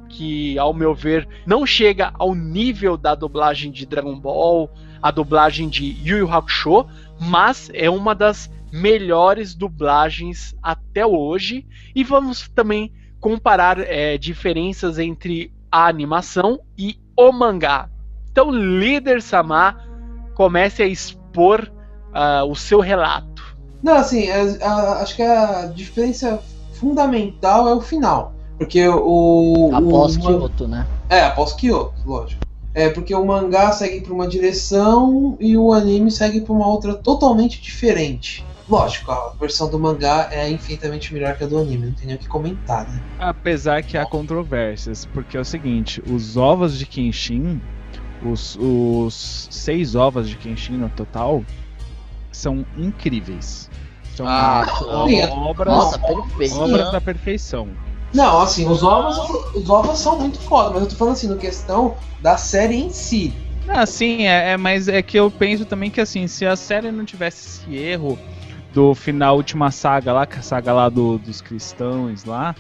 [0.07, 4.71] que ao meu ver não chega ao nível da dublagem de Dragon Ball,
[5.01, 6.85] a dublagem de Yu Yu Hakusho,
[7.19, 11.67] mas é uma das melhores dublagens até hoje.
[11.93, 17.89] E vamos também comparar é, diferenças entre a animação e o mangá.
[18.31, 19.85] Então, líder Samar,
[20.33, 21.69] comece a expor
[22.11, 23.43] uh, o seu relato.
[23.83, 26.41] Não, assim, a, a, acho que a diferença
[26.75, 28.33] fundamental é o final.
[28.57, 29.69] Porque o.
[29.73, 30.87] Após o, Kyoto, né?
[31.09, 32.41] É, após Kyoto, lógico.
[32.73, 36.93] É porque o mangá segue para uma direção e o anime segue para uma outra
[36.93, 38.45] totalmente diferente.
[38.67, 42.15] Lógico, a versão do mangá é infinitamente melhor que a do anime, não tem nem
[42.15, 42.99] o que comentar, né?
[43.19, 47.61] Apesar que há controvérsias, porque é o seguinte, os ovos de Kenshin,
[48.23, 51.43] os, os seis ovos de Kenshin no total,
[52.31, 53.69] são incríveis.
[54.15, 56.01] São Ah, obras, Nossa,
[56.53, 57.67] obras da perfeição.
[58.13, 59.17] Não, assim, os ovos,
[59.53, 62.89] os ovos são muito foda, mas eu tô falando assim, no questão da série em
[62.89, 63.33] si.
[63.67, 66.91] Ah, sim, é, é, mas é que eu penso também que assim, se a série
[66.91, 68.17] não tivesse esse erro
[68.75, 72.53] do final, última saga lá, que é a saga lá do, dos cristãos lá,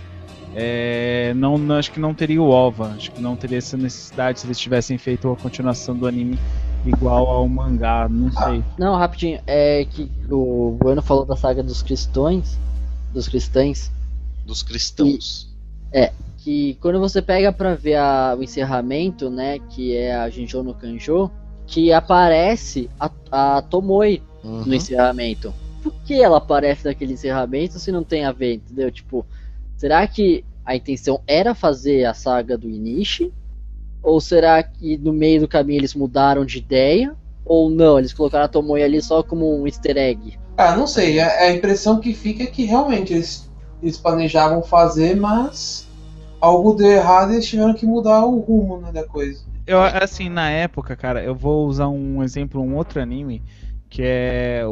[0.55, 4.39] é, não, não- acho que não teria o OVA, acho que não teria essa necessidade
[4.39, 6.39] se eles tivessem feito a continuação do anime
[6.85, 8.63] igual ao mangá, não sei.
[8.77, 12.57] Não, rapidinho, é que o Bueno falou da saga dos cristãos,
[13.13, 13.91] dos cristãos,
[14.45, 15.53] Dos cristãos.
[16.37, 20.73] que quando você pega pra ver a- o encerramento, né, que é a Jinjo no
[20.75, 21.29] Kanjo,
[21.67, 23.09] que aparece a,
[23.57, 24.63] a Tomoe Uhum.
[24.65, 25.51] no encerramento.
[25.85, 28.91] Por que ela aparece naquele encerramento se não tem a ver, entendeu?
[28.91, 29.23] Tipo,
[29.77, 33.31] será que a intenção era fazer a saga do Inishi?
[34.01, 37.15] Ou será que no meio do caminho eles mudaram de ideia?
[37.45, 40.39] Ou não, eles colocaram a Tomoe ali só como um easter egg?
[40.57, 43.47] Ah, não sei, a, a impressão que fica é que realmente eles,
[43.79, 45.87] eles planejavam fazer, mas
[46.41, 49.39] algo deu errado e eles tiveram que mudar o rumo né, da coisa.
[49.67, 53.43] Eu, assim, na época, cara, eu vou usar um exemplo, um outro anime,
[53.95, 54.71] que é o,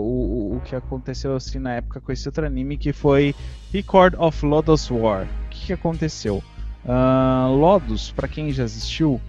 [0.57, 3.33] o- que aconteceu assim na época com esse outro anime, que foi
[3.71, 5.23] Record of Lodos War.
[5.45, 6.43] O que, que aconteceu?
[6.85, 9.21] Ah, Lodos, pra quem já assistiu,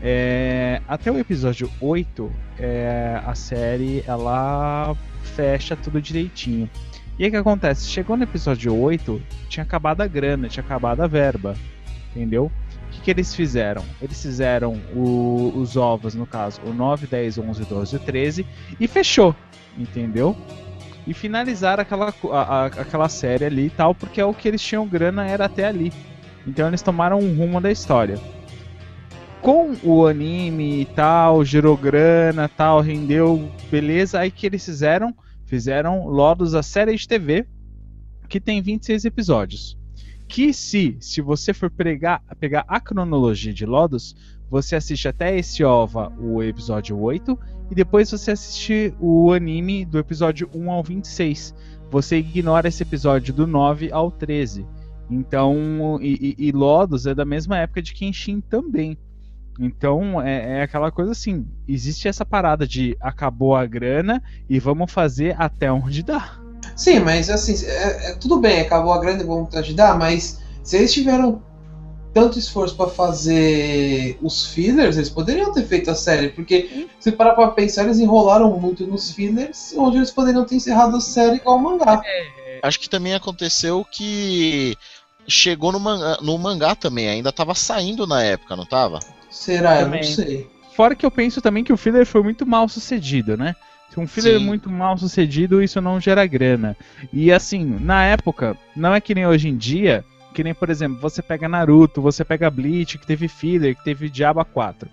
[0.00, 2.30] é, até o episódio 8,
[2.60, 4.96] é, a série ela
[5.34, 6.70] fecha tudo direitinho.
[7.18, 7.88] E aí o que acontece?
[7.88, 11.56] Chegou no episódio 8, tinha acabado a grana, tinha acabado a verba,
[12.14, 12.52] entendeu?
[13.00, 13.82] Que, que eles fizeram?
[14.00, 18.46] Eles fizeram o- os ovos, no caso, o 9, 10, 11, 12 e 13,
[18.78, 19.34] e fechou,
[19.76, 20.36] entendeu?
[21.06, 24.62] E finalizaram aquela, a- a- aquela série ali e tal, porque é o que eles
[24.62, 25.92] tinham grana era até ali.
[26.46, 28.18] Então eles tomaram um rumo da história.
[29.40, 34.20] Com o anime e tal, gerou grana tal, rendeu, beleza.
[34.20, 35.14] Aí que eles fizeram?
[35.46, 37.46] Fizeram Lodos, a série de TV,
[38.28, 39.79] que tem 26 episódios
[40.30, 44.14] que se, se você for pregar, pegar a cronologia de Lodos,
[44.48, 47.36] você assiste até esse OVA, o episódio 8,
[47.68, 51.52] e depois você assiste o anime do episódio 1 ao 26.
[51.90, 54.64] Você ignora esse episódio do 9 ao 13.
[55.10, 58.96] Então, e, e- e Lodos é da mesma época de Kenshin também.
[59.58, 64.92] Então, é, é aquela coisa assim: existe essa parada de acabou a grana e vamos
[64.92, 66.38] fazer até onde dá.
[66.80, 70.78] Sim, mas assim, é, é, tudo bem, acabou a grande vontade de dar, mas se
[70.78, 71.42] eles tiveram
[72.14, 77.34] tanto esforço para fazer os fillers, eles poderiam ter feito a série, porque se parar
[77.34, 81.58] pra pensar, eles enrolaram muito nos fillers, onde eles poderiam ter encerrado a série igual
[81.58, 82.00] o mangá.
[82.02, 84.74] É, acho que também aconteceu que
[85.28, 89.00] chegou no mangá, no mangá também, ainda tava saindo na época, não tava?
[89.28, 89.80] Será?
[89.80, 90.00] Também.
[90.00, 90.50] Eu não sei.
[90.74, 93.54] Fora que eu penso também que o filler foi muito mal sucedido, né?
[93.90, 94.44] Se um filler Sim.
[94.44, 96.76] é muito mal sucedido, isso não gera grana.
[97.12, 101.00] E assim, na época, não é que nem hoje em dia, que nem, por exemplo,
[101.00, 104.88] você pega Naruto, você pega Bleach, que teve filler, que teve Diaba 4.
[104.88, 104.92] Uh,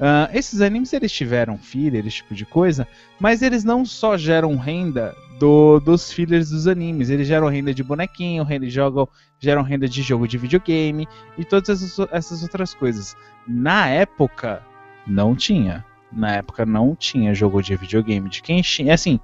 [0.00, 2.86] ah, esses animes eles tiveram filler, esse tipo de coisa,
[3.20, 7.82] mas eles não só geram renda do, dos fillers dos animes, eles geram renda de
[7.82, 12.74] bonequinho, renda de jogo, geram renda de jogo de videogame e todas essas, essas outras
[12.74, 13.16] coisas.
[13.46, 14.62] Na época,
[15.06, 15.84] não tinha.
[16.12, 18.90] Na época não tinha jogo de videogame de Kenshin.
[18.90, 19.20] Assim,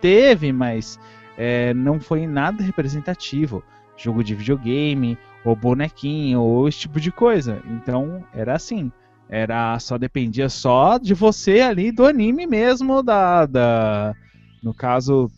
[0.00, 0.98] teve, mas
[1.36, 3.62] é, não foi nada representativo
[3.96, 7.62] jogo de videogame, ou bonequinho, ou esse tipo de coisa.
[7.66, 8.92] Então era assim.
[9.28, 14.14] Era só dependia só de você ali do anime mesmo, da, da
[14.62, 15.28] no caso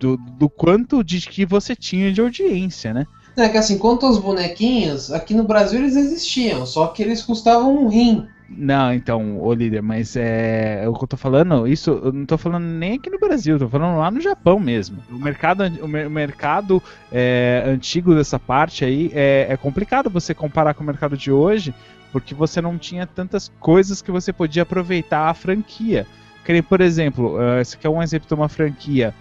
[0.00, 3.04] do, do quanto de que você tinha de audiência, né?
[3.36, 7.84] É que assim, quanto aos bonequinhos, aqui no Brasil eles existiam, só que eles custavam
[7.84, 8.28] um rim.
[8.52, 12.26] Não, então, ô líder, mas é, é o que eu tô falando, isso eu não
[12.26, 14.98] tô falando nem aqui no Brasil, tô falando lá no Japão mesmo.
[15.08, 16.82] O mercado, o mercado
[17.12, 21.72] é, antigo dessa parte aí é, é complicado você comparar com o mercado de hoje,
[22.10, 26.04] porque você não tinha tantas coisas que você podia aproveitar a franquia.
[26.68, 29.14] Por exemplo, uh, esse aqui é um exemplo de uma franquia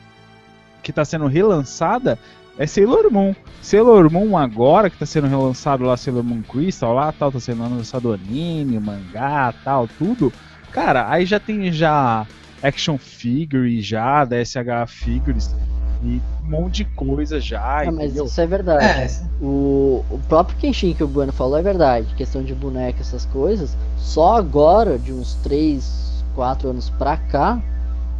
[0.81, 2.17] que está sendo relançada,
[2.59, 3.33] é Sailor Moon.
[3.61, 7.63] Sailor Moon agora, que tá sendo relançado lá, Sailor Moon Crystal lá, tal, tá sendo
[7.63, 10.31] lançado anime, mangá, tal, tudo.
[10.71, 12.27] Cara, aí já tem já
[12.61, 15.55] action figure já, da SH Figures,
[16.03, 17.83] e um monte de coisa já.
[17.87, 18.85] Ah, mas isso é verdade.
[18.85, 19.09] É.
[19.41, 22.13] O, o próprio Kenshin que o Bueno falou é verdade.
[22.15, 23.77] Questão de boneca, essas coisas.
[23.97, 27.61] Só agora, de uns 3, 4 anos pra cá,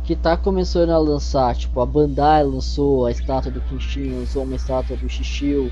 [0.10, 4.56] que tá começando a lançar, tipo, a Bandai lançou a estátua do Kenshin, lançou uma
[4.56, 5.72] estátua do Shishio,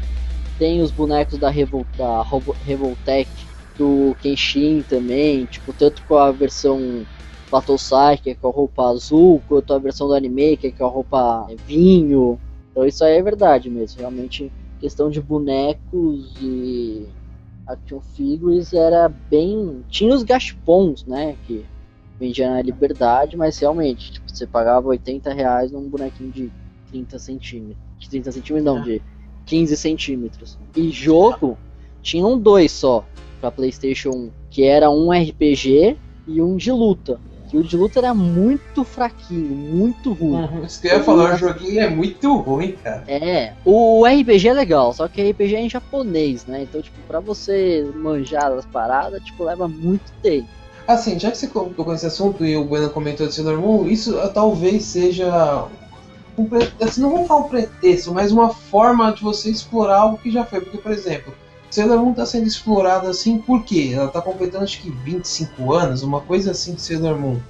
[0.60, 2.24] tem os bonecos da, Revol da
[2.64, 3.28] Revoltech,
[3.76, 7.04] do Kenshin também, tipo, tanto com a versão
[7.50, 10.86] Battlesai, que é com a roupa azul, quanto a versão do anime, que é com
[10.86, 12.40] a roupa vinho.
[12.70, 17.08] Então isso aí é verdade mesmo, realmente questão de bonecos e
[17.66, 19.84] action figures era bem...
[19.90, 21.66] tinha os gashpons, né, que
[22.20, 26.52] vendia na Liberdade, mas realmente, tipo, você pagava 80 reais num bonequinho de
[26.90, 27.78] 30 centímetros.
[28.00, 29.02] De 30 centímetros não, de
[29.46, 30.58] 15 centímetros.
[30.76, 31.58] E jogo,
[32.02, 33.06] tinham dois só
[33.40, 35.98] pra Playstation 1, que era um RPG
[36.28, 37.20] e um de luta.
[37.50, 40.44] Que o de luta era muito fraquinho, muito ruim.
[40.44, 43.06] Uhum, isso que eu ia falar, o joguinho é muito ruim, cara.
[43.08, 46.64] É, o RPG é legal, só que RPG é em japonês, né?
[46.64, 50.50] Então, tipo, pra você manjar as paradas, tipo, leva muito tempo.
[50.88, 54.18] Assim, já que você tocou nesse assunto e o Bueno comentou de Sailor Moon, isso
[54.18, 55.66] uh, talvez seja.
[56.38, 56.48] Um,
[56.82, 60.46] assim, não vou falar um pretexto, mas uma forma de você explorar algo que já
[60.46, 60.62] foi.
[60.62, 61.34] Porque, por exemplo,
[61.70, 63.92] Sailor Moon está sendo explorada assim por quê?
[63.94, 67.42] Ela está completando acho que 25 anos, uma coisa assim de Sailor Moon.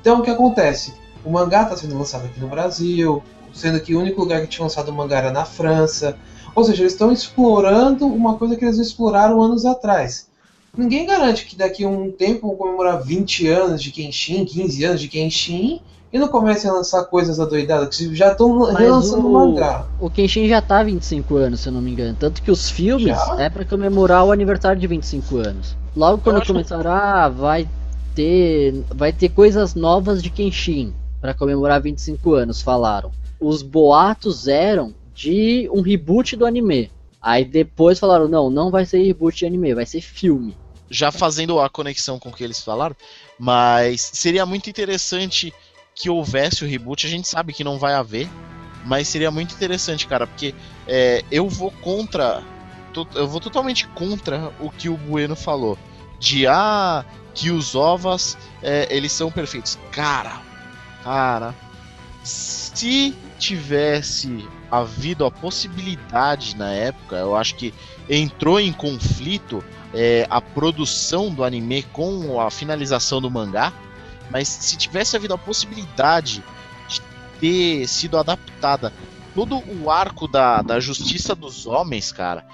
[0.00, 0.94] Então o que acontece?
[1.22, 3.22] O mangá está sendo lançado aqui no Brasil,
[3.52, 6.16] sendo que o único lugar que tinha lançado o mangá era na França.
[6.54, 10.27] Ou seja, eles estão explorando uma coisa que eles exploraram anos atrás
[10.76, 15.00] ninguém garante que daqui a um tempo vão comemorar 20 anos de Kenshin, 15 anos
[15.00, 15.80] de Kenshin,
[16.12, 19.86] e não comecem a lançar coisas adoidadas, que já estão relançando o mangá.
[20.00, 22.16] O Kenshin já tá 25 anos, se eu não me engano.
[22.18, 23.36] Tanto que os filmes já?
[23.38, 25.76] é para comemorar o aniversário de 25 anos.
[25.94, 27.68] Logo quando começar, ah, vai
[28.14, 28.82] ter.
[28.94, 33.10] Vai ter coisas novas de Kenshin para comemorar 25 anos, falaram.
[33.40, 36.90] Os boatos eram de um reboot do anime.
[37.20, 40.56] Aí depois falaram, não, não vai ser reboot de anime, vai ser filme
[40.90, 42.96] já fazendo a conexão com o que eles falaram,
[43.38, 45.52] mas seria muito interessante
[45.94, 47.06] que houvesse o reboot.
[47.06, 48.28] A gente sabe que não vai haver,
[48.84, 50.54] mas seria muito interessante, cara, porque
[50.86, 52.42] é, eu vou contra.
[53.14, 55.78] Eu vou totalmente contra o que o Bueno falou.
[56.18, 57.04] De ah,
[57.34, 59.78] que os ovas é, eles são perfeitos.
[59.92, 60.40] Cara,
[61.04, 61.54] cara,
[62.24, 67.72] se tivesse havido a possibilidade na época, eu acho que
[68.08, 69.62] entrou em conflito
[69.94, 73.72] é, a produção do anime com a finalização do mangá,
[74.30, 76.42] mas se tivesse havido a possibilidade
[76.88, 77.00] de
[77.40, 78.92] ter sido adaptada
[79.34, 82.44] todo o arco da, da Justiça dos Homens, cara,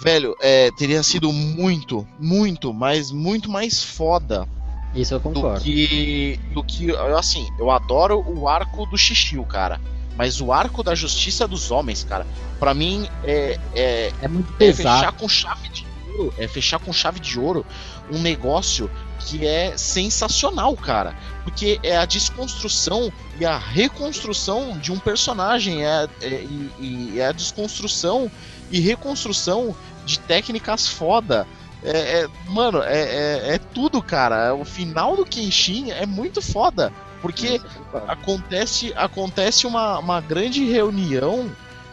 [0.00, 4.48] velho, é, teria sido muito, muito, mas muito mais foda.
[4.94, 5.58] Isso eu concordo.
[5.58, 9.80] Do que, do que, assim, eu adoro o arco do Xixiu, cara.
[10.18, 12.26] Mas o arco da justiça dos homens, cara,
[12.58, 14.98] para mim é, é, é muito é pesado.
[14.98, 17.64] fechar com chave de ouro, é fechar com chave de ouro
[18.10, 18.90] um negócio
[19.20, 21.16] que é sensacional, cara.
[21.44, 27.26] Porque é a desconstrução e a reconstrução de um personagem, é, é, e, e é
[27.26, 28.28] a desconstrução
[28.72, 31.46] e reconstrução de técnicas foda.
[31.84, 34.52] É, é, mano, é, é, é tudo, cara.
[34.52, 36.92] O final do Kenshin é muito foda.
[37.20, 37.60] Porque
[38.06, 41.50] acontece, acontece uma, uma grande reunião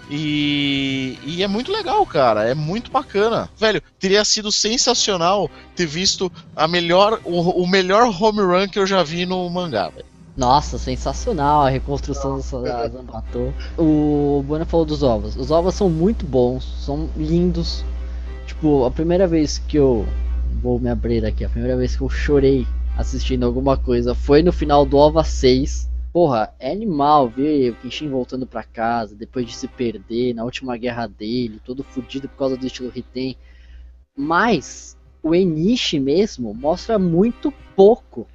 [0.10, 2.48] e, e, é muito legal, cara.
[2.48, 3.50] É muito bacana.
[3.58, 8.86] Velho, teria sido sensacional ter visto a melhor, o, o melhor home run que eu
[8.86, 10.06] já vi no mangá, velho.
[10.38, 13.54] Nossa, sensacional a reconstrução do Zambato.
[13.78, 15.36] O Bueno falou dos ovos.
[15.38, 17.86] Os ovos são muito bons, são lindos.
[18.46, 20.06] Tipo, a primeira vez que eu.
[20.62, 21.46] Vou me abrir aqui.
[21.46, 22.68] A primeira vez que eu chorei
[22.98, 28.08] assistindo alguma coisa foi no final do OVA 6 Porra, é animal ver o Kenshin
[28.08, 32.56] voltando para casa depois de se perder na última guerra dele, todo fudido por causa
[32.56, 33.36] do estilo Riten.
[34.16, 38.26] Mas o Enishi mesmo mostra muito pouco.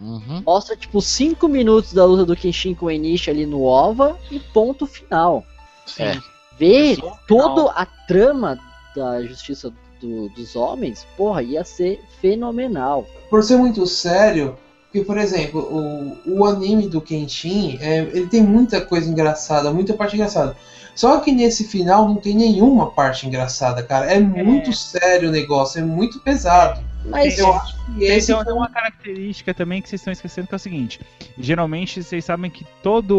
[0.00, 0.44] Uhum.
[0.46, 4.38] Mostra tipo 5 minutos da luta do Kenshin com o Enishi ali no OVA e
[4.38, 5.44] ponto final.
[5.86, 6.04] Sim.
[6.04, 6.22] É.
[6.56, 8.60] Ver toda a trama
[8.94, 9.74] da justiça
[10.04, 13.06] do, dos homens, porra, ia ser fenomenal.
[13.30, 18.42] Por ser muito sério, porque, por exemplo, o, o anime do Kenshin, é, ele tem
[18.42, 20.56] muita coisa engraçada, muita parte engraçada.
[20.94, 24.12] Só que nesse final não tem nenhuma parte engraçada, cara.
[24.12, 24.20] É, é.
[24.20, 26.80] muito sério o negócio, é muito pesado.
[27.04, 30.54] Mas eu acho que esse tem, tem uma característica também que vocês estão esquecendo que
[30.54, 31.00] é o seguinte:
[31.38, 33.14] geralmente vocês sabem que todo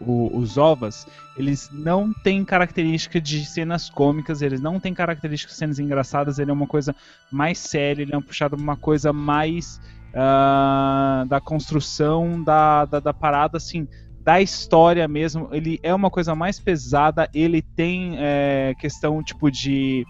[0.00, 1.06] o, os ovas
[1.36, 6.50] eles não têm característica de cenas cômicas, eles não têm característica de cenas engraçadas, ele
[6.50, 6.94] é uma coisa
[7.30, 9.80] mais séria, ele é um puxado uma coisa mais
[10.16, 13.86] uh, da construção da, da, da, parada, assim,
[14.20, 15.48] da história mesmo.
[15.52, 20.06] Ele é uma coisa mais pesada, ele tem é, questão tipo de.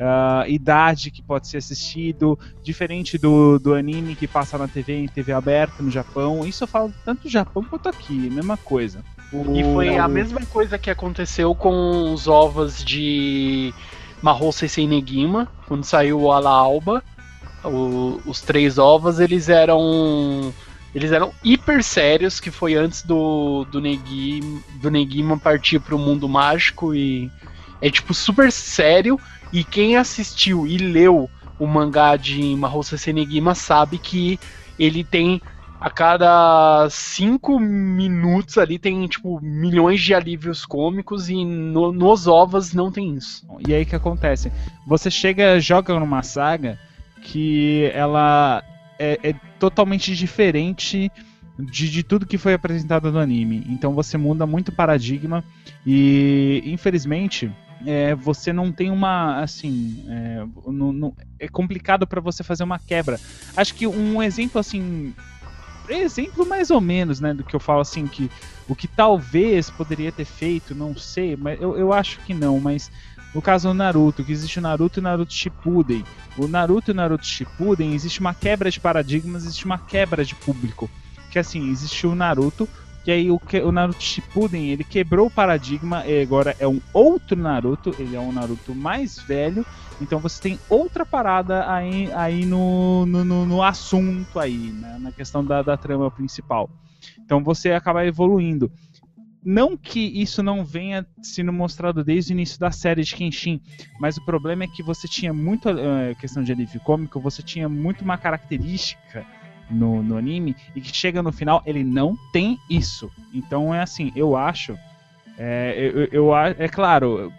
[0.00, 5.06] Uh, idade que pode ser assistido, diferente do, do anime que passa na TV em
[5.06, 6.46] TV aberta no Japão.
[6.46, 9.04] Isso eu falo tanto no Japão quanto aqui, mesma coisa.
[9.54, 13.74] E foi a mesma coisa que aconteceu com os ovos de
[14.22, 17.02] Mahou Sensei Negima, quando saiu o Ala Alba.
[17.62, 20.52] O, os três ovos, eles eram.
[20.94, 24.40] Eles eram hiper sérios, que foi antes do, do, Negui,
[24.80, 27.30] do Negima partir para o mundo mágico e
[27.80, 29.20] é tipo super sério.
[29.52, 31.28] E quem assistiu e leu
[31.58, 34.38] o mangá de Mahou Sensei Negima sabe que
[34.78, 35.40] ele tem
[35.80, 42.74] a cada cinco minutos ali tem tipo milhões de alívios cômicos e no, nos ovos
[42.74, 43.46] não tem isso.
[43.66, 44.52] E aí que acontece?
[44.86, 46.78] Você chega, joga numa saga
[47.22, 48.62] que ela
[48.98, 51.10] é, é totalmente diferente
[51.58, 53.66] de, de, tudo que foi apresentado no anime.
[53.70, 55.42] Então você muda muito paradigma
[55.86, 57.50] e infelizmente
[57.86, 60.44] é, você não tem uma assim é,
[61.38, 63.18] é complicado para você fazer uma quebra.
[63.56, 65.14] Acho que um exemplo assim
[65.88, 68.30] exemplo mais ou menos, né, do que eu falo assim que
[68.68, 72.90] o que talvez poderia ter feito, não sei, mas eu, eu acho que não, mas
[73.34, 76.04] no caso do Naruto, que existe o Naruto e o Naruto Shippuden.
[76.36, 80.34] O Naruto e o Naruto Shippuden existe uma quebra de paradigmas, existe uma quebra de
[80.34, 80.90] público.
[81.30, 82.68] Que assim, existe o Naruto,
[83.04, 87.36] que aí o, o Naruto Shippuden, ele quebrou o paradigma e agora é um outro
[87.36, 89.64] Naruto, ele é um Naruto mais velho,
[90.00, 95.44] então você tem outra parada aí, aí no, no, no, assunto aí, né, na questão
[95.44, 96.70] da, da trama principal.
[97.18, 98.70] Então você acaba evoluindo.
[99.42, 103.62] Não que isso não venha sendo mostrado desde o início da série de Kenshin,
[103.98, 107.66] mas o problema é que você tinha muito uh, questão de alívio cômico, você tinha
[107.66, 109.24] muito uma característica
[109.70, 113.10] no, no anime e que chega no final ele não tem isso.
[113.32, 114.76] Então é assim, eu acho,
[115.38, 115.74] é,
[116.12, 117.32] eu, eu, é claro,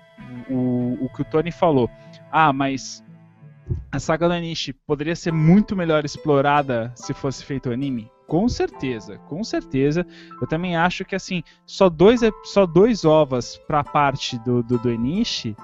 [0.50, 1.90] o, o que o Tony falou,
[2.32, 3.04] ah, mas
[3.92, 8.10] a saga do Anishi poderia ser muito melhor explorada se fosse feito anime?
[8.28, 10.06] Com certeza, com certeza.
[10.42, 14.78] Eu também acho que assim, só dois, só dois ovas para a parte do, do,
[14.78, 15.56] do Enishi,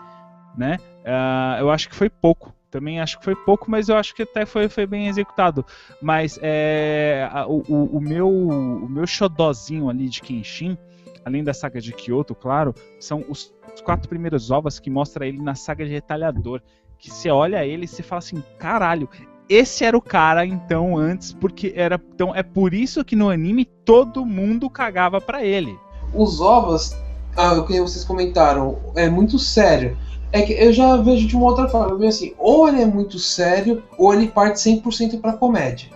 [0.58, 0.78] né?
[1.06, 2.54] Uh, eu acho que foi pouco.
[2.70, 5.66] Também acho que foi pouco, mas eu acho que até foi, foi bem executado.
[6.02, 10.78] Mas é, o, o, meu, o meu xodozinho ali de Kenshin,
[11.26, 15.56] além da saga de Kyoto, claro, são os, quatro primeiros ovas que mostra ele na
[15.56, 16.62] saga de Retalhador.
[17.00, 19.08] Que você olha ele e você fala assim: caralho,
[19.48, 23.66] esse era o cara então antes, porque era então é por isso que no anime
[23.66, 25.78] todo mundo cagava para ele.
[26.14, 26.96] Os ovos,
[27.36, 29.98] ah, o que vocês comentaram, é muito sério.
[30.32, 32.86] É que eu já vejo de uma outra forma, eu vejo assim, ou ele é
[32.86, 35.90] muito sério, ou ele parte 100% para comédia.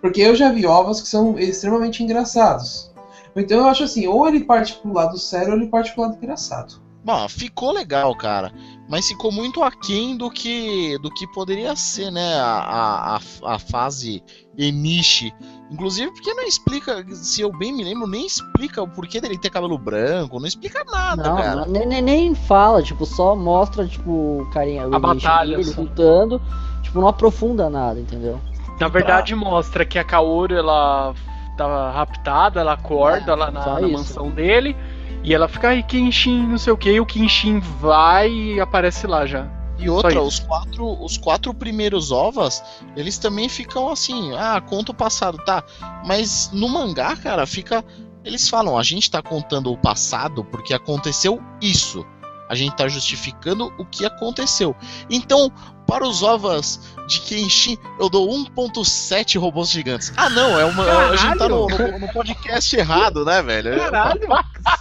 [0.00, 2.92] Porque eu já vi ovos que são extremamente engraçados.
[3.34, 6.16] Então eu acho assim, ou ele parte pro lado sério ou ele parte pro lado
[6.16, 6.80] engraçado.
[7.04, 8.52] Bom, ficou legal, cara.
[8.88, 12.34] Mas ficou muito aquém do que do que poderia ser, né?
[12.34, 14.22] A, a, a fase
[14.56, 15.32] Enishi.
[15.70, 19.50] Inclusive porque não explica, se eu bem me lembro, nem explica o porquê dele ter
[19.50, 21.66] cabelo branco, não explica nada, não, cara.
[21.66, 25.82] Nem, nem, nem fala, tipo, só mostra, tipo, o carinha, A batalha, dele só.
[25.82, 26.40] lutando,
[26.82, 28.40] tipo, não aprofunda nada, entendeu?
[28.80, 31.12] Na verdade, mostra que a Kaoru, ela
[31.56, 34.76] tava raptada, ela acorda É, lá na, na mansão dele.
[35.22, 39.06] E ela fica aí, Kenshin, não sei o que, e o Kenshin vai e aparece
[39.06, 39.46] lá já.
[39.78, 42.62] E outra, os quatro, os quatro primeiros ovas,
[42.96, 45.62] eles também ficam assim, ah, conta o passado, tá?
[46.04, 47.84] Mas no mangá, cara, fica.
[48.24, 52.04] Eles falam, a gente tá contando o passado porque aconteceu isso.
[52.48, 54.74] A gente tá justificando o que aconteceu.
[55.08, 55.52] Então,
[55.88, 60.12] para os ovas de Kenshin, eu dou 1.7 robôs gigantes.
[60.18, 60.84] Ah, não, é uma.
[61.08, 63.74] A gente tá no, no- no podcast errado, né, velho?
[63.78, 64.28] Caralho!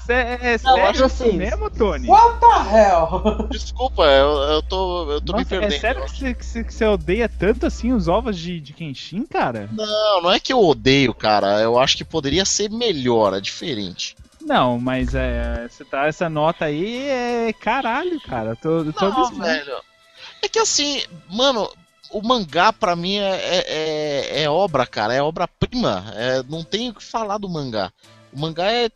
[0.10, 2.10] É Não, sério assim- mesmo, Tony?
[2.10, 3.47] What the hell?
[3.49, 5.74] Desculpa, eu, eu tô, eu tô me Nossa, perdendo.
[5.74, 8.74] é sério que você, que, você, que você odeia tanto assim os ovos de, de
[8.74, 9.70] Kenshin, cara?
[9.72, 11.62] Não, não é que eu odeio, cara.
[11.62, 14.16] Eu acho que poderia ser melhor, é diferente.
[14.41, 15.68] Não, mas é.
[15.70, 17.53] Você tá essa nota aí é.
[17.53, 18.55] Caralho, cara.
[18.58, 19.49] Tô, tô Não, abismado.
[19.49, 19.86] velho.
[20.41, 21.69] É que assim, mano,
[22.11, 25.13] o mangá pra mim é, é, é- é obra, cara.
[25.13, 26.05] É obra-prima.
[26.15, 27.91] É, não tem o que falar do mangá.
[28.31, 28.89] O mangá é.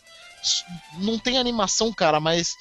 [0.98, 2.56] Não tem animação, cara, mas.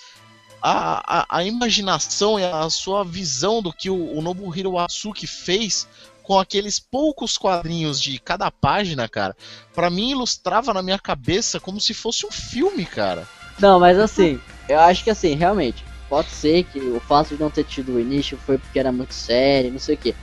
[0.63, 5.89] A, a, a imaginação e a sua visão do que o, o Nobuhiro Atsuki fez
[6.23, 9.35] com aqueles poucos quadrinhos de cada página, cara,
[9.75, 13.27] pra mim ilustrava na minha cabeça como se fosse um filme, cara.
[13.59, 17.49] Não, mas assim, eu acho que assim, realmente, pode ser que o fato de não
[17.49, 20.15] ter tido o início foi porque era muito sério, não sei o quê.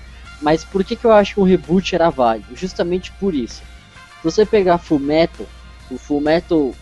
[0.41, 2.53] Mas por que, que eu acho que um reboot era válido?
[2.53, 3.63] Justamente por isso.
[4.17, 5.47] Se você pegar Fullmetal,
[5.89, 6.75] o Fullmetal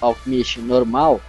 [0.00, 1.20] Alchemist normal,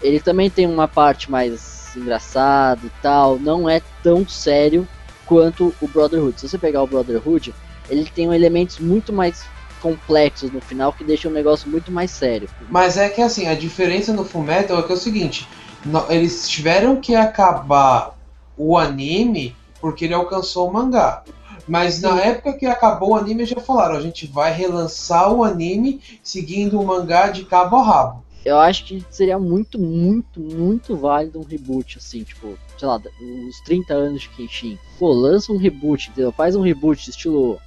[0.00, 4.86] ele também tem uma parte mais engraçada e tal, não é tão sério
[5.26, 6.40] quanto o Brotherhood.
[6.40, 7.52] Se você pegar o Brotherhood,
[7.90, 9.44] ele tem elementos muito mais
[9.80, 12.48] complexos no final que deixam o negócio muito mais sério.
[12.68, 15.48] Mas é que assim, a diferença no Fullmetal é que é o seguinte,
[16.08, 18.16] eles tiveram que acabar
[18.56, 21.22] o anime porque ele alcançou o mangá.
[21.66, 26.00] Mas na época que acabou o anime, já falaram, a gente vai relançar o anime
[26.22, 28.24] seguindo o mangá de cabo a rabo.
[28.44, 33.60] Eu acho que seria muito, muito, muito válido um reboot, assim, tipo, sei lá, uns
[33.64, 34.78] 30 anos de Kenshin.
[34.98, 36.32] Pô, lança um reboot, entendeu?
[36.32, 37.60] Faz um reboot estilo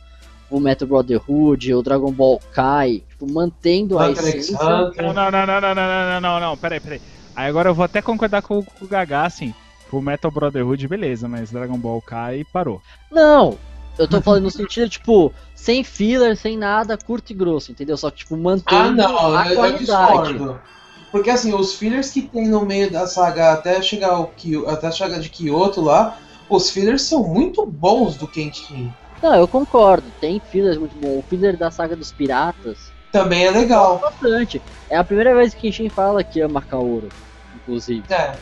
[0.49, 4.57] o Metal Brotherhood, o Dragon Ball Kai, tipo, mantendo a essência.
[4.57, 7.01] Não, não, não, não, não, não, não, não, não, peraí, peraí.
[7.35, 9.53] Aí agora eu vou até concordar com, com o Gagá, assim.
[9.91, 12.81] O Metal Brotherhood, beleza, mas Dragon Ball Kai parou.
[13.11, 13.57] Não!
[13.97, 17.97] Eu tô falando no sentido, tipo, sem filler, sem nada, curto e grosso, entendeu?
[17.97, 19.79] Só que, tipo, Ah, mantendo não, a eu, eu qualidade.
[19.79, 20.61] discordo.
[21.11, 24.87] Porque assim, os fillers que tem no meio da saga até chegar ao Kyo, até
[24.87, 26.17] a saga de Kyoto lá,
[26.49, 28.91] os fillers são muito bons do Kenshin.
[29.21, 31.19] Não, eu concordo, tem fillers muito bom.
[31.19, 33.99] O filler da saga dos piratas, Também é legal.
[33.99, 34.61] bastante.
[34.89, 37.09] É a primeira vez que Kenshin fala que ama Kaoru,
[37.55, 38.03] inclusive.
[38.09, 38.35] É.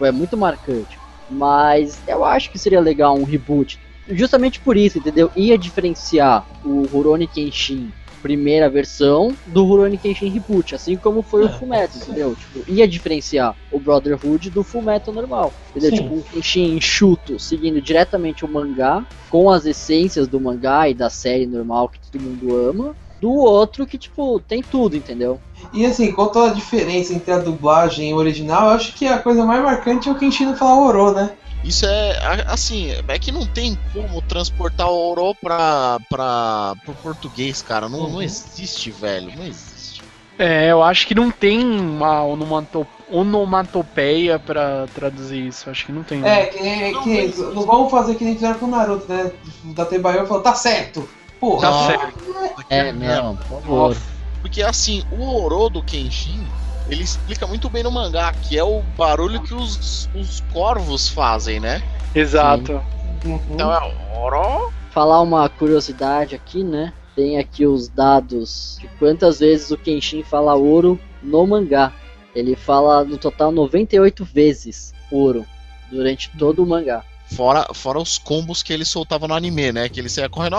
[0.00, 0.98] é muito marcante.
[1.30, 3.78] Mas eu acho que seria legal um reboot.
[4.08, 5.30] Justamente por isso, entendeu?
[5.34, 7.92] Ia diferenciar o Rurouni Kenshin
[8.26, 11.48] primeira versão do Rurouni Kenshin Reboot, assim como foi o.
[11.48, 12.34] Fullmetal, entendeu?
[12.34, 15.90] Tipo, ia diferenciar o Brotherhood do Fullmetal normal, entendeu?
[15.90, 15.96] Sim.
[16.02, 21.08] Tipo, um Kenshin enxuto, seguindo diretamente o mangá, com as essências do mangá e da
[21.08, 25.40] série normal que todo mundo ama, do outro que, tipo, tem tudo, entendeu?
[25.72, 29.18] E assim, quanto à diferença entre a dublagem e o original, eu acho que a
[29.18, 31.30] coisa mais marcante é o Kenshin não falar Oro, né?
[31.64, 37.60] Isso é assim, é que não tem como transportar o Oro pra, pra, pro português,
[37.62, 37.88] cara.
[37.88, 38.22] Não, não Uhum.
[38.22, 39.32] existe, velho.
[39.36, 40.02] Não existe.
[40.38, 45.70] É, eu acho que não tem uma onomato- onomatopeia pra traduzir isso.
[45.70, 46.22] Acho que não tem.
[46.24, 49.32] É, que, Não, que não vamos fazer que nem fizeram com o Naruto, né?
[49.74, 51.08] Da Tebaio falou, tá certo!
[51.46, 51.70] Porra!
[51.70, 52.24] Tá certo.
[52.68, 53.96] É, não, por favor.
[54.40, 56.44] Porque assim, o Oro do Kenshin,
[56.88, 61.60] ele explica muito bem no mangá, que é o barulho que os, os corvos fazem,
[61.60, 61.80] né?
[62.12, 62.82] Exato.
[63.24, 63.40] Uhum.
[63.50, 64.72] Então é Oro.
[64.90, 66.92] falar uma curiosidade aqui, né?
[67.14, 71.92] Tem aqui os dados de quantas vezes o Kenshin fala ouro no mangá.
[72.34, 75.46] Ele fala no total 98 vezes ouro
[75.90, 77.04] durante todo o mangá.
[77.34, 79.88] Fora, fora os combos que ele soltava no anime, né?
[79.88, 80.56] Que ele saia correndo.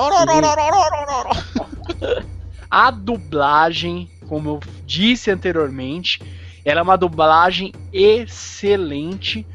[2.70, 6.22] A dublagem, como eu disse anteriormente,
[6.66, 9.46] ela é uma dublagem excelente.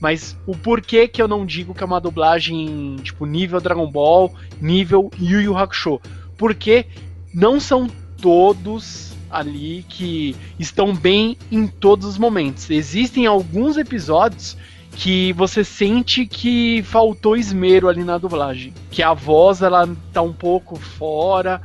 [0.00, 4.32] Mas o porquê que eu não digo que é uma dublagem tipo nível Dragon Ball,
[4.60, 6.00] nível Yu Yu Hakusho?
[6.38, 6.86] Porque
[7.34, 7.86] não são
[8.22, 12.70] todos ali que estão bem em todos os momentos.
[12.70, 14.56] Existem alguns episódios
[14.92, 20.32] que você sente que faltou esmero ali na dublagem, que a voz ela tá um
[20.32, 21.60] pouco fora.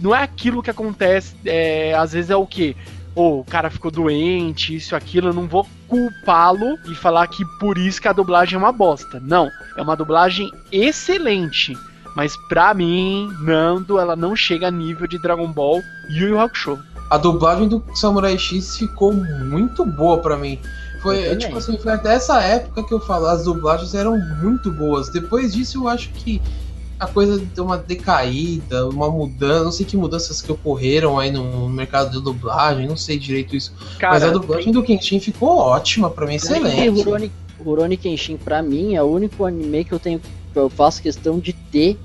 [0.00, 2.76] Não é aquilo que acontece, é, às vezes é o que
[3.14, 7.44] ou oh, o cara ficou doente, isso, aquilo, eu não vou culpá-lo e falar que
[7.60, 9.20] por isso que a dublagem é uma bosta.
[9.20, 11.76] Não, é uma dublagem excelente.
[12.16, 16.78] Mas pra mim, Nando, ela não chega a nível de Dragon Ball Yu Yu Hakusho.
[17.10, 20.58] A dublagem do Samurai X ficou muito boa pra mim.
[21.02, 25.08] Foi, tipo assim, foi até essa época que eu falo, as dublagens eram muito boas.
[25.08, 26.40] Depois disso eu acho que
[26.98, 31.68] a coisa deu uma decaída, uma mudança, não sei que mudanças que ocorreram aí no
[31.68, 33.72] mercado de dublagem, não sei direito isso.
[33.98, 36.88] Cara, Mas a dublagem do Kenshin ficou ótima, para mim excelente.
[37.02, 40.20] Rurouni, Rurouni Kenshin para mim é o único anime que eu tenho
[40.54, 41.98] eu faço questão de ter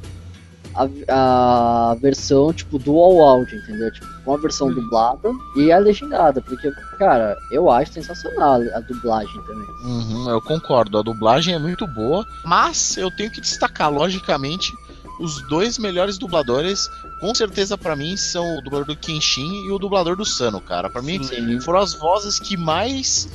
[0.77, 3.91] a, a versão, tipo, dual áudio, entendeu?
[3.91, 4.73] Tipo, com a versão hum.
[4.73, 9.67] dublada e a legendada, porque, cara, eu acho sensacional a dublagem também.
[9.83, 14.71] Uhum, eu concordo, a dublagem é muito boa, mas eu tenho que destacar, logicamente,
[15.19, 16.89] os dois melhores dubladores,
[17.19, 20.89] com certeza para mim, são o dublador do Kenshin e o dublador do Sano, cara.
[20.89, 21.59] Para mim, Sim.
[21.59, 23.27] foram as vozes que mais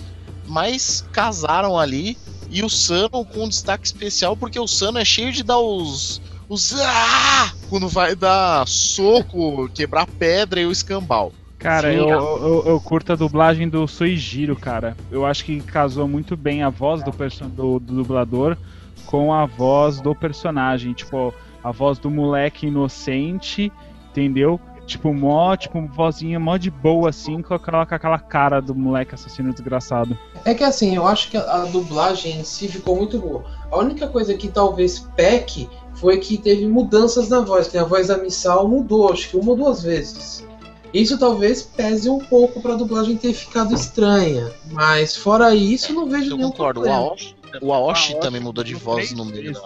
[0.47, 2.19] mais casaram ali
[2.51, 6.20] e o Sano com um destaque especial porque o Sano é cheio de dar os
[6.53, 7.51] os ah!
[7.70, 11.33] quando vai dar soco, quebrar pedra e o escambau.
[11.59, 14.95] Cara, Sim, eu, eu, eu, curto a dublagem do Suijiro, cara.
[15.11, 17.11] Eu acho que casou muito bem a voz do,
[17.49, 18.59] do, do dublador
[19.07, 20.93] com a voz do personagem.
[20.93, 21.33] Tipo,
[21.65, 23.73] a voz do moleque inocente,
[24.11, 24.61] entendeu?
[24.85, 29.15] Tipo, mó, tipo, vozinha mó de boa, assim, com aquela, com aquela cara do moleque
[29.15, 30.19] assassino desgraçado.
[30.45, 33.45] É que assim, eu acho que a, a dublagem em si ficou muito boa.
[33.70, 38.09] A única coisa que talvez peque foi que teve mudanças na voz, que a voz
[38.09, 40.44] da Missal mudou, acho que uma ou duas vezes.
[40.93, 46.06] Isso talvez pese um pouco para a dublagem ter ficado estranha, mas fora isso não
[46.09, 46.81] vejo eu nenhum concordo.
[46.82, 47.01] problema.
[47.01, 49.60] O Aoshi, o Aoshi também mudou de voz no meio da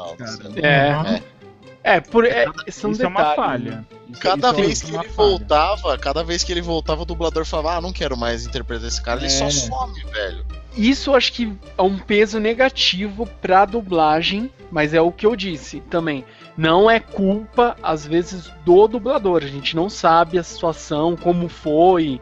[0.56, 1.16] é.
[1.16, 1.22] é.
[1.86, 3.86] É, por, é, são isso é uma falha.
[4.18, 5.14] Cada isso vez é que ele falha.
[5.14, 9.00] voltava, cada vez que ele voltava, o dublador falava: Ah, não quero mais interpretar esse
[9.00, 9.22] cara, é.
[9.22, 10.44] ele só some, velho.
[10.76, 15.80] Isso acho que é um peso negativo pra dublagem, mas é o que eu disse
[15.80, 16.24] também.
[16.56, 19.42] Não é culpa, às vezes, do dublador.
[19.42, 22.20] A gente não sabe a situação, como foi,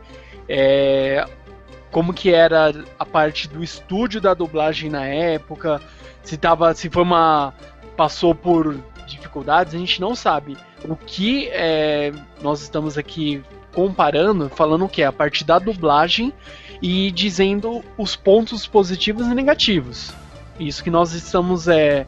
[0.49, 1.27] é,
[1.91, 5.81] como que era a parte do estúdio da dublagem na época,
[6.23, 7.53] se tava, se foi uma
[7.97, 8.77] passou por
[9.07, 10.57] dificuldades, a gente não sabe.
[10.85, 12.13] O que é,
[12.43, 15.03] nós estamos aqui comparando, falando o que?
[15.03, 16.33] A parte da dublagem
[16.81, 20.13] e dizendo os pontos positivos e negativos.
[20.59, 22.07] Isso que nós estamos é,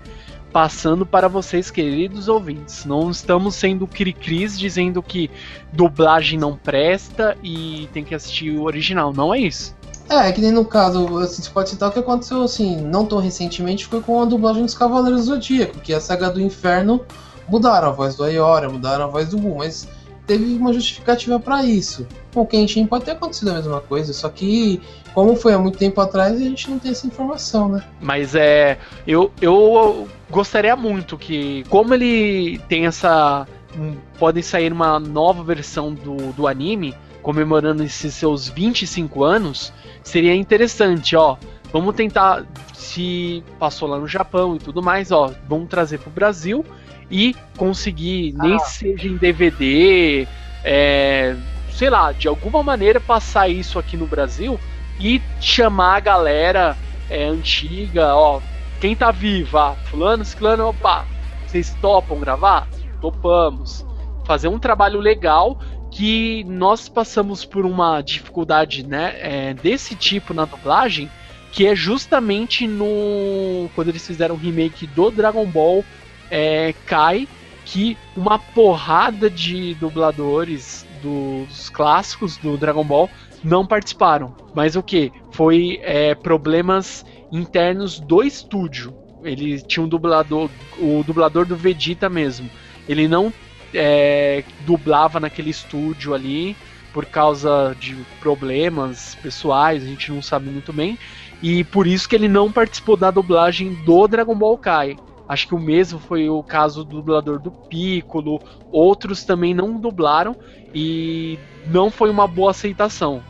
[0.52, 2.84] passando para vocês, queridos ouvintes.
[2.84, 5.30] Não estamos sendo cri-cris dizendo que
[5.72, 9.12] dublagem não presta e tem que assistir o original.
[9.12, 9.74] Não é isso.
[10.08, 13.18] É, que nem no caso, assim, você pode citar o que aconteceu assim, não tão
[13.18, 17.04] recentemente, foi com a dublagem dos Cavaleiros do Zodíaco, que a saga do inferno
[17.48, 19.88] mudaram a voz do Ayora, mudaram a voz do Wu, mas
[20.26, 22.06] teve uma justificativa para isso.
[22.34, 24.80] Com o Kenshin pode ter acontecido a mesma coisa, só que
[25.14, 27.84] como foi há muito tempo atrás, a gente não tem essa informação, né?
[28.00, 33.46] Mas é, eu, eu gostaria muito que, como ele tem essa,
[33.78, 39.72] um, pode sair uma nova versão do, do anime comemorando esses seus 25 anos,
[40.02, 41.36] seria interessante, ó.
[41.72, 46.64] Vamos tentar, se passou lá no Japão e tudo mais, ó, vamos trazer pro Brasil
[47.10, 48.42] e conseguir, ah.
[48.42, 50.26] nem seja em DVD,
[50.64, 51.36] é,
[51.70, 54.58] sei lá, de alguma maneira passar isso aqui no Brasil
[54.98, 56.76] e chamar a galera
[57.08, 58.40] é, antiga, ó,
[58.80, 61.06] quem tá viva, ah, fulano, ciclano, opa,
[61.46, 62.68] vocês topam gravar?
[63.00, 63.86] Topamos.
[64.24, 65.58] Fazer um trabalho legal
[65.90, 71.08] que nós passamos por uma dificuldade né, é, desse tipo na dublagem,
[71.52, 75.84] que é justamente no quando eles fizeram o remake do Dragon Ball
[76.30, 77.28] é, Kai,
[77.64, 83.10] que uma porrada de dubladores dos clássicos do Dragon Ball
[83.42, 84.34] não participaram.
[84.54, 85.12] Mas o que?
[85.32, 88.94] Foi é, problemas internos do estúdio.
[89.22, 90.48] Ele tinha um dublador,
[90.78, 92.48] o dublador do Vegeta mesmo.
[92.88, 93.32] Ele não
[93.74, 96.56] é, dublava naquele estúdio ali
[96.92, 100.98] por causa de problemas pessoais, a gente não sabe muito bem.
[101.42, 104.96] E por isso que ele não participou da dublagem do Dragon Ball Kai.
[105.28, 108.40] Acho que o mesmo foi o caso do dublador do Piccolo.
[108.70, 110.36] Outros também não dublaram
[110.74, 113.22] e não foi uma boa aceitação.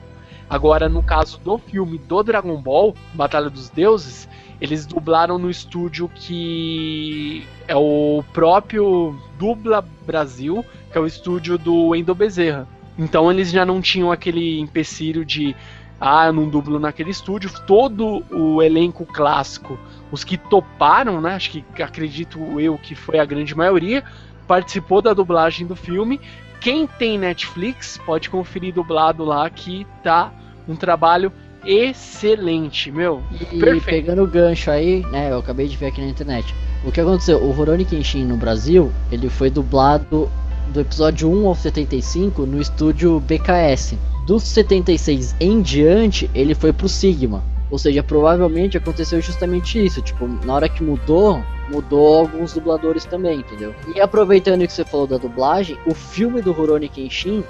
[0.48, 4.28] Agora, no caso do filme do Dragon Ball, Batalha dos Deuses,
[4.60, 11.94] eles dublaram no estúdio que é o próprio Dubla Brasil, que é o estúdio do
[11.97, 12.68] Endo Bezerra.
[12.98, 15.55] Então eles já não tinham aquele empecilho de
[16.01, 17.51] ah, eu não dublo naquele estúdio.
[17.66, 19.78] Todo o elenco clássico,
[20.10, 21.35] os que toparam, né?
[21.35, 24.05] Acho que acredito eu que foi a grande maioria,
[24.47, 26.20] participou da dublagem do filme.
[26.60, 30.32] Quem tem Netflix pode conferir dublado lá que tá
[30.68, 31.32] um trabalho
[31.64, 33.23] excelente, meu.
[33.32, 33.85] E perfeito.
[33.85, 35.31] pegando o gancho aí, né?
[35.31, 36.55] Eu acabei de ver aqui na internet.
[36.85, 37.43] O que aconteceu?
[37.43, 40.31] O Rurouni Kenshin no Brasil, ele foi dublado
[40.73, 43.97] do episódio 1 ao 75 no estúdio BKS.
[44.27, 47.44] Dos 76 em diante, ele foi pro Sigma.
[47.70, 50.03] Ou seja, provavelmente aconteceu justamente isso.
[50.03, 51.40] Tipo, na hora que mudou,
[51.70, 53.73] mudou alguns dubladores também, entendeu?
[53.94, 57.44] E aproveitando que você falou da dublagem, o filme do Rurouni Kenshin,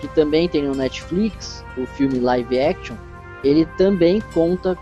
[0.00, 2.96] que também tem no Netflix, o filme live action,
[3.42, 4.78] ele também conta.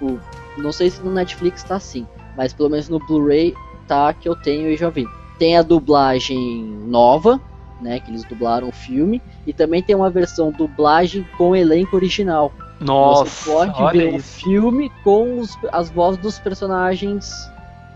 [0.00, 0.18] O,
[0.56, 3.54] não sei se no Netflix tá assim, mas pelo menos no Blu-ray
[3.86, 5.06] tá que eu tenho e já vi.
[5.38, 7.40] Tem a dublagem nova,
[7.80, 8.00] né?
[8.00, 12.52] Que eles dublaram o filme, e também tem uma versão dublagem com elenco original.
[12.80, 17.32] Nossa, Você pode ver o filme com os, as vozes dos personagens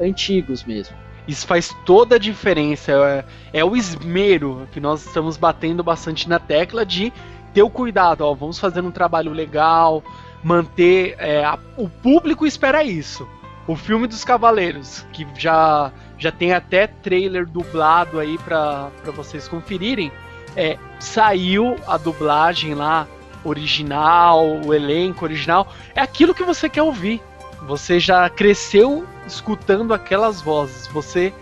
[0.00, 0.96] antigos mesmo.
[1.26, 2.92] Isso faz toda a diferença.
[2.92, 7.12] É, é, o esmero que nós estamos batendo bastante na tecla de
[7.54, 8.22] ter o cuidado.
[8.22, 10.02] Ó, vamos fazer um trabalho legal,
[10.42, 11.14] manter.
[11.18, 13.26] É, a, o público espera isso.
[13.66, 15.92] O filme dos Cavaleiros, que já,
[16.22, 20.12] já tem até trailer dublado aí para vocês conferirem,
[20.56, 23.08] é, saiu a dublagem lá
[23.44, 25.66] original, o elenco original.
[25.96, 27.20] É aquilo que você quer ouvir.
[27.66, 30.86] Você já cresceu escutando aquelas vozes.
[30.88, 31.34] Você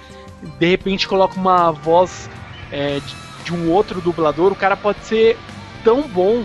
[0.59, 2.31] de repente coloca uma voz
[2.73, 3.01] é,
[3.45, 5.37] de, um outro dublador, o cara pode ser
[5.83, 6.45] tão bom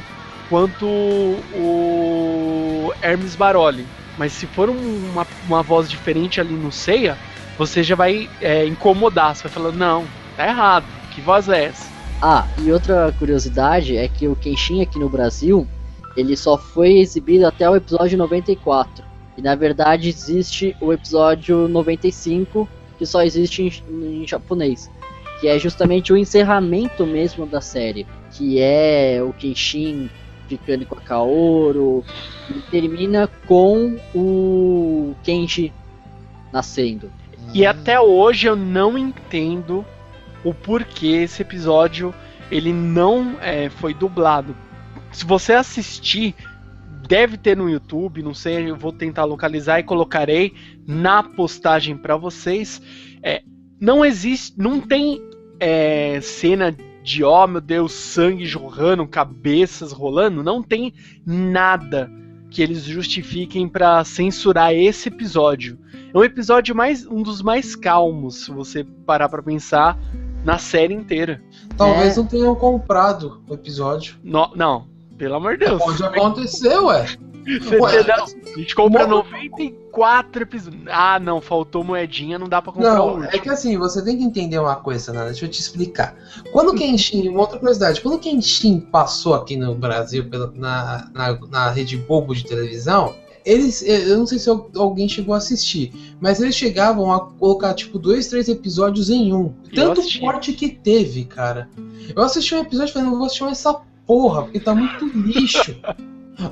[0.50, 3.86] quanto o Hermes Baroli.
[4.18, 7.18] Mas se for uma, uma voz diferente ali no Ceia,
[7.58, 9.36] você já vai é, incomodar.
[9.36, 10.06] Você vai falar, não,
[10.36, 10.86] tá errado.
[11.14, 11.90] Que voz é essa?
[12.22, 15.68] Ah, e outra curiosidade é que o Kenshin aqui no Brasil,
[16.16, 19.04] ele só foi exibido até o episódio 94.
[19.38, 22.68] E na verdade existe o episódio 95,
[22.98, 24.90] que só existe em, em japonês.
[25.40, 28.08] Que é justamente o encerramento mesmo da série.
[28.32, 30.10] Que é o Kenshin
[30.48, 32.04] ficando com a Kaoru.
[32.50, 35.74] E termina com o Kenji
[36.52, 37.12] nascendo.
[37.54, 39.86] E até hoje eu não entendo
[40.44, 42.14] o porquê esse episódio
[42.52, 44.56] ele não é, foi dublado.
[45.12, 46.36] Se você assistir,
[47.08, 50.54] deve ter no YouTube, não sei, eu vou tentar localizar e colocarei
[50.86, 52.82] na postagem para vocês.
[53.24, 53.42] É,
[53.80, 55.22] não existe, não tem
[55.60, 60.94] é, cena de oh meu Deus, sangue jorrando, cabeças rolando, não tem
[61.26, 62.12] nada
[62.56, 65.78] que eles justifiquem para censurar esse episódio.
[66.14, 70.00] É um episódio mais um dos mais calmos, se você parar para pensar
[70.42, 71.44] na série inteira.
[71.76, 72.16] Talvez é.
[72.16, 74.16] não tenham comprado o episódio.
[74.24, 75.82] No, não, pelo amor de Deus.
[75.82, 77.06] Pode acontecer, ué.
[77.48, 78.26] Ué, não,
[78.56, 80.84] a gente compra 94 episódios.
[80.88, 84.24] Ah, não, faltou moedinha, não dá pra comprar Não, é que assim, você tem que
[84.24, 85.26] entender uma coisa, né?
[85.26, 86.16] Deixa eu te explicar.
[86.52, 91.08] Quando o Kenshin, uma outra curiosidade, quando o Kenshin passou aqui no Brasil pela, na,
[91.14, 93.14] na, na rede Bobo de televisão,
[93.46, 98.00] eles, eu não sei se alguém chegou a assistir, mas eles chegavam a colocar tipo
[98.00, 99.54] dois, três episódios em um.
[99.74, 101.70] Tanto forte que teve, cara.
[102.16, 105.76] Eu assisti um episódio e falei, não vou assistir essa porra, porque tá muito lixo.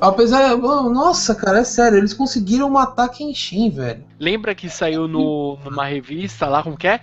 [0.00, 0.56] Apesar.
[0.56, 4.04] Nossa, cara, é sério, eles conseguiram matar Kenshin, velho.
[4.18, 7.00] Lembra que saiu no, numa revista lá, como que é?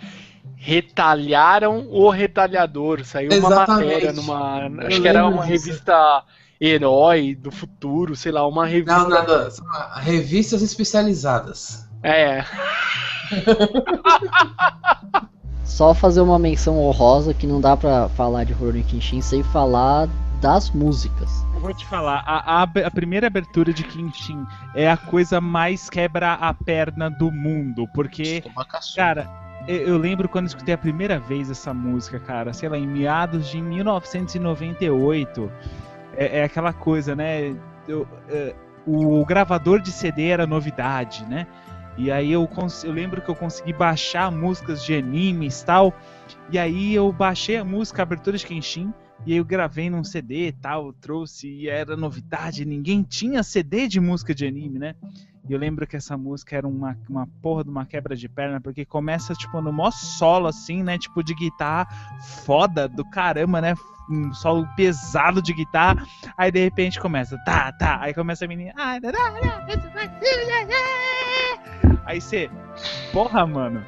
[0.55, 3.03] Retalharam o retalhador.
[3.05, 3.69] Saiu Exatamente.
[3.69, 4.57] uma matéria numa.
[4.85, 5.67] Acho Eu que era uma disso.
[5.67, 6.23] revista
[6.59, 8.97] herói do futuro, sei lá, uma revista.
[8.97, 9.49] Não, nada.
[9.97, 11.87] Revistas especializadas.
[12.03, 12.43] É.
[15.63, 20.07] Só fazer uma menção honrosa que não dá para falar de Rurouni Kenshin sem falar
[20.41, 21.45] das músicas.
[21.53, 24.43] Eu vou te falar, a, a, a, primeira abertura de Kenshin
[24.75, 28.43] é a coisa mais quebra a perna do mundo, porque,
[28.95, 29.29] cara,
[29.67, 33.61] eu lembro quando escutei a primeira vez essa música, cara, sei lá, em meados de
[33.61, 35.51] 1998
[36.17, 37.55] é, é aquela coisa, né?
[37.87, 38.55] Eu, é,
[38.85, 41.45] o gravador de CD era novidade, né?
[41.97, 42.49] E aí eu,
[42.83, 45.93] eu lembro que eu consegui baixar músicas de animes e tal.
[46.49, 48.91] E aí eu baixei a música Abertura de Kenshin.
[49.25, 53.87] E aí eu gravei num CD e tal, trouxe, e era novidade, ninguém tinha CD
[53.87, 54.95] de música de anime, né?
[55.47, 58.61] E eu lembro que essa música era uma, uma porra de uma quebra de perna,
[58.61, 60.97] porque começa, tipo, no maior solo, assim, né?
[60.97, 61.87] Tipo, de guitarra
[62.45, 63.75] foda do caramba, né?
[64.09, 66.05] um solo pesado de guitarra,
[66.37, 68.73] aí de repente começa, tá, tá, aí começa a menina.
[72.05, 72.49] Aí você,
[73.13, 73.85] porra, mano.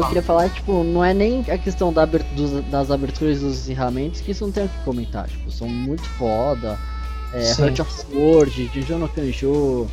[0.00, 3.40] Que eu queria falar é, tipo, não é nem a questão da abertura, das aberturas
[3.40, 5.28] dos encerramentos, que isso não tem o que comentar.
[5.28, 6.78] Tipo, são muito foda.
[7.32, 9.86] É, Heart of Sword, Jinjo no Kanjo,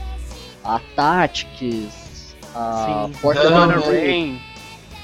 [0.64, 4.40] a Tactics, a Forte Rain.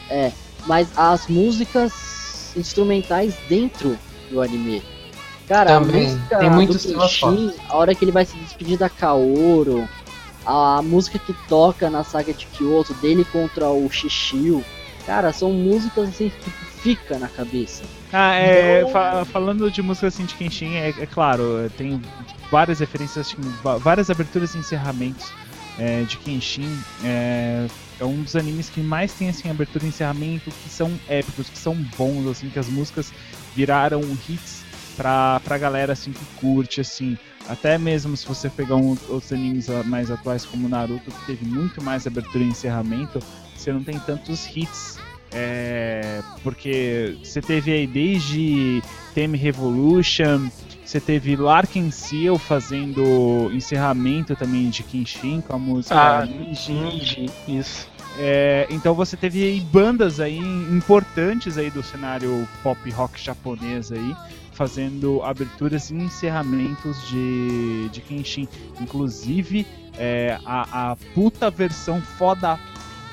[0.09, 0.31] É,
[0.65, 3.97] mas as músicas instrumentais dentro
[4.29, 4.81] do anime.
[5.47, 6.05] Cara, Também.
[6.05, 9.87] a música Tem muitos do Kenshin, a hora que ele vai se despedir da Kaoru,
[10.45, 14.63] a música que toca na saga de Kyoto, dele contra o Shishio,
[15.05, 16.49] cara, são músicas assim que
[16.81, 17.83] fica na cabeça.
[18.11, 22.01] Ah, é, fa- falando de música assim de Kenshin, é, é claro, tem
[22.51, 23.35] várias referências,
[23.79, 25.31] várias aberturas e encerramentos
[25.79, 26.77] é, de Kenshin.
[27.03, 27.67] É,
[27.99, 31.57] é um dos animes que mais tem assim abertura e encerramento que são épicos, que
[31.57, 33.13] são bons, assim, que as músicas
[33.55, 34.63] viraram hits
[34.97, 37.17] pra, pra galera assim que curte, assim.
[37.47, 41.83] Até mesmo se você pegar um, outros animes mais atuais como Naruto, que teve muito
[41.83, 43.19] mais abertura e encerramento,
[43.55, 44.97] você não tem tantos hits
[45.33, 48.83] é, porque você teve aí desde
[49.15, 50.49] Theme Revolution,
[50.83, 56.25] você teve Larkin Seal fazendo encerramento também de Kenshin com a música Ah.
[56.25, 57.89] Ninji, isso.
[58.19, 64.13] É, então você teve aí bandas aí importantes aí do cenário pop rock japonês aí
[64.51, 68.47] fazendo aberturas e encerramentos de, de Kenshin.
[68.79, 69.65] Inclusive
[69.97, 72.59] é, a, a puta versão foda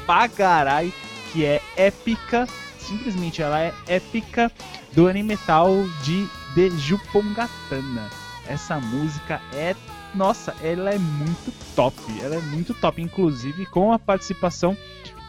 [0.06, 0.92] pagarai
[1.32, 2.46] que é épica,
[2.78, 4.50] simplesmente ela é épica
[4.92, 8.08] do Animetal de The Jupongatana.
[8.46, 9.76] Essa música é
[10.14, 11.94] nossa, ela é muito top.
[12.22, 14.76] Ela é muito top, inclusive com a participação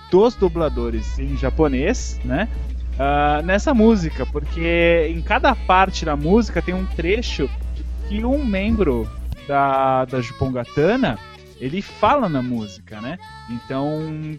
[0.10, 2.50] dos dubladores em japonês, né?
[3.00, 7.50] Ah, nessa música, porque em cada parte da música tem um trecho
[8.08, 9.10] que um membro
[9.48, 11.18] da, da Jupongatana
[11.60, 13.18] ele fala na música, né?
[13.50, 14.38] Então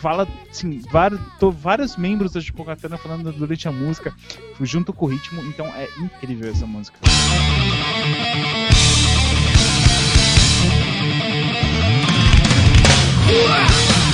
[0.00, 4.12] fala assim, vários, tô- vários membros da Jupongatana falando durante a música,
[4.60, 6.98] junto com o ritmo, então é incrível essa música.
[14.04, 14.07] É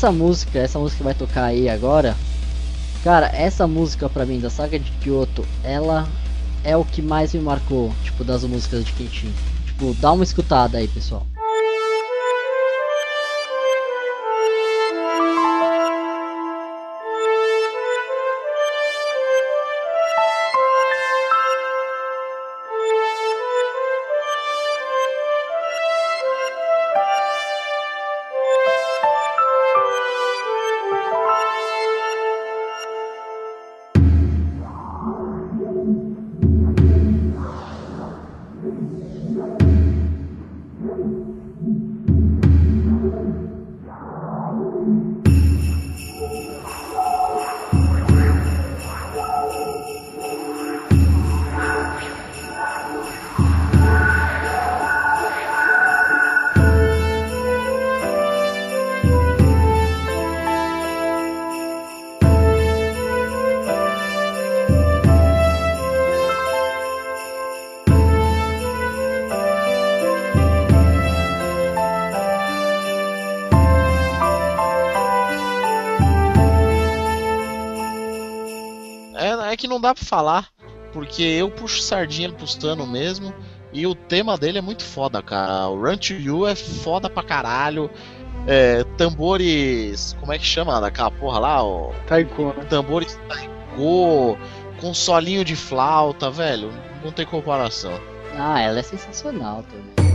[0.00, 2.16] essa música, essa música que vai tocar aí agora.
[3.04, 6.08] Cara, essa música pra mim da saga de Kyoto, ela
[6.64, 9.30] é o que mais me marcou, tipo, das músicas de Kenshin.
[9.66, 11.26] Tipo, dá uma escutada aí, pessoal.
[79.80, 80.48] Não dá pra falar,
[80.92, 83.32] porque eu puxo sardinha pro Stano mesmo,
[83.72, 85.68] e o tema dele é muito foda, cara.
[85.68, 87.90] O Run to You é foda pra caralho.
[88.46, 90.16] é, tambores.
[90.18, 91.62] Como é que chama daquela porra lá?
[91.64, 92.64] Ó, Taiko, né?
[92.68, 94.38] tambores taiko,
[94.80, 96.72] com solinho de flauta, velho.
[97.04, 97.92] Não tem comparação.
[98.36, 100.09] Ah, ela é sensacional também.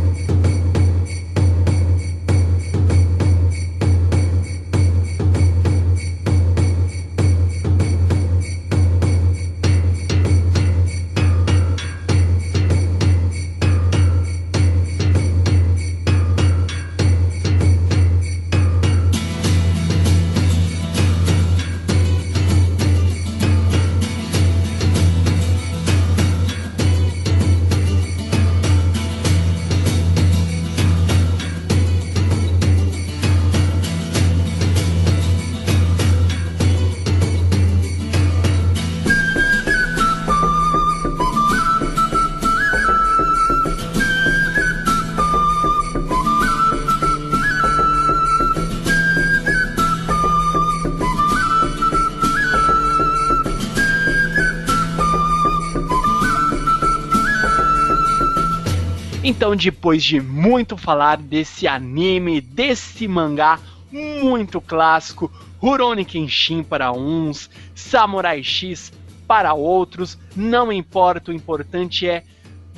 [59.45, 63.59] Então, depois de muito falar desse anime, desse mangá
[63.91, 68.91] muito clássico, Rurouni Kenshin para uns, Samurai X
[69.27, 72.23] para outros, não importa, o importante é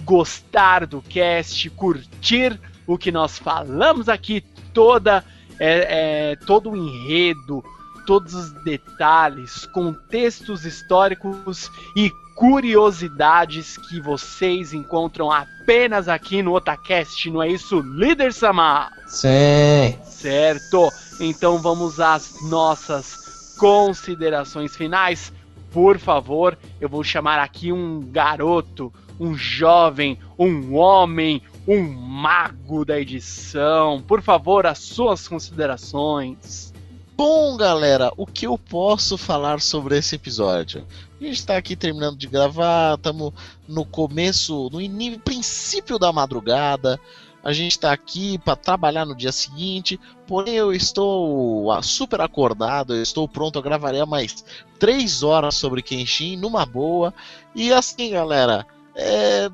[0.03, 5.23] gostar do cast, curtir o que nós falamos aqui, toda
[5.57, 7.63] é, é, todo o enredo,
[8.05, 17.41] todos os detalhes, contextos históricos e curiosidades que vocês encontram apenas aqui no Otacast, não
[17.41, 18.91] é isso, líder Samar?
[19.07, 19.97] Sim.
[20.03, 20.87] Certo.
[21.19, 25.33] Então vamos às nossas considerações finais.
[25.71, 32.99] Por favor, eu vou chamar aqui um garoto, um jovem, um homem, um mago da
[32.99, 33.99] edição.
[33.99, 36.71] Por favor, as suas considerações.
[37.17, 40.85] Bom, galera, o que eu posso falar sobre esse episódio?
[41.19, 43.33] A gente está aqui terminando de gravar, estamos
[43.67, 46.99] no começo, no início, princípio da madrugada.
[47.43, 52.93] A gente está aqui para trabalhar no dia seguinte, porém eu estou ah, super acordado,
[52.93, 54.43] eu estou pronto, eu gravaria mais
[54.77, 57.13] três horas sobre Kenshin numa boa.
[57.55, 59.49] E assim, galera, é,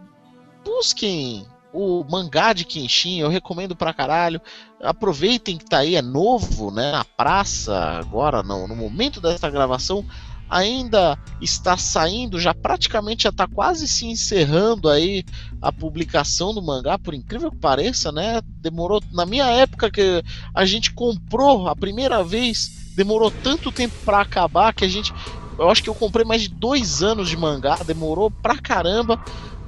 [0.66, 4.42] busquem o mangá de Kenshin, eu recomendo pra caralho.
[4.82, 6.92] Aproveitem que tá aí, é novo, né?
[6.92, 10.06] Na praça, agora, no, no momento dessa gravação,
[10.54, 15.24] ainda está saindo, já praticamente já está quase se encerrando aí
[15.62, 18.40] a publicação do mangá, por incrível que pareça, né?
[18.62, 20.24] Demorou, na minha época que
[20.54, 25.12] a gente comprou a primeira vez, demorou tanto tempo para acabar que a gente.
[25.58, 29.20] Eu acho que eu comprei mais de dois anos de mangá, demorou pra caramba.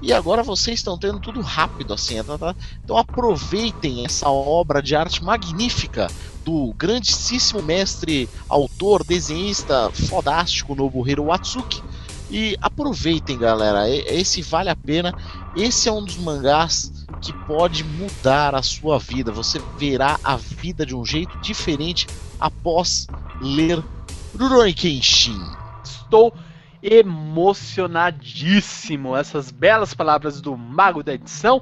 [0.02, 2.56] E agora vocês estão tendo tudo rápido assim, tá, tá?
[2.84, 6.08] Então aproveitem essa obra de arte magnífica
[6.46, 11.82] do grandíssimo mestre, autor, desenhista fodástico Nobuhiro Watsuki.
[12.30, 15.12] E aproveitem, galera, esse vale a pena.
[15.56, 16.92] Esse é um dos mangás
[17.22, 19.32] que pode mudar a sua vida.
[19.32, 22.06] Você verá a vida de um jeito diferente
[22.40, 23.08] após
[23.42, 23.84] ler
[24.38, 25.42] Rurouni Kenshin.
[25.84, 26.32] Estou
[26.82, 29.16] emocionadíssimo.
[29.16, 31.62] Essas belas palavras do Mago da Edição.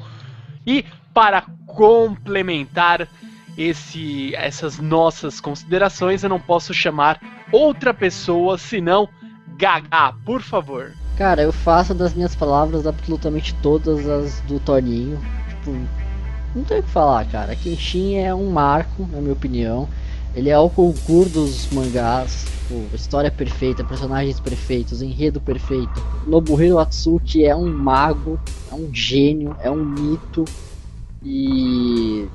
[0.66, 3.06] E para complementar
[3.58, 7.20] esse, essas nossas considerações, eu não posso chamar
[7.52, 9.08] outra pessoa senão
[9.58, 10.94] Gaga, por favor.
[11.18, 15.20] Cara, eu faço das minhas palavras absolutamente todas as do Toninho.
[15.48, 15.72] Tipo,
[16.56, 17.56] não tem o que falar, cara.
[17.56, 19.88] Kenshin é um marco, na minha opinião.
[20.36, 22.46] Ele é o concurso dos mangás.
[22.68, 26.04] Tipo, história perfeita, personagens perfeitos, enredo perfeito.
[26.26, 28.40] Nobuhiro Atsuki é um mago,
[28.72, 30.46] é um gênio, é um mito.
[31.24, 32.28] E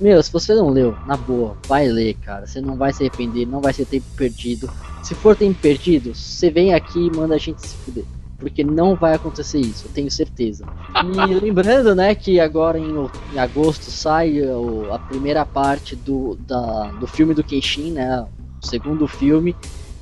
[0.00, 2.46] meu, se você não leu, na boa, vai ler, cara.
[2.46, 4.70] Você não vai se arrepender, não vai ser tempo perdido.
[5.02, 8.04] Se for tempo perdido, você vem aqui e manda a gente se fuder.
[8.38, 10.64] Porque não vai acontecer isso, eu tenho certeza.
[11.04, 12.94] E lembrando, né, que agora em,
[13.32, 18.22] em agosto sai o, a primeira parte do, da, do filme do Kenshin, né?
[18.62, 19.54] O segundo filme,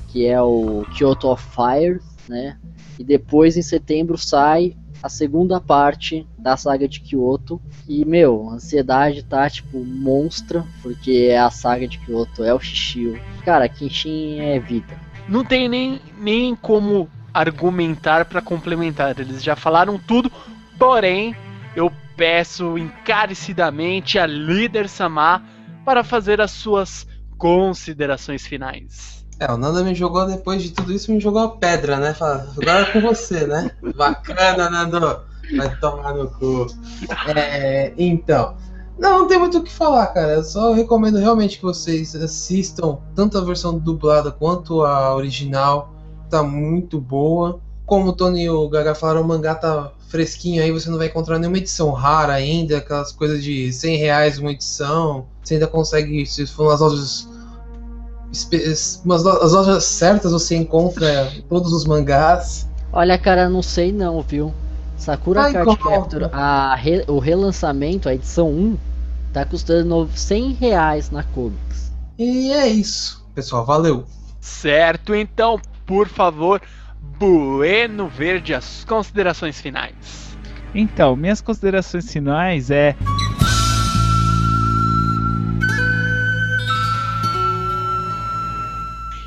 [0.07, 2.57] que é o Kyoto of Fire, né?
[2.97, 7.61] E depois em setembro sai a segunda parte da saga de Kyoto.
[7.87, 12.59] E, meu, a ansiedade tá, tipo, monstra, porque é a saga de Kyoto, é o
[12.59, 13.19] Shishio.
[13.43, 14.97] Cara, Kenshin é vida.
[15.27, 19.19] Não tem nem, nem como argumentar para complementar.
[19.19, 20.31] Eles já falaram tudo,
[20.77, 21.35] porém,
[21.75, 25.43] eu peço encarecidamente a líder Samar
[25.85, 27.07] para fazer as suas
[27.37, 29.18] considerações finais.
[29.39, 32.13] É, o Nanda me jogou depois de tudo isso, me jogou a pedra, né?
[32.13, 33.71] Fala, agora é com você, né?
[33.95, 35.21] Bacana, Nando.
[35.55, 36.67] Vai tomar no cu.
[37.35, 38.55] É, então,
[38.97, 40.33] Não, não tem muito o que falar, cara.
[40.33, 45.93] Eu só recomendo realmente que vocês assistam tanto a versão dublada quanto a original.
[46.29, 47.61] Tá muito boa.
[47.85, 51.07] Como o Tony e o Gaga falaram, o mangá tá fresquinho aí, você não vai
[51.07, 55.27] encontrar nenhuma edição rara ainda, aquelas coisas de 100 reais uma edição.
[55.41, 57.29] Você ainda consegue, se for nas lojas.
[59.05, 62.67] Mas as lojas certas você encontra todos os mangás.
[62.91, 64.53] Olha, cara, não sei não, viu?
[64.97, 68.77] Sakura Ai, Card Capture, a re, o relançamento, a edição 1,
[69.31, 71.91] tá custando 100 reais na Comics.
[72.17, 74.05] E é isso, pessoal, valeu.
[74.41, 76.61] Certo, então, por favor,
[77.17, 80.37] Bueno Verde, as considerações finais.
[80.75, 82.95] Então, minhas considerações finais é.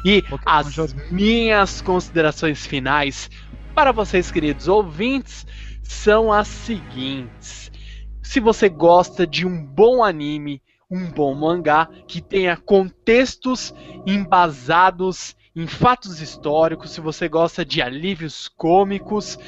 [0.05, 3.31] E as minhas considerações finais
[3.75, 5.47] para vocês, queridos ouvintes,
[5.83, 7.71] são as seguintes.
[8.23, 10.61] Se você gosta de um bom anime,
[10.91, 13.73] um bom mangá que tenha contextos
[14.07, 19.39] embasados em fatos históricos, se você gosta de alívios cômicos,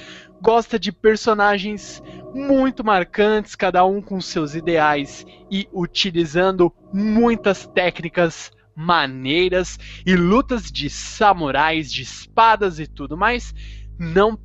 [0.40, 2.02] gosta de personagens
[2.34, 10.90] muito marcantes, cada um com seus ideais e utilizando muitas técnicas maneiras e lutas de
[10.90, 13.54] samurais, de espadas e tudo mais,
[13.98, 14.38] não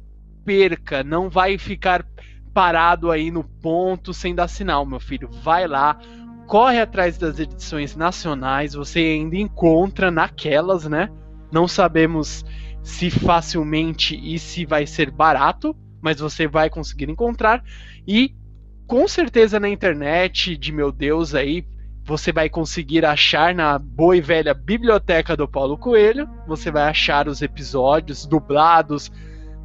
[0.46, 2.06] perca, não vai ficar
[2.54, 5.30] parado aí no ponto sem dar sinal, meu filho.
[5.44, 6.00] Vai lá,
[6.48, 11.10] corre atrás das edições nacionais, você ainda encontra naquelas, né?
[11.52, 12.46] Não sabemos
[12.84, 17.64] se facilmente e se vai ser barato, mas você vai conseguir encontrar
[18.08, 18.36] e
[18.88, 21.64] com certeza na internet, de meu Deus aí,
[22.10, 27.28] você vai conseguir achar na boa e velha biblioteca do Paulo Coelho, você vai achar
[27.28, 29.12] os episódios dublados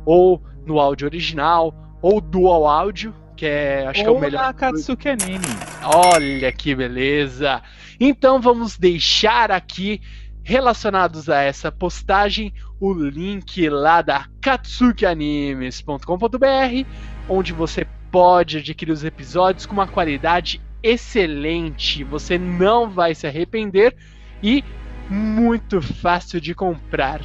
[0.05, 4.43] ou no áudio original, ou dual áudio, que é acho ou que é o melhor.
[4.43, 5.47] Na Katsuki Anime.
[5.83, 7.63] Olha que beleza!
[7.99, 10.03] Então vamos deixar aqui
[10.43, 16.87] relacionados a essa postagem o link lá da katsukianimes.com.br,
[17.27, 22.05] onde você pode adquirir os episódios com uma qualidade excelente.
[22.05, 23.97] Você não vai se arrepender
[24.43, 24.63] e
[25.09, 27.21] muito fácil de comprar.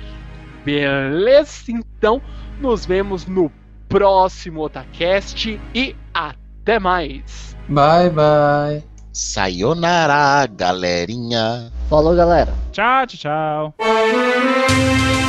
[0.64, 1.64] Beleza?
[1.70, 2.22] Então,
[2.60, 3.52] nos vemos no
[3.90, 7.56] próximo Otacast e até mais.
[7.68, 8.84] Bye, bye.
[9.12, 11.72] Sayonara, galerinha.
[11.90, 12.54] Falou, galera.
[12.72, 15.29] Tchau, tchau, tchau.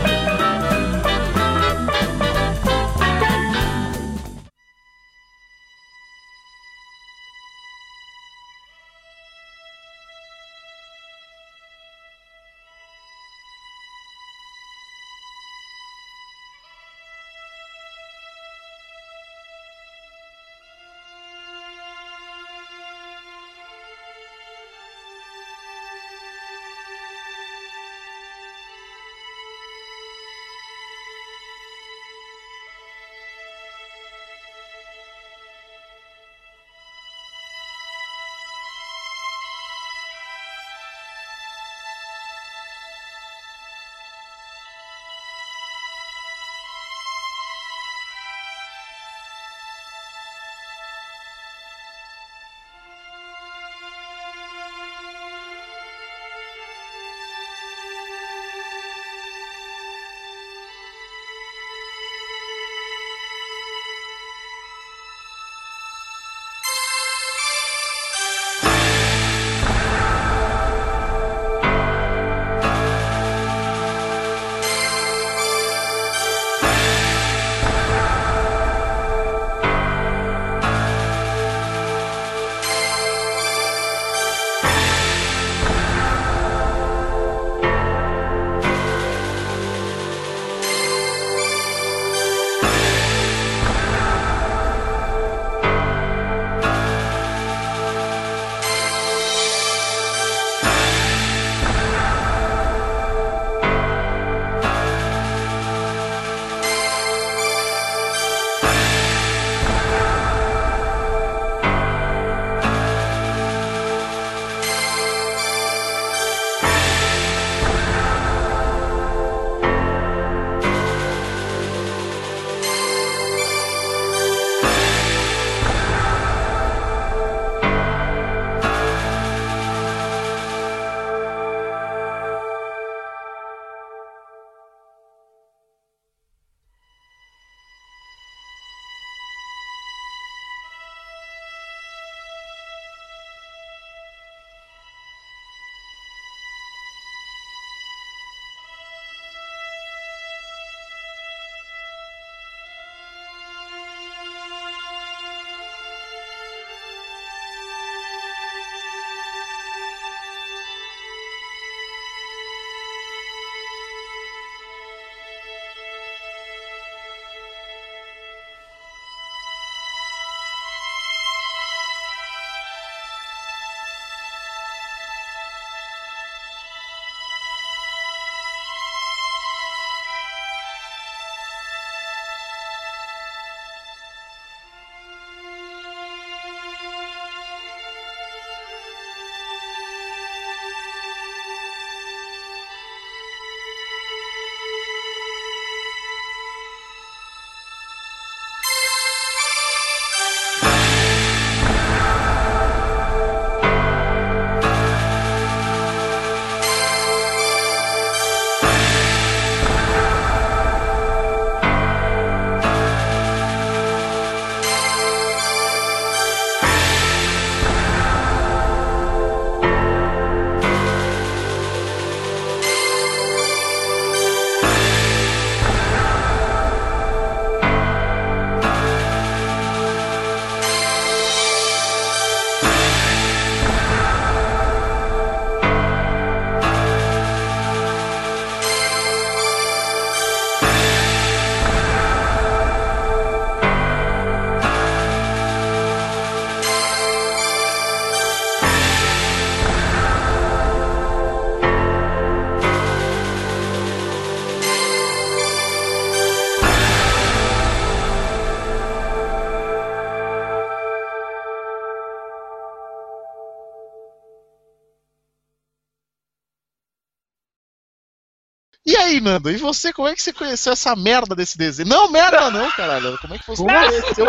[269.21, 271.87] Nando, e você, como é que você conheceu essa merda desse desenho?
[271.87, 273.17] Não, merda não, caralho.
[273.19, 274.25] Como é que você conheceu?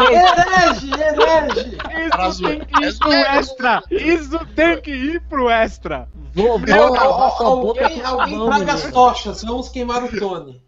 [0.00, 1.78] herege, herege!
[2.26, 3.82] Isso tem que ir pro extra!
[3.90, 6.08] Isso tem que ir pro extra!
[6.34, 10.60] Vou, Não, vou sua boca alguém alguém traga as tochas, vamos queimar o Tony.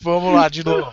[0.00, 0.92] Vamos lá, de novo.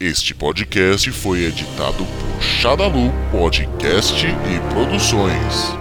[0.00, 5.74] Este podcast foi editado por Shadalu Podcast e Produções.